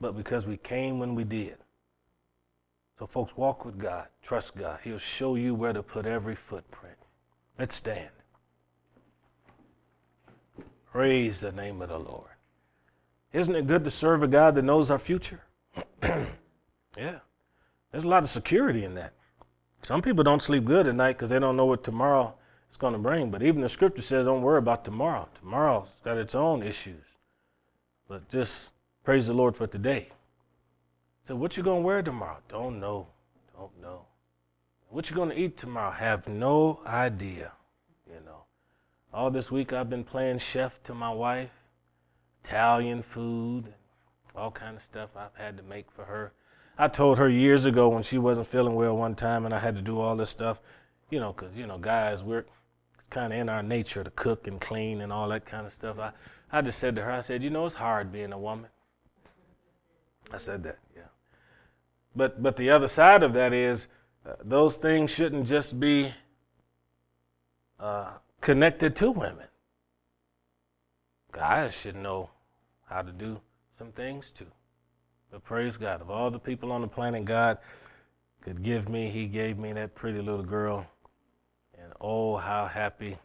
But 0.00 0.16
because 0.16 0.46
we 0.46 0.56
came 0.56 0.98
when 0.98 1.14
we 1.14 1.24
did. 1.24 1.56
So, 2.98 3.06
folks, 3.06 3.36
walk 3.36 3.64
with 3.64 3.78
God, 3.78 4.08
trust 4.22 4.56
God. 4.56 4.80
He'll 4.82 4.98
show 4.98 5.36
you 5.36 5.54
where 5.54 5.72
to 5.72 5.82
put 5.82 6.04
every 6.04 6.34
footprint. 6.34 6.96
Let's 7.58 7.76
stand. 7.76 8.10
Praise 10.90 11.40
the 11.40 11.52
name 11.52 11.80
of 11.80 11.90
the 11.90 11.98
Lord. 11.98 12.30
Isn't 13.32 13.54
it 13.54 13.66
good 13.66 13.84
to 13.84 13.90
serve 13.90 14.22
a 14.22 14.26
God 14.26 14.54
that 14.54 14.62
knows 14.62 14.90
our 14.90 14.98
future? 14.98 15.42
yeah. 16.98 17.18
There's 17.90 18.04
a 18.04 18.08
lot 18.08 18.22
of 18.22 18.28
security 18.28 18.84
in 18.84 18.94
that. 18.94 19.14
Some 19.82 20.02
people 20.02 20.24
don't 20.24 20.42
sleep 20.42 20.64
good 20.64 20.86
at 20.86 20.94
night 20.94 21.16
because 21.16 21.30
they 21.30 21.38
don't 21.38 21.56
know 21.56 21.66
what 21.66 21.84
tomorrow 21.84 22.34
is 22.70 22.76
going 22.76 22.92
to 22.92 22.98
bring. 22.98 23.30
But 23.30 23.42
even 23.42 23.62
the 23.62 23.68
scripture 23.68 24.02
says, 24.02 24.26
don't 24.26 24.42
worry 24.42 24.58
about 24.58 24.84
tomorrow. 24.84 25.28
Tomorrow's 25.34 26.00
got 26.04 26.18
its 26.18 26.34
own 26.34 26.62
issues. 26.62 27.04
But 28.08 28.28
just 28.28 28.72
praise 29.04 29.28
the 29.28 29.34
Lord 29.34 29.56
for 29.56 29.66
today. 29.66 30.08
So, 31.22 31.36
what 31.36 31.56
you 31.56 31.62
going 31.62 31.82
to 31.82 31.86
wear 31.86 32.02
tomorrow? 32.02 32.38
Don't 32.48 32.80
know. 32.80 33.06
Don't 33.54 33.80
know. 33.80 34.06
What 34.88 35.10
you 35.10 35.16
going 35.16 35.28
to 35.28 35.38
eat 35.38 35.58
tomorrow? 35.58 35.90
Have 35.90 36.26
no 36.26 36.80
idea. 36.86 37.52
You 38.06 38.20
know. 38.24 38.44
All 39.12 39.30
this 39.30 39.52
week 39.52 39.72
I've 39.72 39.90
been 39.90 40.04
playing 40.04 40.38
chef 40.38 40.82
to 40.84 40.94
my 40.94 41.12
wife, 41.12 41.52
Italian 42.42 43.02
food, 43.02 43.74
all 44.34 44.50
kind 44.50 44.76
of 44.76 44.82
stuff 44.82 45.10
I've 45.16 45.34
had 45.34 45.56
to 45.58 45.62
make 45.62 45.90
for 45.90 46.04
her. 46.04 46.32
I 46.78 46.86
told 46.86 47.18
her 47.18 47.28
years 47.28 47.66
ago 47.66 47.88
when 47.88 48.04
she 48.04 48.18
wasn't 48.18 48.46
feeling 48.46 48.76
well 48.76 48.96
one 48.96 49.16
time 49.16 49.44
and 49.44 49.52
I 49.52 49.58
had 49.58 49.74
to 49.74 49.82
do 49.82 49.98
all 49.98 50.14
this 50.14 50.30
stuff, 50.30 50.60
you 51.10 51.18
know, 51.18 51.32
because, 51.32 51.56
you 51.56 51.66
know, 51.66 51.76
guys, 51.76 52.22
we're 52.22 52.44
kind 53.10 53.32
of 53.32 53.38
in 53.38 53.48
our 53.48 53.64
nature 53.64 54.04
to 54.04 54.10
cook 54.10 54.46
and 54.46 54.60
clean 54.60 55.00
and 55.00 55.12
all 55.12 55.28
that 55.30 55.44
kind 55.44 55.66
of 55.66 55.72
stuff. 55.72 55.98
I, 55.98 56.12
I 56.52 56.62
just 56.62 56.78
said 56.78 56.94
to 56.96 57.02
her, 57.02 57.10
I 57.10 57.20
said, 57.20 57.42
you 57.42 57.50
know, 57.50 57.66
it's 57.66 57.74
hard 57.74 58.12
being 58.12 58.32
a 58.32 58.38
woman. 58.38 58.70
I 60.32 60.38
said 60.38 60.62
that, 60.64 60.78
yeah. 60.94 61.02
But, 62.14 62.42
but 62.42 62.56
the 62.56 62.70
other 62.70 62.88
side 62.88 63.24
of 63.24 63.32
that 63.32 63.52
is 63.52 63.88
uh, 64.24 64.34
those 64.44 64.76
things 64.76 65.10
shouldn't 65.10 65.48
just 65.48 65.80
be 65.80 66.12
uh, 67.80 68.12
connected 68.40 68.94
to 68.96 69.10
women. 69.10 69.46
Guys 71.32 71.76
should 71.76 71.96
know 71.96 72.30
how 72.86 73.02
to 73.02 73.10
do 73.10 73.40
some 73.76 73.90
things 73.90 74.30
too. 74.30 74.46
But 75.30 75.44
praise 75.44 75.76
God, 75.76 76.00
of 76.00 76.10
all 76.10 76.30
the 76.30 76.38
people 76.38 76.72
on 76.72 76.80
the 76.80 76.88
planet 76.88 77.24
God 77.24 77.58
could 78.40 78.62
give 78.62 78.88
me, 78.88 79.08
He 79.08 79.26
gave 79.26 79.58
me 79.58 79.72
that 79.74 79.94
pretty 79.94 80.20
little 80.20 80.42
girl. 80.42 80.86
And 81.80 81.92
oh, 82.00 82.36
how 82.36 82.66
happy 82.66 83.18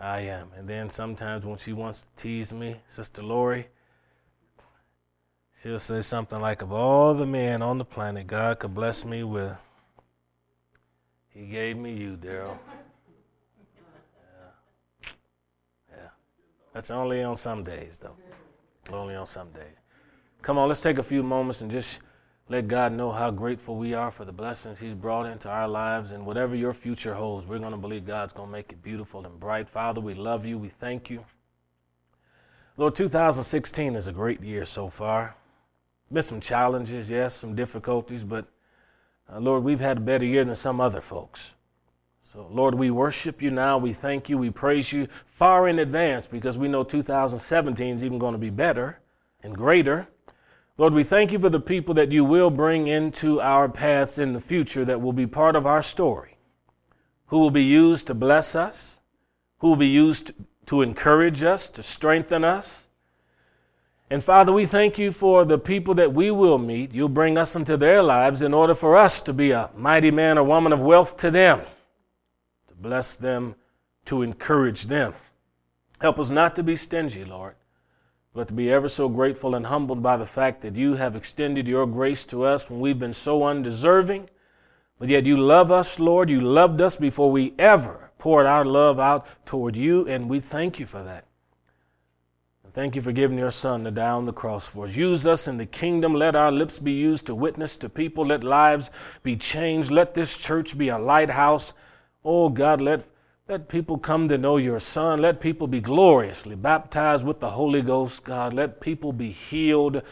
I 0.00 0.20
am. 0.20 0.50
And 0.56 0.68
then 0.68 0.90
sometimes 0.90 1.46
when 1.46 1.56
she 1.56 1.72
wants 1.72 2.02
to 2.02 2.08
tease 2.16 2.52
me, 2.52 2.76
Sister 2.86 3.22
Lori, 3.22 3.68
she'll 5.62 5.78
say 5.78 6.02
something 6.02 6.40
like, 6.40 6.62
Of 6.62 6.72
all 6.72 7.14
the 7.14 7.26
men 7.26 7.62
on 7.62 7.78
the 7.78 7.84
planet 7.84 8.26
God 8.26 8.58
could 8.58 8.74
bless 8.74 9.04
me 9.04 9.22
with, 9.22 9.56
He 11.28 11.46
gave 11.46 11.76
me 11.76 11.94
you, 11.94 12.16
Daryl. 12.16 12.58
Yeah. 15.88 16.08
That's 16.74 16.90
only 16.90 17.22
on 17.22 17.36
some 17.36 17.62
days, 17.62 17.98
though. 17.98 18.16
Only 18.92 19.14
on 19.14 19.26
some 19.26 19.50
days. 19.50 19.85
Come 20.42 20.58
on, 20.58 20.68
let's 20.68 20.82
take 20.82 20.98
a 20.98 21.02
few 21.02 21.22
moments 21.22 21.60
and 21.60 21.70
just 21.70 22.00
let 22.48 22.68
God 22.68 22.92
know 22.92 23.10
how 23.10 23.30
grateful 23.30 23.76
we 23.76 23.94
are 23.94 24.10
for 24.10 24.24
the 24.24 24.32
blessings 24.32 24.78
He's 24.78 24.94
brought 24.94 25.26
into 25.26 25.48
our 25.48 25.66
lives. 25.66 26.12
And 26.12 26.24
whatever 26.24 26.54
your 26.54 26.72
future 26.72 27.14
holds, 27.14 27.46
we're 27.46 27.58
going 27.58 27.72
to 27.72 27.76
believe 27.76 28.06
God's 28.06 28.32
going 28.32 28.48
to 28.48 28.52
make 28.52 28.70
it 28.72 28.82
beautiful 28.82 29.26
and 29.26 29.40
bright. 29.40 29.68
Father, 29.68 30.00
we 30.00 30.14
love 30.14 30.46
you. 30.46 30.58
We 30.58 30.68
thank 30.68 31.10
you. 31.10 31.24
Lord, 32.76 32.94
2016 32.94 33.96
is 33.96 34.06
a 34.06 34.12
great 34.12 34.42
year 34.42 34.66
so 34.66 34.88
far. 34.88 35.34
Been 36.12 36.22
some 36.22 36.40
challenges, 36.40 37.10
yes, 37.10 37.34
some 37.34 37.54
difficulties, 37.56 38.22
but 38.22 38.46
uh, 39.32 39.40
Lord, 39.40 39.64
we've 39.64 39.80
had 39.80 39.96
a 39.96 40.00
better 40.00 40.24
year 40.24 40.44
than 40.44 40.54
some 40.54 40.80
other 40.80 41.00
folks. 41.00 41.54
So, 42.20 42.46
Lord, 42.50 42.74
we 42.74 42.90
worship 42.90 43.40
you 43.40 43.50
now. 43.50 43.78
We 43.78 43.92
thank 43.92 44.28
you. 44.28 44.38
We 44.38 44.50
praise 44.50 44.92
you 44.92 45.08
far 45.26 45.68
in 45.68 45.78
advance 45.78 46.26
because 46.26 46.58
we 46.58 46.68
know 46.68 46.84
2017 46.84 47.94
is 47.94 48.04
even 48.04 48.18
going 48.18 48.32
to 48.32 48.38
be 48.38 48.50
better 48.50 49.00
and 49.42 49.56
greater. 49.56 50.08
Lord, 50.78 50.92
we 50.92 51.04
thank 51.04 51.32
you 51.32 51.38
for 51.38 51.48
the 51.48 51.58
people 51.60 51.94
that 51.94 52.12
you 52.12 52.22
will 52.22 52.50
bring 52.50 52.86
into 52.86 53.40
our 53.40 53.66
paths 53.66 54.18
in 54.18 54.34
the 54.34 54.42
future 54.42 54.84
that 54.84 55.00
will 55.00 55.14
be 55.14 55.26
part 55.26 55.56
of 55.56 55.66
our 55.66 55.80
story, 55.80 56.36
who 57.28 57.38
will 57.38 57.50
be 57.50 57.62
used 57.62 58.06
to 58.08 58.14
bless 58.14 58.54
us, 58.54 59.00
who 59.58 59.68
will 59.68 59.76
be 59.76 59.86
used 59.86 60.32
to 60.66 60.82
encourage 60.82 61.42
us, 61.42 61.70
to 61.70 61.82
strengthen 61.82 62.44
us. 62.44 62.88
And 64.10 64.22
Father, 64.22 64.52
we 64.52 64.66
thank 64.66 64.98
you 64.98 65.12
for 65.12 65.46
the 65.46 65.58
people 65.58 65.94
that 65.94 66.12
we 66.12 66.30
will 66.30 66.58
meet. 66.58 66.92
You'll 66.92 67.08
bring 67.08 67.38
us 67.38 67.56
into 67.56 67.78
their 67.78 68.02
lives 68.02 68.42
in 68.42 68.52
order 68.52 68.74
for 68.74 68.98
us 68.98 69.22
to 69.22 69.32
be 69.32 69.52
a 69.52 69.70
mighty 69.74 70.10
man 70.10 70.36
or 70.36 70.44
woman 70.44 70.74
of 70.74 70.80
wealth 70.82 71.16
to 71.18 71.30
them, 71.30 71.62
to 72.68 72.74
bless 72.74 73.16
them, 73.16 73.54
to 74.04 74.20
encourage 74.20 74.84
them. 74.84 75.14
Help 76.02 76.18
us 76.18 76.28
not 76.28 76.54
to 76.56 76.62
be 76.62 76.76
stingy, 76.76 77.24
Lord 77.24 77.54
but 78.36 78.48
to 78.48 78.52
be 78.52 78.70
ever 78.70 78.86
so 78.86 79.08
grateful 79.08 79.54
and 79.54 79.64
humbled 79.64 80.02
by 80.02 80.14
the 80.14 80.26
fact 80.26 80.60
that 80.60 80.76
you 80.76 80.96
have 80.96 81.16
extended 81.16 81.66
your 81.66 81.86
grace 81.86 82.26
to 82.26 82.42
us 82.42 82.68
when 82.68 82.80
we've 82.80 82.98
been 82.98 83.14
so 83.14 83.42
undeserving. 83.44 84.28
But 84.98 85.08
yet 85.08 85.24
you 85.24 85.38
love 85.38 85.70
us, 85.70 85.98
Lord. 85.98 86.28
You 86.28 86.42
loved 86.42 86.82
us 86.82 86.96
before 86.96 87.32
we 87.32 87.54
ever 87.58 88.10
poured 88.18 88.44
our 88.44 88.62
love 88.62 89.00
out 89.00 89.26
toward 89.46 89.74
you, 89.74 90.06
and 90.06 90.28
we 90.28 90.40
thank 90.40 90.78
you 90.78 90.84
for 90.84 91.02
that. 91.02 91.24
Thank 92.74 92.94
you 92.94 93.00
for 93.00 93.12
giving 93.12 93.38
your 93.38 93.50
Son 93.50 93.84
to 93.84 93.90
die 93.90 94.10
on 94.10 94.26
the 94.26 94.34
cross 94.34 94.66
for 94.66 94.84
us. 94.84 94.94
Use 94.94 95.26
us 95.26 95.48
in 95.48 95.56
the 95.56 95.64
kingdom. 95.64 96.12
Let 96.12 96.36
our 96.36 96.52
lips 96.52 96.78
be 96.78 96.92
used 96.92 97.24
to 97.26 97.34
witness 97.34 97.74
to 97.76 97.88
people. 97.88 98.26
Let 98.26 98.44
lives 98.44 98.90
be 99.22 99.34
changed. 99.36 99.90
Let 99.90 100.12
this 100.12 100.36
church 100.36 100.76
be 100.76 100.90
a 100.90 100.98
lighthouse. 100.98 101.72
Oh, 102.22 102.50
God, 102.50 102.82
let 102.82 103.06
let 103.48 103.68
people 103.68 103.96
come 103.96 104.28
to 104.28 104.38
know 104.38 104.56
your 104.56 104.80
Son. 104.80 105.20
Let 105.20 105.40
people 105.40 105.68
be 105.68 105.80
gloriously 105.80 106.56
baptized 106.56 107.24
with 107.24 107.38
the 107.38 107.50
Holy 107.50 107.80
Ghost, 107.80 108.24
God. 108.24 108.52
Let 108.52 108.80
people 108.80 109.12
be 109.12 109.30
healed. 109.30 110.02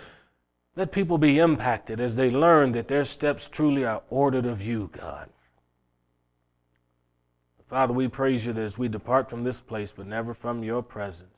Let 0.76 0.93
people 0.93 1.18
be 1.18 1.39
impacted 1.39 2.01
as 2.01 2.14
they 2.14 2.30
learn 2.30 2.72
that 2.72 2.89
their 2.89 3.05
steps 3.05 3.49
truly 3.49 3.85
are 3.85 4.03
ordered 4.09 4.47
of 4.47 4.62
you, 4.62 4.89
God. 4.93 5.30
Father, 7.66 7.93
we 7.93 8.07
praise 8.07 8.47
you 8.47 8.53
that 8.53 8.62
as 8.62 8.78
we 8.78 8.89
depart 8.89 9.28
from 9.28 9.43
this 9.43 9.61
place, 9.61 9.91
but 9.91 10.07
never 10.07 10.32
from 10.32 10.62
your 10.62 10.82
presence, 10.82 11.35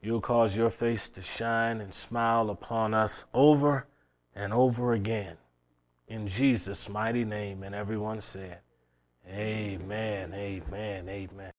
you'll 0.00 0.20
cause 0.20 0.56
your 0.56 0.70
face 0.70 1.08
to 1.10 1.22
shine 1.22 1.80
and 1.80 1.94
smile 1.94 2.50
upon 2.50 2.92
us 2.92 3.24
over 3.32 3.86
and 4.34 4.52
over 4.52 4.94
again. 4.94 5.36
In 6.08 6.26
Jesus' 6.26 6.88
mighty 6.88 7.24
name, 7.24 7.62
and 7.62 7.74
everyone 7.74 8.20
said, 8.20 8.58
Amen, 9.30 10.34
amen, 10.34 11.08
amen. 11.08 11.52